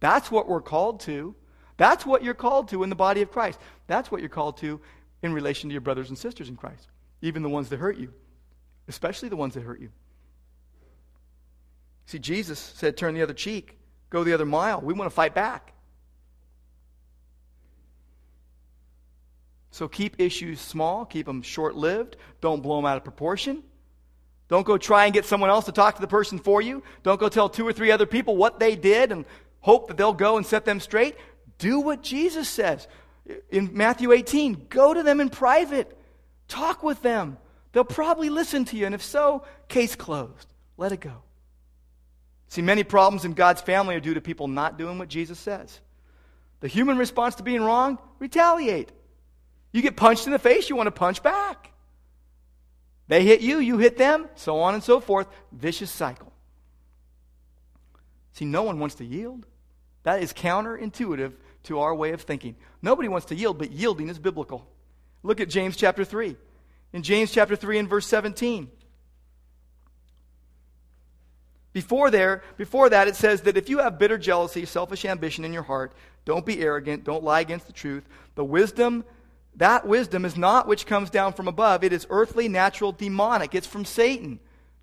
That's 0.00 0.30
what 0.30 0.48
we're 0.48 0.60
called 0.60 1.00
to. 1.00 1.34
That's 1.76 2.06
what 2.06 2.22
you're 2.22 2.34
called 2.34 2.68
to 2.68 2.82
in 2.82 2.90
the 2.90 2.96
body 2.96 3.22
of 3.22 3.30
Christ. 3.30 3.58
That's 3.86 4.10
what 4.10 4.20
you're 4.20 4.28
called 4.28 4.58
to 4.58 4.80
in 5.22 5.32
relation 5.32 5.68
to 5.68 5.72
your 5.72 5.80
brothers 5.80 6.08
and 6.08 6.18
sisters 6.18 6.48
in 6.48 6.56
Christ, 6.56 6.88
even 7.22 7.42
the 7.42 7.48
ones 7.48 7.68
that 7.70 7.78
hurt 7.78 7.96
you, 7.96 8.12
especially 8.86 9.28
the 9.28 9.36
ones 9.36 9.54
that 9.54 9.62
hurt 9.62 9.80
you. 9.80 9.90
See, 12.06 12.18
Jesus 12.18 12.58
said, 12.58 12.96
turn 12.96 13.14
the 13.14 13.22
other 13.22 13.34
cheek, 13.34 13.77
go 14.10 14.24
the 14.24 14.32
other 14.32 14.46
mile. 14.46 14.80
We 14.80 14.94
want 14.94 15.10
to 15.10 15.14
fight 15.14 15.34
back. 15.34 15.72
So 19.70 19.86
keep 19.86 20.16
issues 20.18 20.60
small, 20.60 21.04
keep 21.04 21.26
them 21.26 21.42
short 21.42 21.76
lived, 21.76 22.16
don't 22.40 22.62
blow 22.62 22.76
them 22.76 22.86
out 22.86 22.96
of 22.96 23.04
proportion. 23.04 23.62
Don't 24.48 24.66
go 24.66 24.78
try 24.78 25.04
and 25.04 25.14
get 25.14 25.26
someone 25.26 25.50
else 25.50 25.66
to 25.66 25.72
talk 25.72 25.94
to 25.96 26.00
the 26.00 26.08
person 26.08 26.38
for 26.38 26.62
you. 26.62 26.82
Don't 27.02 27.20
go 27.20 27.28
tell 27.28 27.48
two 27.48 27.68
or 27.68 27.72
three 27.72 27.90
other 27.90 28.06
people 28.06 28.36
what 28.36 28.58
they 28.58 28.76
did 28.76 29.12
and 29.12 29.24
hope 29.60 29.88
that 29.88 29.96
they'll 29.96 30.14
go 30.14 30.36
and 30.36 30.46
set 30.46 30.64
them 30.64 30.80
straight. 30.80 31.16
Do 31.58 31.80
what 31.80 32.02
Jesus 32.02 32.48
says. 32.48 32.88
In 33.50 33.70
Matthew 33.74 34.10
18, 34.10 34.66
go 34.70 34.94
to 34.94 35.02
them 35.02 35.20
in 35.20 35.28
private. 35.28 35.96
Talk 36.48 36.82
with 36.82 37.02
them. 37.02 37.36
They'll 37.72 37.84
probably 37.84 38.30
listen 38.30 38.64
to 38.66 38.76
you. 38.76 38.86
And 38.86 38.94
if 38.94 39.02
so, 39.02 39.44
case 39.68 39.94
closed. 39.94 40.48
Let 40.78 40.92
it 40.92 41.00
go. 41.00 41.22
See, 42.48 42.62
many 42.62 42.82
problems 42.82 43.24
in 43.24 43.34
God's 43.34 43.60
family 43.60 43.94
are 43.94 44.00
due 44.00 44.14
to 44.14 44.20
people 44.20 44.48
not 44.48 44.78
doing 44.78 44.98
what 44.98 45.08
Jesus 45.08 45.38
says. 45.38 45.80
The 46.60 46.68
human 46.68 46.98
response 46.98 47.36
to 47.36 47.42
being 47.42 47.62
wrong, 47.62 47.98
retaliate. 48.18 48.90
You 49.72 49.82
get 49.82 49.96
punched 49.96 50.26
in 50.26 50.32
the 50.32 50.38
face, 50.38 50.68
you 50.68 50.76
want 50.76 50.86
to 50.86 50.92
punch 50.92 51.22
back. 51.22 51.70
They 53.06 53.24
hit 53.24 53.40
you, 53.40 53.58
you 53.58 53.78
hit 53.78 53.96
them, 53.96 54.28
so 54.34 54.60
on 54.60 54.74
and 54.74 54.82
so 54.82 55.00
forth. 55.00 55.28
Vicious 55.52 55.90
cycle. 55.90 56.32
See, 58.32 58.44
no 58.44 58.62
one 58.62 58.78
wants 58.78 58.96
to 58.96 59.04
yield. 59.04 59.46
That 60.02 60.22
is 60.22 60.32
counterintuitive 60.32 61.32
to 61.64 61.80
our 61.80 61.94
way 61.94 62.12
of 62.12 62.22
thinking. 62.22 62.56
Nobody 62.80 63.08
wants 63.08 63.26
to 63.26 63.34
yield, 63.34 63.58
but 63.58 63.72
yielding 63.72 64.08
is 64.08 64.18
biblical. 64.18 64.66
Look 65.22 65.40
at 65.40 65.48
James 65.48 65.76
chapter 65.76 66.04
3. 66.04 66.36
In 66.92 67.02
James 67.02 67.30
chapter 67.30 67.56
3 67.56 67.78
and 67.80 67.88
verse 67.88 68.06
17. 68.06 68.70
Before 71.78 72.10
there, 72.10 72.42
before 72.56 72.90
that, 72.90 73.06
it 73.06 73.14
says 73.14 73.42
that 73.42 73.56
if 73.56 73.68
you 73.68 73.78
have 73.78 74.00
bitter 74.00 74.18
jealousy, 74.18 74.64
selfish 74.64 75.04
ambition 75.04 75.44
in 75.44 75.52
your 75.52 75.62
heart, 75.62 75.92
don't 76.24 76.44
be 76.44 76.60
arrogant, 76.60 77.04
don't 77.04 77.22
lie 77.22 77.38
against 77.38 77.68
the 77.68 77.72
truth. 77.72 78.02
The 78.34 78.44
wisdom 78.44 79.04
that 79.54 79.86
wisdom 79.86 80.24
is 80.24 80.36
not 80.36 80.66
which 80.66 80.86
comes 80.86 81.08
down 81.08 81.34
from 81.34 81.46
above. 81.46 81.84
It 81.84 81.92
is 81.92 82.04
earthly, 82.10 82.48
natural, 82.48 82.90
demonic. 82.90 83.54
It's 83.54 83.68
from 83.68 83.84
Satan. 83.84 84.40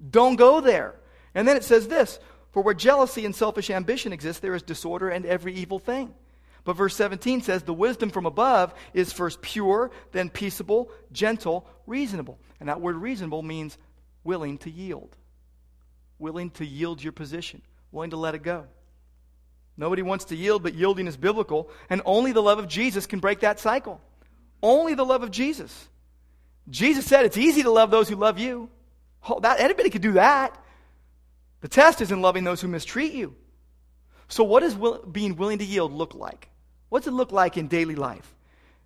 Don't 0.09 0.37
go 0.37 0.61
there. 0.61 0.95
And 1.33 1.45
then 1.45 1.57
it 1.57 1.65
says 1.65 1.89
this 1.89 2.17
For 2.53 2.63
where 2.63 2.73
jealousy 2.73 3.25
and 3.25 3.35
selfish 3.35 3.69
ambition 3.69 4.13
exist, 4.13 4.41
there 4.41 4.55
is 4.55 4.63
disorder 4.63 5.09
and 5.09 5.25
every 5.25 5.53
evil 5.53 5.79
thing. 5.79 6.13
But 6.63 6.77
verse 6.77 6.95
17 6.95 7.41
says, 7.41 7.63
The 7.63 7.73
wisdom 7.73 8.09
from 8.09 8.25
above 8.25 8.73
is 8.93 9.11
first 9.11 9.41
pure, 9.41 9.91
then 10.13 10.29
peaceable, 10.29 10.89
gentle, 11.11 11.67
reasonable. 11.87 12.39
And 12.61 12.69
that 12.69 12.79
word 12.79 12.95
reasonable 12.95 13.41
means 13.41 13.77
willing 14.23 14.57
to 14.59 14.71
yield. 14.71 15.17
Willing 16.19 16.49
to 16.51 16.65
yield 16.65 17.03
your 17.03 17.11
position, 17.11 17.61
willing 17.91 18.11
to 18.11 18.17
let 18.17 18.35
it 18.35 18.43
go. 18.43 18.65
Nobody 19.77 20.01
wants 20.01 20.25
to 20.25 20.35
yield, 20.35 20.63
but 20.63 20.73
yielding 20.73 21.07
is 21.07 21.17
biblical, 21.17 21.69
and 21.89 22.01
only 22.05 22.31
the 22.31 22.41
love 22.41 22.59
of 22.59 22.67
Jesus 22.67 23.05
can 23.05 23.19
break 23.19 23.41
that 23.41 23.59
cycle. 23.59 23.99
Only 24.63 24.93
the 24.93 25.05
love 25.05 25.21
of 25.21 25.31
Jesus. 25.31 25.87
Jesus 26.69 27.05
said 27.05 27.25
it's 27.25 27.37
easy 27.37 27.63
to 27.63 27.71
love 27.71 27.91
those 27.91 28.07
who 28.07 28.15
love 28.15 28.39
you. 28.39 28.69
Oh, 29.27 29.39
that, 29.41 29.59
anybody 29.59 29.89
could 29.89 30.01
do 30.01 30.13
that. 30.13 30.57
The 31.61 31.67
test 31.67 32.01
is 32.01 32.11
in 32.11 32.21
loving 32.21 32.43
those 32.43 32.61
who 32.61 32.67
mistreat 32.67 33.13
you. 33.13 33.35
So, 34.27 34.43
what 34.43 34.61
does 34.61 34.75
will, 34.75 35.03
being 35.05 35.35
willing 35.35 35.59
to 35.59 35.65
yield 35.65 35.91
look 35.91 36.13
like? 36.13 36.49
What's 36.89 37.07
it 37.07 37.11
look 37.11 37.31
like 37.31 37.57
in 37.57 37.67
daily 37.67 37.95
life? 37.95 38.33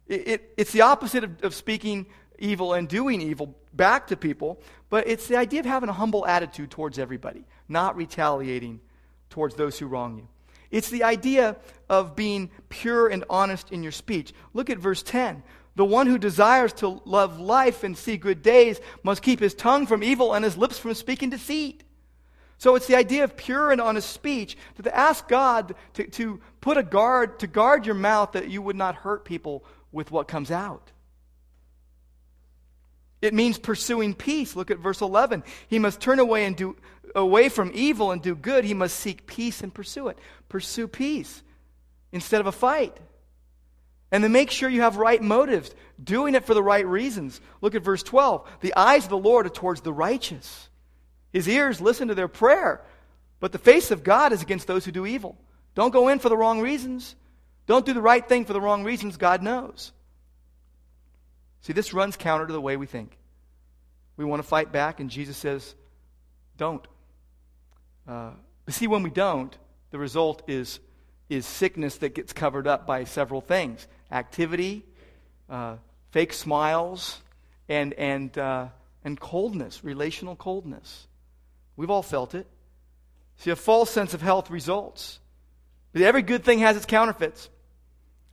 It, 0.08 0.28
it, 0.28 0.54
it's 0.58 0.72
the 0.72 0.82
opposite 0.82 1.24
of, 1.24 1.44
of 1.44 1.54
speaking 1.54 2.08
evil 2.40 2.74
and 2.74 2.88
doing 2.88 3.22
evil 3.22 3.56
back 3.74 4.08
to 4.08 4.18
people, 4.18 4.60
but 4.90 5.08
it's 5.08 5.28
the 5.28 5.38
idea 5.38 5.60
of 5.60 5.66
having 5.66 5.90
a 5.90 5.94
humble 5.94 6.26
attitude 6.26 6.72
towards 6.72 7.00
everybody, 7.00 7.44
not 7.68 7.96
retaliating 7.96 8.80
towards 9.30 9.56
those 9.56 9.78
who 9.78 9.88
wrong 9.88 10.18
you. 10.18 10.28
It's 10.72 10.90
the 10.90 11.04
idea 11.04 11.58
of 11.90 12.16
being 12.16 12.52
pure 12.70 13.08
and 13.08 13.24
honest 13.30 13.72
in 13.72 13.84
your 13.84 13.92
speech. 13.92 14.34
Look 14.54 14.70
at 14.70 14.78
verse 14.78 15.02
10. 15.02 15.44
The 15.76 15.86
one 15.86 16.08
who 16.08 16.18
desires 16.18 16.74
to 16.74 17.02
love 17.06 17.40
life 17.40 17.84
and 17.84 17.98
see 17.98 18.18
good 18.18 18.42
days 18.42 18.80
must 19.02 19.22
keep 19.22 19.40
his 19.40 19.54
tongue 19.54 19.88
from 19.88 20.04
evil 20.04 20.34
and 20.34 20.44
his 20.44 20.58
lips 20.58 20.78
from 20.78 20.94
speaking 20.94 21.30
deceit. 21.30 21.84
So 22.58 22.76
it's 22.76 22.88
the 22.88 22.98
idea 22.98 23.24
of 23.24 23.38
pure 23.38 23.72
and 23.72 23.80
honest 23.80 24.10
speech 24.10 24.58
to 24.84 24.96
ask 24.96 25.28
God 25.30 25.76
to, 25.94 26.06
to 26.08 26.42
put 26.60 26.78
a 26.78 26.84
guard, 26.84 27.40
to 27.40 27.48
guard 27.48 27.86
your 27.86 27.96
mouth 27.96 28.34
that 28.34 28.50
you 28.50 28.62
would 28.62 28.76
not 28.76 28.96
hurt 28.96 29.24
people 29.24 29.64
with 29.94 30.12
what 30.12 30.28
comes 30.28 30.52
out. 30.52 30.92
It 33.22 33.34
means 33.34 33.58
pursuing 33.58 34.14
peace. 34.14 34.56
Look 34.56 34.72
at 34.72 34.80
verse 34.80 35.02
11. 35.02 35.44
He 35.68 35.80
must 35.80 36.00
turn 36.00 36.20
away 36.20 36.46
and 36.46 36.56
do 36.56 36.78
away 37.16 37.50
from 37.50 37.72
evil 37.74 38.12
and 38.12 38.22
do 38.22 38.36
good. 38.36 38.64
He 38.64 38.74
must 38.74 39.00
seek 39.00 39.26
peace 39.26 39.62
and 39.62 39.74
pursue 39.74 40.10
it. 40.10 40.18
Pursue 40.48 40.88
peace 40.88 41.42
instead 42.12 42.42
of 42.42 42.48
a 42.48 42.52
fight. 42.52 42.96
And 44.12 44.24
then 44.24 44.32
make 44.32 44.52
sure 44.52 44.70
you 44.70 44.82
have 44.82 44.98
right 44.98 45.22
motives, 45.22 45.74
doing 46.04 46.34
it 46.34 46.46
for 46.46 46.54
the 46.54 46.64
right 46.64 46.86
reasons. 46.86 47.40
Look 47.62 47.76
at 47.76 47.84
verse 47.84 48.04
12. 48.04 48.48
The 48.62 48.74
eyes 48.76 49.04
of 49.04 49.10
the 49.10 49.18
Lord 49.18 49.46
are 49.46 49.50
towards 49.50 49.82
the 49.82 49.94
righteous, 49.94 50.70
his 51.32 51.48
ears 51.48 51.80
listen 51.80 52.08
to 52.08 52.16
their 52.16 52.28
prayer, 52.28 52.82
but 53.40 53.52
the 53.52 53.60
face 53.60 53.92
of 53.92 54.04
God 54.04 54.34
is 54.34 54.42
against 54.42 54.68
those 54.68 54.86
who 54.86 54.92
do 54.92 55.06
evil. 55.06 55.38
Don't 55.76 55.92
go 55.92 56.08
in 56.08 56.20
for 56.20 56.30
the 56.30 56.38
wrong 56.38 56.60
reasons. 56.60 57.16
Don't 57.68 57.86
do 57.86 57.94
the 57.94 58.02
right 58.02 58.28
thing 58.28 58.46
for 58.46 58.54
the 58.54 58.62
wrong 58.62 58.84
reasons. 58.84 59.18
God 59.18 59.44
knows. 59.44 59.92
See, 61.62 61.74
this 61.74 61.94
runs 61.94 62.16
counter 62.16 62.48
to 62.48 62.54
the 62.54 62.62
way 62.62 62.78
we 62.78 62.86
think. 62.86 63.18
We 64.18 64.26
want 64.26 64.42
to 64.42 64.48
fight 64.48 64.72
back, 64.72 65.00
and 65.00 65.10
Jesus 65.10 65.38
says, 65.38 65.76
don't. 66.58 66.86
Uh, 68.08 68.32
but 68.66 68.74
see, 68.74 68.88
when 68.88 69.04
we 69.04 69.10
don't, 69.10 69.58
the 69.92 69.98
result 69.98 70.44
is, 70.48 70.80
is 71.30 71.46
sickness 71.46 71.98
that 71.98 72.14
gets 72.16 72.34
covered 72.34 72.68
up 72.68 72.86
by 72.86 73.06
several 73.06 73.42
things 73.42 73.88
activity, 74.12 74.84
uh, 75.50 75.76
fake 76.12 76.34
smiles, 76.34 77.22
and, 77.68 77.94
and, 77.94 78.38
uh, 78.38 78.68
and 79.04 79.20
coldness, 79.20 79.84
relational 79.84 80.36
coldness. 80.36 81.08
We've 81.78 81.90
all 81.90 82.04
felt 82.04 82.36
it. 82.36 82.48
See, 83.38 83.52
a 83.52 83.56
false 83.56 83.90
sense 83.90 84.14
of 84.14 84.22
health 84.22 84.50
results. 84.50 85.20
But 85.94 86.02
every 86.02 86.24
good 86.24 86.44
thing 86.44 86.60
has 86.60 86.76
its 86.76 86.86
counterfeits. 86.86 87.50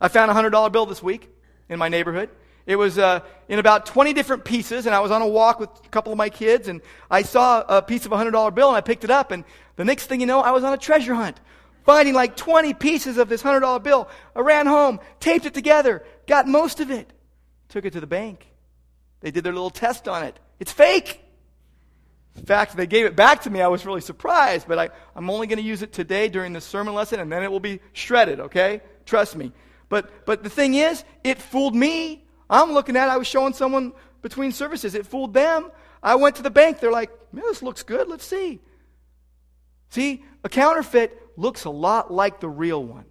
I 0.01 0.09
found 0.09 0.29
a 0.29 0.33
$100 0.33 0.71
bill 0.71 0.85
this 0.85 1.01
week 1.01 1.29
in 1.69 1.79
my 1.79 1.87
neighborhood. 1.87 2.29
It 2.67 2.75
was 2.75 2.99
uh, 2.99 3.21
in 3.47 3.57
about 3.57 3.87
20 3.87 4.13
different 4.13 4.45
pieces, 4.45 4.85
and 4.85 4.93
I 4.93 4.99
was 4.99 5.09
on 5.09 5.23
a 5.23 5.27
walk 5.27 5.59
with 5.59 5.69
a 5.83 5.89
couple 5.89 6.11
of 6.11 6.17
my 6.17 6.29
kids, 6.29 6.67
and 6.67 6.81
I 7.09 7.23
saw 7.23 7.63
a 7.67 7.81
piece 7.81 8.05
of 8.05 8.11
a 8.11 8.15
$100 8.15 8.53
bill, 8.53 8.67
and 8.67 8.77
I 8.77 8.81
picked 8.81 9.03
it 9.03 9.09
up, 9.09 9.31
and 9.31 9.43
the 9.77 9.85
next 9.85 10.05
thing 10.05 10.19
you 10.19 10.27
know, 10.27 10.41
I 10.41 10.51
was 10.51 10.63
on 10.63 10.73
a 10.73 10.77
treasure 10.77 11.15
hunt 11.15 11.39
finding 11.87 12.13
like 12.13 12.35
20 12.35 12.73
pieces 12.73 13.17
of 13.17 13.29
this 13.29 13.41
$100 13.41 13.81
bill. 13.81 14.09
I 14.35 14.41
ran 14.41 14.67
home, 14.67 14.99
taped 15.21 15.45
it 15.45 15.53
together, 15.53 16.03
got 16.27 16.45
most 16.45 16.81
of 16.81 16.91
it, 16.91 17.11
took 17.69 17.85
it 17.85 17.93
to 17.93 18.01
the 18.01 18.07
bank. 18.07 18.45
They 19.21 19.31
did 19.31 19.45
their 19.45 19.53
little 19.53 19.69
test 19.69 20.05
on 20.09 20.23
it. 20.23 20.37
It's 20.59 20.71
fake. 20.71 21.23
In 22.35 22.43
fact, 22.43 22.75
they 22.75 22.87
gave 22.87 23.05
it 23.05 23.15
back 23.15 23.43
to 23.43 23.49
me. 23.49 23.61
I 23.61 23.69
was 23.69 23.85
really 23.85 24.01
surprised, 24.01 24.67
but 24.67 24.77
I, 24.77 24.89
I'm 25.15 25.29
only 25.29 25.47
going 25.47 25.59
to 25.59 25.63
use 25.63 25.81
it 25.81 25.93
today 25.93 26.27
during 26.27 26.51
the 26.51 26.59
sermon 26.59 26.93
lesson, 26.93 27.21
and 27.21 27.31
then 27.31 27.41
it 27.41 27.49
will 27.49 27.61
be 27.61 27.79
shredded, 27.93 28.41
okay? 28.41 28.81
Trust 29.05 29.37
me. 29.37 29.53
But, 29.87 30.25
but 30.25 30.43
the 30.43 30.49
thing 30.49 30.73
is, 30.73 31.05
it 31.23 31.39
fooled 31.39 31.73
me. 31.73 32.26
I'm 32.49 32.71
looking 32.71 32.95
at 32.95 33.07
it. 33.07 33.11
I 33.11 33.17
was 33.17 33.27
showing 33.27 33.53
someone 33.53 33.93
between 34.21 34.51
services. 34.51 34.95
It 34.95 35.05
fooled 35.05 35.33
them. 35.33 35.71
I 36.01 36.15
went 36.15 36.35
to 36.37 36.43
the 36.43 36.49
bank. 36.49 36.79
They're 36.79 36.91
like, 36.91 37.11
man, 37.31 37.43
this 37.47 37.61
looks 37.61 37.83
good. 37.83 38.07
Let's 38.07 38.25
see. 38.25 38.59
See, 39.89 40.23
a 40.43 40.49
counterfeit 40.49 41.17
looks 41.37 41.65
a 41.65 41.69
lot 41.69 42.11
like 42.11 42.39
the 42.39 42.49
real 42.49 42.83
one. 42.83 43.05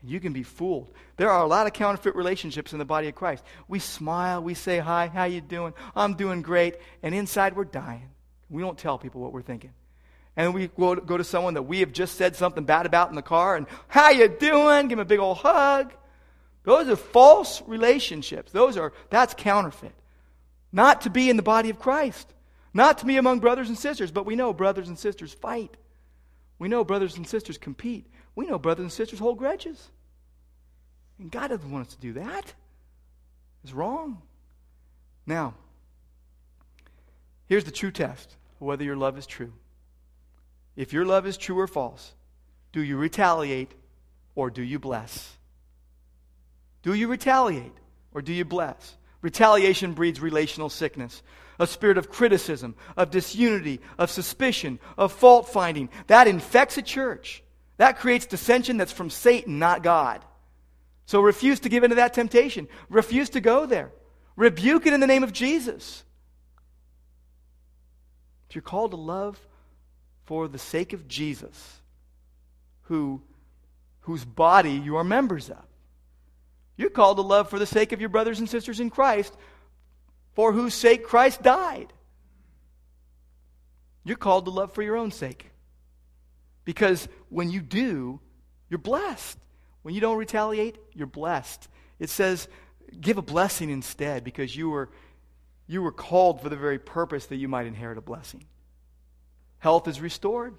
And 0.00 0.10
you 0.10 0.20
can 0.20 0.32
be 0.32 0.42
fooled. 0.42 0.92
There 1.16 1.30
are 1.30 1.42
a 1.42 1.46
lot 1.46 1.66
of 1.66 1.72
counterfeit 1.72 2.16
relationships 2.16 2.72
in 2.72 2.78
the 2.78 2.84
body 2.84 3.08
of 3.08 3.14
Christ. 3.14 3.44
We 3.68 3.78
smile, 3.78 4.42
we 4.42 4.54
say 4.54 4.78
hi, 4.78 5.08
how 5.08 5.24
you 5.24 5.40
doing? 5.40 5.74
I'm 5.94 6.14
doing 6.14 6.42
great, 6.42 6.76
and 7.02 7.14
inside 7.14 7.54
we're 7.54 7.64
dying. 7.64 8.08
We 8.48 8.62
don't 8.62 8.78
tell 8.78 8.98
people 8.98 9.20
what 9.20 9.32
we're 9.32 9.42
thinking. 9.42 9.72
And 10.36 10.54
we 10.54 10.68
go 10.68 10.94
to, 10.94 11.24
someone 11.24 11.54
that 11.54 11.64
we 11.64 11.80
have 11.80 11.92
just 11.92 12.16
said 12.16 12.36
something 12.36 12.64
bad 12.64 12.86
about 12.86 13.10
in 13.10 13.16
the 13.16 13.22
car, 13.22 13.56
and 13.56 13.66
how 13.88 14.10
you 14.10 14.28
doing? 14.28 14.88
Give 14.88 14.96
them 14.96 15.00
a 15.00 15.04
big 15.04 15.18
old 15.18 15.38
hug. 15.38 15.92
Those 16.62 16.88
are 16.88 16.96
false 16.96 17.62
relationships. 17.66 18.52
Those 18.52 18.76
are 18.76 18.92
that's 19.08 19.34
counterfeit. 19.34 19.94
Not 20.72 21.02
to 21.02 21.10
be 21.10 21.30
in 21.30 21.36
the 21.36 21.42
body 21.42 21.70
of 21.70 21.78
Christ. 21.78 22.32
Not 22.72 22.98
to 22.98 23.06
be 23.06 23.16
among 23.16 23.40
brothers 23.40 23.68
and 23.68 23.78
sisters, 23.78 24.10
but 24.10 24.26
we 24.26 24.36
know 24.36 24.52
brothers 24.52 24.88
and 24.88 24.98
sisters 24.98 25.32
fight. 25.32 25.76
We 26.58 26.68
know 26.68 26.84
brothers 26.84 27.16
and 27.16 27.26
sisters 27.26 27.58
compete. 27.58 28.06
We 28.36 28.46
know 28.46 28.58
brothers 28.58 28.84
and 28.84 28.92
sisters 28.92 29.18
hold 29.18 29.38
grudges. 29.38 29.90
And 31.18 31.30
God 31.30 31.48
doesn't 31.48 31.70
want 31.70 31.88
us 31.88 31.94
to 31.94 32.00
do 32.00 32.12
that. 32.14 32.54
It's 33.64 33.72
wrong. 33.72 34.22
Now, 35.26 35.54
here's 37.46 37.64
the 37.64 37.70
true 37.70 37.90
test 37.90 38.36
of 38.60 38.66
whether 38.66 38.84
your 38.84 38.96
love 38.96 39.18
is 39.18 39.26
true. 39.26 39.52
If 40.76 40.92
your 40.92 41.04
love 41.04 41.26
is 41.26 41.36
true 41.36 41.58
or 41.58 41.66
false, 41.66 42.14
do 42.72 42.82
you 42.82 42.96
retaliate 42.96 43.72
or 44.34 44.50
do 44.50 44.62
you 44.62 44.78
bless? 44.78 45.36
Do 46.82 46.94
you 46.94 47.08
retaliate? 47.08 47.72
or 48.12 48.22
do 48.22 48.32
you 48.32 48.44
bless? 48.44 48.96
Retaliation 49.22 49.92
breeds 49.92 50.20
relational 50.20 50.70
sickness, 50.70 51.22
a 51.58 51.66
spirit 51.66 51.98
of 51.98 52.10
criticism, 52.10 52.74
of 52.96 53.10
disunity, 53.10 53.80
of 53.98 54.10
suspicion, 54.10 54.78
of 54.96 55.12
fault 55.12 55.48
finding. 55.48 55.90
That 56.06 56.26
infects 56.26 56.78
a 56.78 56.82
church. 56.82 57.42
That 57.76 57.98
creates 57.98 58.26
dissension 58.26 58.76
that's 58.76 58.92
from 58.92 59.10
Satan, 59.10 59.58
not 59.58 59.82
God. 59.82 60.24
So 61.06 61.20
refuse 61.20 61.60
to 61.60 61.68
give 61.68 61.84
into 61.84 61.96
that 61.96 62.14
temptation. 62.14 62.68
Refuse 62.88 63.30
to 63.30 63.40
go 63.40 63.66
there. 63.66 63.90
Rebuke 64.36 64.86
it 64.86 64.92
in 64.92 65.00
the 65.00 65.06
name 65.06 65.22
of 65.22 65.32
Jesus. 65.32 66.04
If 68.48 68.56
you're 68.56 68.62
called 68.62 68.92
to 68.92 68.96
love 68.96 69.38
for 70.24 70.48
the 70.48 70.58
sake 70.58 70.92
of 70.92 71.08
Jesus, 71.08 71.80
who, 72.82 73.22
whose 74.00 74.24
body 74.24 74.72
you 74.72 74.96
are 74.96 75.04
members 75.04 75.50
of, 75.50 75.62
you're 76.80 76.90
called 76.90 77.18
to 77.18 77.22
love 77.22 77.50
for 77.50 77.58
the 77.58 77.66
sake 77.66 77.92
of 77.92 78.00
your 78.00 78.08
brothers 78.08 78.38
and 78.38 78.48
sisters 78.48 78.80
in 78.80 78.88
Christ, 78.88 79.36
for 80.34 80.52
whose 80.52 80.72
sake 80.72 81.04
Christ 81.04 81.42
died. 81.42 81.92
You're 84.02 84.16
called 84.16 84.46
to 84.46 84.50
love 84.50 84.72
for 84.72 84.82
your 84.82 84.96
own 84.96 85.10
sake. 85.10 85.50
Because 86.64 87.06
when 87.28 87.50
you 87.50 87.60
do, 87.60 88.18
you're 88.70 88.78
blessed. 88.78 89.38
When 89.82 89.94
you 89.94 90.00
don't 90.00 90.16
retaliate, 90.16 90.78
you're 90.94 91.06
blessed. 91.06 91.68
It 91.98 92.08
says, 92.08 92.48
give 92.98 93.18
a 93.18 93.22
blessing 93.22 93.68
instead 93.68 94.24
because 94.24 94.56
you 94.56 94.70
were, 94.70 94.88
you 95.66 95.82
were 95.82 95.92
called 95.92 96.40
for 96.40 96.48
the 96.48 96.56
very 96.56 96.78
purpose 96.78 97.26
that 97.26 97.36
you 97.36 97.48
might 97.48 97.66
inherit 97.66 97.98
a 97.98 98.02
blessing. 98.02 98.44
Health 99.58 99.86
is 99.86 100.00
restored. 100.00 100.54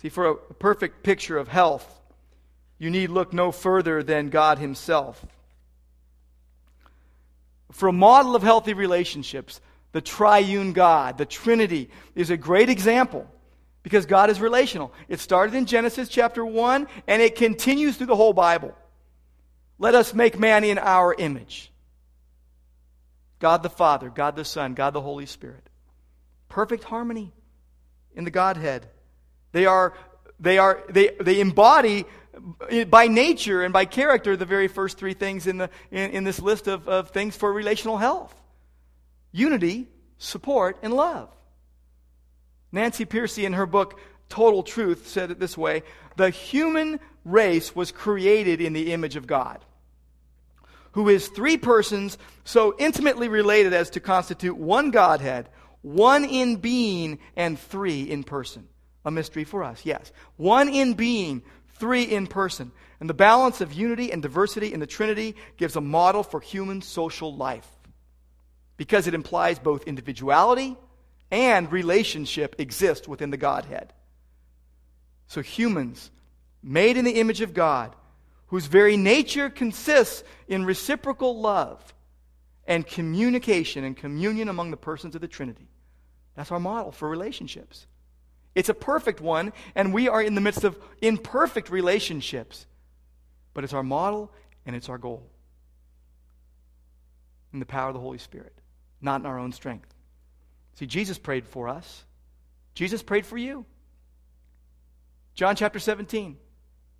See, 0.00 0.10
for 0.10 0.26
a 0.26 0.36
perfect 0.36 1.02
picture 1.02 1.38
of 1.38 1.48
health, 1.48 1.92
you 2.78 2.90
need 2.90 3.10
look 3.10 3.32
no 3.32 3.52
further 3.52 4.02
than 4.02 4.28
God 4.28 4.58
Himself. 4.58 5.24
For 7.72 7.88
a 7.88 7.92
model 7.92 8.36
of 8.36 8.42
healthy 8.42 8.74
relationships, 8.74 9.60
the 9.92 10.00
triune 10.00 10.72
God, 10.72 11.18
the 11.18 11.26
Trinity, 11.26 11.90
is 12.14 12.30
a 12.30 12.36
great 12.36 12.68
example 12.68 13.26
because 13.82 14.06
God 14.06 14.30
is 14.30 14.40
relational. 14.40 14.92
It 15.08 15.20
started 15.20 15.54
in 15.54 15.66
Genesis 15.66 16.08
chapter 16.08 16.44
1 16.44 16.86
and 17.06 17.22
it 17.22 17.36
continues 17.36 17.96
through 17.96 18.08
the 18.08 18.16
whole 18.16 18.32
Bible. 18.32 18.74
Let 19.78 19.94
us 19.94 20.14
make 20.14 20.38
man 20.38 20.64
in 20.64 20.78
our 20.78 21.14
image 21.14 21.70
God 23.38 23.62
the 23.62 23.70
Father, 23.70 24.08
God 24.08 24.34
the 24.36 24.44
Son, 24.44 24.74
God 24.74 24.92
the 24.92 25.00
Holy 25.00 25.26
Spirit. 25.26 25.68
Perfect 26.48 26.84
harmony 26.84 27.32
in 28.14 28.24
the 28.24 28.30
Godhead. 28.30 28.88
They 29.52 29.66
are, 29.66 29.94
they 30.40 30.58
are, 30.58 30.82
they, 30.88 31.10
they 31.20 31.40
embody 31.40 32.06
by 32.88 33.08
nature 33.08 33.62
and 33.62 33.72
by 33.72 33.84
character 33.84 34.36
the 34.36 34.44
very 34.44 34.68
first 34.68 34.98
three 34.98 35.14
things 35.14 35.46
in, 35.46 35.58
the, 35.58 35.70
in, 35.90 36.10
in 36.10 36.24
this 36.24 36.40
list 36.40 36.66
of, 36.66 36.88
of 36.88 37.10
things 37.10 37.36
for 37.36 37.52
relational 37.52 37.96
health 37.96 38.34
unity, 39.32 39.86
support, 40.18 40.78
and 40.82 40.94
love. 40.94 41.28
Nancy 42.72 43.04
Pearcey, 43.04 43.44
in 43.44 43.52
her 43.52 43.66
book 43.66 44.00
Total 44.28 44.62
Truth, 44.62 45.08
said 45.08 45.30
it 45.30 45.38
this 45.38 45.56
way 45.56 45.82
The 46.16 46.30
human 46.30 47.00
race 47.24 47.74
was 47.76 47.92
created 47.92 48.60
in 48.60 48.72
the 48.72 48.92
image 48.92 49.16
of 49.16 49.26
God, 49.26 49.64
who 50.92 51.08
is 51.08 51.28
three 51.28 51.56
persons 51.56 52.18
so 52.44 52.74
intimately 52.78 53.28
related 53.28 53.72
as 53.72 53.90
to 53.90 54.00
constitute 54.00 54.56
one 54.56 54.90
Godhead, 54.90 55.48
one 55.82 56.24
in 56.24 56.56
being, 56.56 57.18
and 57.36 57.58
three 57.58 58.02
in 58.02 58.24
person. 58.24 58.66
A 59.04 59.10
mystery 59.10 59.44
for 59.44 59.62
us, 59.62 59.82
yes. 59.84 60.10
One 60.36 60.68
in 60.68 60.94
being, 60.94 61.42
three 61.78 62.04
in 62.04 62.26
person. 62.26 62.72
And 63.00 63.08
the 63.10 63.14
balance 63.14 63.60
of 63.60 63.72
unity 63.72 64.10
and 64.10 64.22
diversity 64.22 64.72
in 64.72 64.80
the 64.80 64.86
Trinity 64.86 65.36
gives 65.56 65.76
a 65.76 65.80
model 65.80 66.22
for 66.22 66.40
human 66.40 66.82
social 66.82 67.34
life 67.34 67.68
because 68.76 69.06
it 69.06 69.14
implies 69.14 69.58
both 69.58 69.84
individuality 69.84 70.76
and 71.30 71.70
relationship 71.70 72.56
exist 72.58 73.08
within 73.08 73.30
the 73.30 73.36
Godhead. 73.36 73.92
So 75.26 75.42
humans, 75.42 76.10
made 76.62 76.96
in 76.96 77.04
the 77.04 77.20
image 77.20 77.40
of 77.40 77.54
God, 77.54 77.94
whose 78.48 78.66
very 78.66 78.96
nature 78.96 79.50
consists 79.50 80.22
in 80.48 80.64
reciprocal 80.64 81.40
love 81.40 81.94
and 82.66 82.86
communication 82.86 83.84
and 83.84 83.96
communion 83.96 84.48
among 84.48 84.70
the 84.70 84.76
persons 84.76 85.14
of 85.14 85.20
the 85.20 85.28
Trinity. 85.28 85.68
That's 86.34 86.52
our 86.52 86.60
model 86.60 86.92
for 86.92 87.08
relationships. 87.08 87.86
It's 88.56 88.70
a 88.70 88.74
perfect 88.74 89.20
one, 89.20 89.52
and 89.74 89.92
we 89.92 90.08
are 90.08 90.22
in 90.22 90.34
the 90.34 90.40
midst 90.40 90.64
of 90.64 90.78
imperfect 91.02 91.70
relationships. 91.70 92.66
But 93.52 93.64
it's 93.64 93.74
our 93.74 93.82
model 93.82 94.32
and 94.64 94.74
it's 94.74 94.88
our 94.88 94.96
goal. 94.96 95.28
In 97.52 97.60
the 97.60 97.66
power 97.66 97.88
of 97.88 97.94
the 97.94 98.00
Holy 98.00 98.18
Spirit, 98.18 98.54
not 99.00 99.20
in 99.20 99.26
our 99.26 99.38
own 99.38 99.52
strength. 99.52 99.94
See, 100.74 100.86
Jesus 100.86 101.18
prayed 101.18 101.46
for 101.46 101.68
us, 101.68 102.04
Jesus 102.74 103.02
prayed 103.02 103.26
for 103.26 103.36
you. 103.36 103.66
John 105.34 105.54
chapter 105.54 105.78
17, 105.78 106.38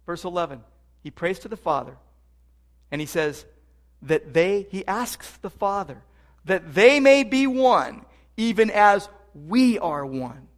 verse 0.05 0.25
11. 0.25 0.63
He 1.03 1.11
prays 1.11 1.39
to 1.41 1.49
the 1.49 1.57
Father, 1.57 1.97
and 2.91 3.01
he 3.01 3.07
says 3.07 3.47
that 4.03 4.35
they, 4.35 4.67
he 4.71 4.87
asks 4.87 5.39
the 5.39 5.49
Father, 5.49 6.03
that 6.45 6.75
they 6.75 7.01
may 7.01 7.25
be 7.25 7.47
one, 7.47 8.05
even 8.37 8.71
as 8.71 9.09
we 9.35 9.79
are 9.79 10.05
one. 10.05 10.49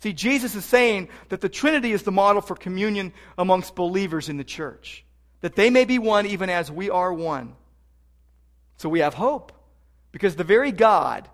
See, 0.00 0.12
Jesus 0.14 0.54
is 0.54 0.64
saying 0.64 1.08
that 1.28 1.40
the 1.40 1.48
Trinity 1.48 1.92
is 1.92 2.02
the 2.02 2.12
model 2.12 2.40
for 2.40 2.56
communion 2.56 3.12
amongst 3.36 3.74
believers 3.74 4.28
in 4.28 4.38
the 4.38 4.44
church, 4.44 5.04
that 5.42 5.56
they 5.56 5.70
may 5.70 5.84
be 5.84 5.98
one 5.98 6.26
even 6.26 6.48
as 6.48 6.70
we 6.70 6.88
are 6.90 7.12
one. 7.12 7.54
So 8.78 8.88
we 8.88 9.00
have 9.00 9.14
hope, 9.14 9.52
because 10.10 10.36
the 10.36 10.44
very 10.44 10.72
God 10.72 11.28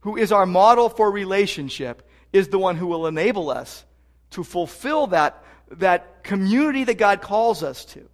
who 0.00 0.16
is 0.16 0.30
our 0.30 0.46
model 0.46 0.88
for 0.88 1.10
relationship 1.10 2.08
is 2.32 2.48
the 2.48 2.58
one 2.58 2.76
who 2.76 2.86
will 2.86 3.06
enable 3.06 3.50
us 3.50 3.84
to 4.30 4.44
fulfill 4.44 5.08
that, 5.08 5.42
that 5.72 6.22
community 6.22 6.84
that 6.84 6.98
God 6.98 7.22
calls 7.22 7.62
us 7.62 7.84
to. 7.86 8.08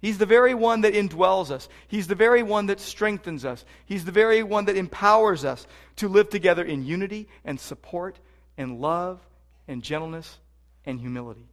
He's 0.00 0.18
the 0.18 0.26
very 0.26 0.52
one 0.52 0.82
that 0.82 0.92
indwells 0.92 1.50
us. 1.50 1.68
He's 1.88 2.08
the 2.08 2.14
very 2.14 2.42
one 2.42 2.66
that 2.66 2.78
strengthens 2.78 3.44
us. 3.44 3.64
He's 3.86 4.04
the 4.04 4.12
very 4.12 4.42
one 4.42 4.66
that 4.66 4.76
empowers 4.76 5.44
us 5.44 5.66
to 5.96 6.08
live 6.08 6.28
together 6.28 6.62
in 6.62 6.84
unity 6.84 7.28
and 7.44 7.58
support 7.58 8.18
and 8.56 8.80
love 8.80 9.20
and 9.66 9.82
gentleness 9.82 10.38
and 10.84 11.00
humility. 11.00 11.46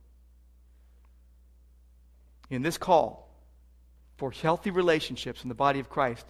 In 2.50 2.62
this 2.62 2.78
call 2.78 3.30
for 4.18 4.32
healthy 4.32 4.72
relationships 4.72 5.44
in 5.44 5.50
the 5.50 5.56
body 5.56 5.80
of 5.80 5.90
Christ, 5.90 6.26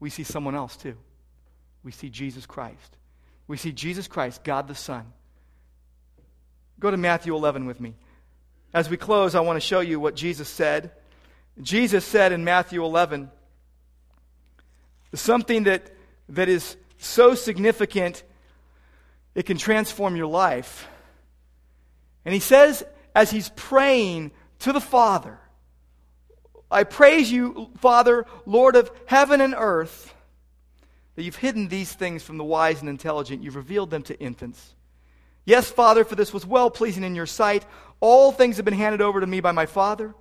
we 0.00 0.10
see 0.10 0.24
someone 0.24 0.54
else 0.54 0.76
too. 0.76 0.96
We 1.82 1.92
see 1.92 2.08
Jesus 2.08 2.46
Christ. 2.46 2.96
We 3.46 3.56
see 3.56 3.72
Jesus 3.72 4.08
Christ, 4.08 4.42
God 4.42 4.68
the 4.68 4.74
Son. 4.74 5.12
Go 6.80 6.90
to 6.90 6.96
Matthew 6.96 7.34
11 7.34 7.66
with 7.66 7.80
me. 7.80 7.94
As 8.72 8.90
we 8.90 8.96
close, 8.96 9.34
I 9.34 9.40
want 9.40 9.56
to 9.56 9.66
show 9.66 9.80
you 9.80 10.00
what 10.00 10.16
Jesus 10.16 10.48
said. 10.48 10.90
Jesus 11.62 12.04
said 12.04 12.32
in 12.32 12.42
Matthew 12.42 12.84
11 12.84 13.30
something 15.12 15.64
that, 15.64 15.92
that 16.30 16.48
is 16.48 16.76
so 16.98 17.34
significant 17.34 18.24
it 19.34 19.46
can 19.46 19.56
transform 19.56 20.16
your 20.16 20.26
life. 20.26 20.88
And 22.24 22.32
he 22.32 22.40
says, 22.40 22.84
as 23.14 23.30
he's 23.30 23.50
praying 23.50 24.32
to 24.60 24.72
the 24.72 24.80
Father, 24.80 25.38
I 26.70 26.84
praise 26.84 27.30
you, 27.30 27.70
Father, 27.78 28.26
Lord 28.46 28.76
of 28.76 28.90
heaven 29.06 29.40
and 29.40 29.54
earth, 29.56 30.14
that 31.14 31.22
you've 31.22 31.36
hidden 31.36 31.68
these 31.68 31.92
things 31.92 32.22
from 32.22 32.38
the 32.38 32.44
wise 32.44 32.80
and 32.80 32.88
intelligent. 32.88 33.42
You've 33.42 33.56
revealed 33.56 33.90
them 33.90 34.02
to 34.04 34.18
infants. 34.18 34.74
Yes, 35.44 35.70
Father, 35.70 36.04
for 36.04 36.16
this 36.16 36.32
was 36.32 36.46
well 36.46 36.70
pleasing 36.70 37.04
in 37.04 37.14
your 37.14 37.26
sight. 37.26 37.64
All 38.00 38.32
things 38.32 38.56
have 38.56 38.64
been 38.64 38.74
handed 38.74 39.00
over 39.00 39.20
to 39.20 39.26
me 39.26 39.40
by 39.40 39.52
my 39.52 39.66
Father. 39.66 40.14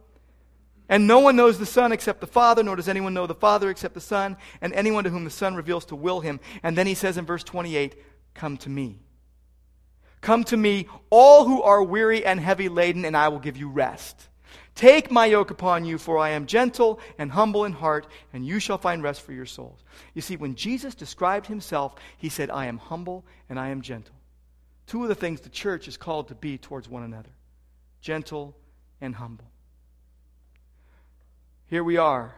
And 0.89 1.07
no 1.07 1.19
one 1.19 1.35
knows 1.35 1.57
the 1.57 1.65
Son 1.65 1.91
except 1.91 2.19
the 2.19 2.27
Father, 2.27 2.61
nor 2.61 2.75
does 2.75 2.89
anyone 2.89 3.13
know 3.13 3.25
the 3.25 3.33
Father 3.33 3.69
except 3.69 3.93
the 3.93 4.01
Son, 4.01 4.37
and 4.61 4.73
anyone 4.73 5.05
to 5.05 5.09
whom 5.09 5.23
the 5.23 5.29
Son 5.29 5.55
reveals 5.55 5.85
to 5.85 5.95
will 5.95 6.19
him. 6.19 6.39
And 6.61 6.77
then 6.77 6.87
he 6.87 6.93
says 6.93 7.17
in 7.17 7.25
verse 7.25 7.43
28, 7.43 7.95
Come 8.33 8.57
to 8.57 8.69
me. 8.69 8.99
Come 10.23 10.45
to 10.45 10.57
me, 10.57 10.87
all 11.09 11.43
who 11.43 11.61
are 11.61 11.83
weary 11.83 12.25
and 12.25 12.39
heavy 12.39 12.69
laden, 12.69 13.03
and 13.03 13.15
I 13.15 13.27
will 13.27 13.39
give 13.39 13.57
you 13.57 13.67
rest. 13.67 14.29
Take 14.73 15.11
my 15.11 15.25
yoke 15.25 15.51
upon 15.51 15.83
you, 15.83 15.97
for 15.97 16.17
I 16.17 16.29
am 16.29 16.45
gentle 16.45 17.01
and 17.17 17.29
humble 17.29 17.65
in 17.65 17.73
heart, 17.73 18.07
and 18.31 18.45
you 18.45 18.59
shall 18.59 18.77
find 18.77 19.03
rest 19.03 19.21
for 19.21 19.33
your 19.33 19.45
souls. 19.45 19.83
You 20.13 20.21
see, 20.21 20.37
when 20.37 20.55
Jesus 20.55 20.95
described 20.95 21.47
himself, 21.47 21.95
he 22.17 22.29
said, 22.29 22.49
I 22.49 22.67
am 22.67 22.77
humble 22.77 23.25
and 23.49 23.59
I 23.59 23.67
am 23.67 23.81
gentle. 23.81 24.15
Two 24.87 25.03
of 25.03 25.09
the 25.09 25.15
things 25.15 25.41
the 25.41 25.49
church 25.49 25.89
is 25.89 25.97
called 25.97 26.29
to 26.29 26.35
be 26.35 26.57
towards 26.57 26.87
one 26.87 27.03
another 27.03 27.29
gentle 27.99 28.55
and 29.01 29.15
humble. 29.15 29.51
Here 31.67 31.83
we 31.83 31.97
are, 31.97 32.33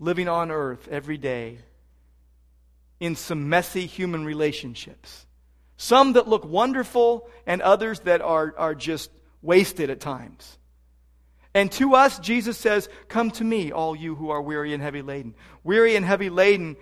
living 0.00 0.28
on 0.28 0.50
earth 0.50 0.88
every 0.90 1.18
day 1.18 1.58
in 3.00 3.16
some 3.16 3.50
messy 3.50 3.84
human 3.84 4.24
relationships. 4.24 5.26
Some 5.76 6.12
that 6.14 6.28
look 6.28 6.44
wonderful, 6.44 7.28
and 7.46 7.60
others 7.60 8.00
that 8.00 8.20
are, 8.20 8.54
are 8.56 8.74
just 8.74 9.10
wasted 9.42 9.90
at 9.90 10.00
times. 10.00 10.58
And 11.54 11.70
to 11.72 11.94
us, 11.94 12.18
Jesus 12.18 12.58
says, 12.58 12.88
Come 13.08 13.30
to 13.32 13.44
me, 13.44 13.70
all 13.70 13.94
you 13.94 14.14
who 14.14 14.30
are 14.30 14.42
weary 14.42 14.74
and 14.74 14.82
heavy 14.82 15.02
laden. 15.02 15.34
Weary 15.62 15.94
and 15.94 16.04
heavy 16.04 16.30
laden 16.30 16.76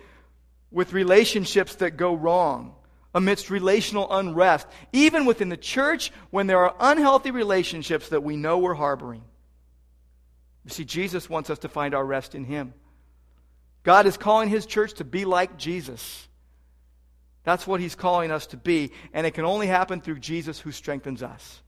with 0.71 0.95
relationships 0.95 1.75
that 1.77 1.99
go 1.99 2.15
wrong, 2.15 2.75
amidst 3.15 3.51
relational 3.51 4.11
unrest, 4.11 4.67
even 4.93 5.27
within 5.27 5.51
the 5.51 5.57
church 5.57 6.11
when 6.31 6.47
there 6.47 6.65
are 6.65 6.75
unhealthy 6.81 7.31
relationships 7.31 8.09
that 8.09 8.23
we 8.23 8.37
know 8.37 8.59
we're 8.59 8.73
harboring. 8.73 9.23
You 10.65 10.71
see, 10.71 10.85
Jesus 10.85 11.29
wants 11.29 11.51
us 11.51 11.61
to 11.61 11.69
find 11.69 11.95
our 11.95 12.05
rest 12.05 12.35
in 12.35 12.45
Him. 12.45 12.73
God 13.83 14.07
is 14.07 14.17
calling 14.17 14.49
His 14.49 14.65
church 14.65 14.95
to 14.95 15.05
be 15.05 15.25
like 15.27 15.59
Jesus. 15.59 16.29
That's 17.45 17.67
what 17.67 17.81
He's 17.81 17.95
calling 17.95 18.31
us 18.31 18.47
to 18.49 18.57
be, 18.57 18.93
and 19.13 19.27
it 19.27 19.35
can 19.35 19.45
only 19.45 19.67
happen 19.67 20.01
through 20.01 20.21
Jesus 20.21 20.61
who 20.61 20.73
strengthens 20.73 21.23
us. 21.23 21.61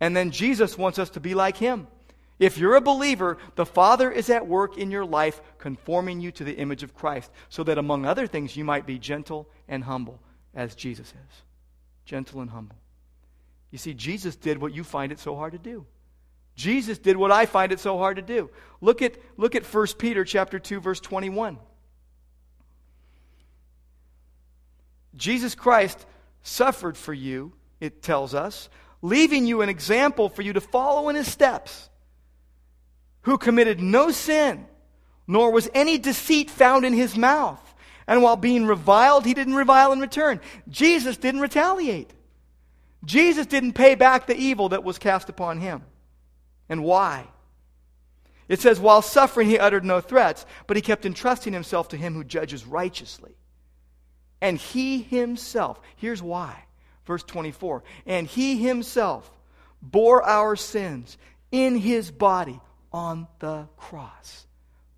And 0.00 0.16
then 0.16 0.30
Jesus 0.30 0.78
wants 0.78 0.98
us 0.98 1.10
to 1.10 1.20
be 1.20 1.34
like 1.34 1.56
Him. 1.56 1.86
If 2.38 2.58
you're 2.58 2.76
a 2.76 2.82
believer, 2.82 3.38
the 3.54 3.64
Father 3.64 4.10
is 4.10 4.28
at 4.28 4.46
work 4.46 4.76
in 4.76 4.90
your 4.90 5.06
life, 5.06 5.40
conforming 5.58 6.20
you 6.20 6.30
to 6.32 6.44
the 6.44 6.56
image 6.56 6.82
of 6.82 6.94
Christ, 6.94 7.30
so 7.48 7.62
that 7.64 7.78
among 7.78 8.04
other 8.04 8.26
things, 8.26 8.56
you 8.56 8.64
might 8.64 8.86
be 8.86 8.98
gentle 8.98 9.48
and 9.68 9.84
humble, 9.84 10.20
as 10.54 10.74
Jesus 10.74 11.08
is. 11.08 11.42
Gentle 12.04 12.40
and 12.40 12.50
humble. 12.50 12.76
You 13.70 13.78
see, 13.78 13.94
Jesus 13.94 14.36
did 14.36 14.58
what 14.58 14.74
you 14.74 14.84
find 14.84 15.12
it 15.12 15.18
so 15.18 15.34
hard 15.34 15.52
to 15.52 15.58
do. 15.58 15.86
Jesus 16.54 16.98
did 16.98 17.16
what 17.16 17.30
I 17.30 17.46
find 17.46 17.72
it 17.72 17.80
so 17.80 17.98
hard 17.98 18.16
to 18.16 18.22
do. 18.22 18.50
Look 18.80 19.02
at, 19.02 19.16
look 19.36 19.54
at 19.54 19.64
1 19.64 19.86
Peter 19.98 20.24
chapter 20.24 20.58
2, 20.58 20.80
verse 20.80 21.00
21. 21.00 21.58
Jesus 25.16 25.54
Christ 25.54 26.04
suffered 26.42 26.96
for 26.96 27.12
you, 27.12 27.52
it 27.80 28.02
tells 28.02 28.34
us, 28.34 28.68
leaving 29.02 29.46
you 29.46 29.62
an 29.62 29.68
example 29.68 30.28
for 30.28 30.42
you 30.42 30.52
to 30.52 30.60
follow 30.60 31.08
in 31.08 31.16
his 31.16 31.30
steps 31.30 31.88
who 33.22 33.38
committed 33.38 33.80
no 33.80 34.10
sin, 34.10 34.66
nor 35.26 35.50
was 35.50 35.68
any 35.74 35.98
deceit 35.98 36.50
found 36.50 36.84
in 36.84 36.92
his 36.92 37.16
mouth. 37.16 37.60
And 38.06 38.22
while 38.22 38.36
being 38.36 38.66
reviled, 38.66 39.26
he 39.26 39.34
didn't 39.34 39.56
revile 39.56 39.92
in 39.92 40.00
return. 40.00 40.40
Jesus 40.68 41.16
didn't 41.16 41.40
retaliate. 41.40 42.12
Jesus 43.04 43.46
didn't 43.46 43.72
pay 43.72 43.96
back 43.96 44.26
the 44.26 44.36
evil 44.36 44.68
that 44.68 44.84
was 44.84 44.98
cast 44.98 45.28
upon 45.28 45.58
him. 45.58 45.82
And 46.68 46.84
why? 46.84 47.26
It 48.48 48.60
says, 48.60 48.78
while 48.78 49.02
suffering, 49.02 49.48
he 49.48 49.58
uttered 49.58 49.84
no 49.84 50.00
threats, 50.00 50.46
but 50.66 50.76
he 50.76 50.80
kept 50.80 51.04
entrusting 51.04 51.52
himself 51.52 51.88
to 51.88 51.96
him 51.96 52.14
who 52.14 52.22
judges 52.22 52.64
righteously. 52.64 53.34
And 54.40 54.58
he 54.58 55.02
himself, 55.02 55.80
here's 55.96 56.22
why. 56.22 56.64
Verse 57.04 57.22
24, 57.22 57.84
and 58.04 58.26
he 58.26 58.58
himself 58.58 59.30
bore 59.80 60.24
our 60.24 60.56
sins 60.56 61.16
in 61.52 61.76
his 61.76 62.10
body 62.10 62.60
on 62.92 63.28
the 63.38 63.68
cross. 63.76 64.46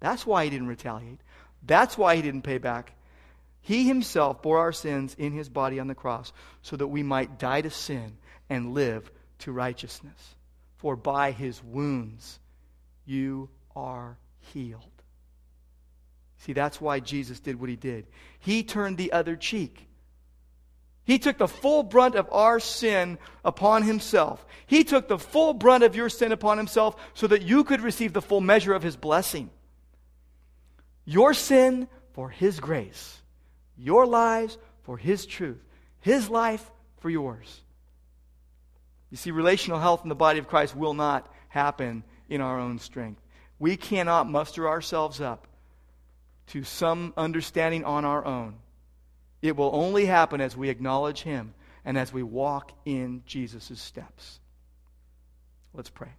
That's 0.01 0.26
why 0.26 0.45
he 0.45 0.51
didn't 0.51 0.68
retaliate. 0.68 1.20
That's 1.62 1.99
why 1.99 2.16
he 2.16 2.22
didn't 2.22 2.43
pay 2.43 2.59
back. 2.59 2.95
He 3.61 3.86
himself 3.86 4.41
bore 4.41 4.59
our 4.59 4.72
sins 4.72 5.14
in 5.18 5.32
his 5.32 5.51
body 5.51 5.78
on 5.78 5.89
the 5.89 5.95
cross 5.95 6.32
so 6.62 6.76
that 6.76 6.86
we 6.86 7.03
might 7.03 7.39
die 7.39 7.61
to 7.61 7.70
sin 7.70 8.16
and 8.49 8.72
live 8.72 9.11
to 9.41 9.53
righteousness. 9.53 10.36
For 10.78 10.97
by 10.97 11.32
his 11.32 11.62
wounds 11.62 12.39
you 13.05 13.51
are 13.76 14.16
healed. 14.41 14.98
See, 16.39 16.53
that's 16.53 16.80
why 16.80 17.01
Jesus 17.01 17.41
did 17.41 17.61
what 17.61 17.68
he 17.68 17.76
did. 17.76 18.07
He 18.39 18.62
turned 18.62 18.97
the 18.97 19.12
other 19.12 19.36
cheek. 19.36 19.86
He 21.05 21.18
took 21.18 21.39
the 21.39 21.49
full 21.49 21.82
brunt 21.82 22.14
of 22.14 22.28
our 22.30 22.61
sin 22.61 23.18
upon 23.45 23.82
himself. 23.82 24.45
He 24.66 24.84
took 24.84 25.09
the 25.09 25.18
full 25.18 25.55
brunt 25.55 25.82
of 25.82 25.97
your 25.97 26.09
sin 26.09 26.32
upon 26.32 26.59
himself 26.59 26.97
so 27.14 27.26
that 27.26 27.43
you 27.43 27.64
could 27.64 27.80
receive 27.80 28.12
the 28.12 28.22
full 28.22 28.41
measure 28.41 28.74
of 28.74 28.82
his 28.82 28.97
blessing. 28.97 29.51
Your 31.05 31.32
sin 31.34 31.89
for 32.12 32.28
his 32.28 32.61
grace, 32.61 33.20
your 33.76 34.07
lives 34.07 34.59
for 34.82 34.97
his 34.99 35.24
truth, 35.24 35.64
his 36.01 36.28
life 36.28 36.70
for 36.99 37.09
yours. 37.09 37.62
You 39.11 39.16
see, 39.16 39.30
relational 39.30 39.80
health 39.80 40.03
in 40.03 40.11
the 40.11 40.14
body 40.14 40.39
of 40.39 40.47
Christ 40.47 40.76
will 40.76 40.95
not 40.95 41.32
happen 41.49 42.05
in 42.28 42.43
our 42.43 42.61
own 42.61 42.78
strength. 42.78 43.22
We 43.59 43.76
cannot 43.76 44.28
muster 44.28 44.68
ourselves 44.68 45.20
up 45.20 45.48
to 46.49 46.65
some 46.65 47.13
understanding 47.17 47.85
on 47.85 48.05
our 48.05 48.25
own. 48.25 48.57
It 49.43 49.57
will 49.57 49.71
only 49.73 50.07
happen 50.07 50.41
as 50.41 50.57
we 50.57 50.69
acknowledge 50.69 51.23
Him 51.23 51.55
and 51.85 51.97
as 51.97 52.13
we 52.13 52.23
walk 52.23 52.73
in 52.85 53.23
Jesus' 53.27 53.81
steps. 53.81 54.41
Let's 55.73 55.91
pray. 55.91 56.11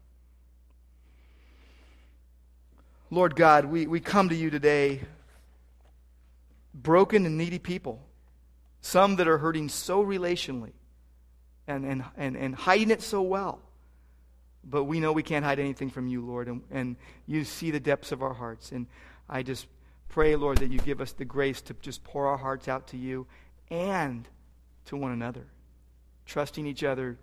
Lord 3.11 3.35
God, 3.35 3.65
we, 3.65 3.87
we 3.87 3.99
come 3.99 4.29
to 4.29 4.35
you 4.35 4.49
today 4.49 5.01
broken 6.73 7.25
and 7.25 7.37
needy 7.37 7.59
people, 7.59 8.01
some 8.81 9.15
that 9.17 9.27
are 9.27 9.39
hurting 9.39 9.69
so 9.69 10.03
relationally 10.03 10.71
and, 11.67 11.85
and, 11.85 12.03
and, 12.15 12.37
and 12.37 12.55
hiding 12.55 12.91
it 12.91 13.01
so 13.01 13.21
well. 13.21 13.59
But 14.63 14.83
we 14.83 14.99
know 14.99 15.11
we 15.11 15.23
can't 15.23 15.43
hide 15.43 15.59
anything 15.59 15.89
from 15.89 16.07
you, 16.07 16.25
Lord, 16.25 16.47
and, 16.47 16.61
and 16.69 16.95
you 17.25 17.43
see 17.43 17.71
the 17.71 17.79
depths 17.79 18.11
of 18.11 18.21
our 18.21 18.33
hearts. 18.33 18.71
And 18.71 18.87
I 19.27 19.41
just 19.43 19.67
pray, 20.09 20.35
Lord, 20.35 20.57
that 20.57 20.71
you 20.71 20.79
give 20.79 21.01
us 21.01 21.13
the 21.13 21.25
grace 21.25 21.61
to 21.61 21.75
just 21.81 22.03
pour 22.03 22.27
our 22.27 22.37
hearts 22.37 22.67
out 22.67 22.87
to 22.87 22.97
you 22.97 23.27
and 23.71 24.27
to 24.85 24.97
one 24.97 25.11
another, 25.11 25.45
trusting 26.25 26.65
each 26.65 26.83
other 26.83 27.17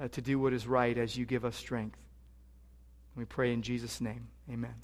uh, 0.00 0.08
to 0.08 0.22
do 0.22 0.38
what 0.38 0.52
is 0.52 0.66
right 0.66 0.96
as 0.96 1.16
you 1.16 1.26
give 1.26 1.44
us 1.44 1.56
strength. 1.56 1.98
We 3.16 3.24
pray 3.24 3.52
in 3.52 3.62
Jesus' 3.62 4.00
name. 4.00 4.28
Amen. 4.50 4.74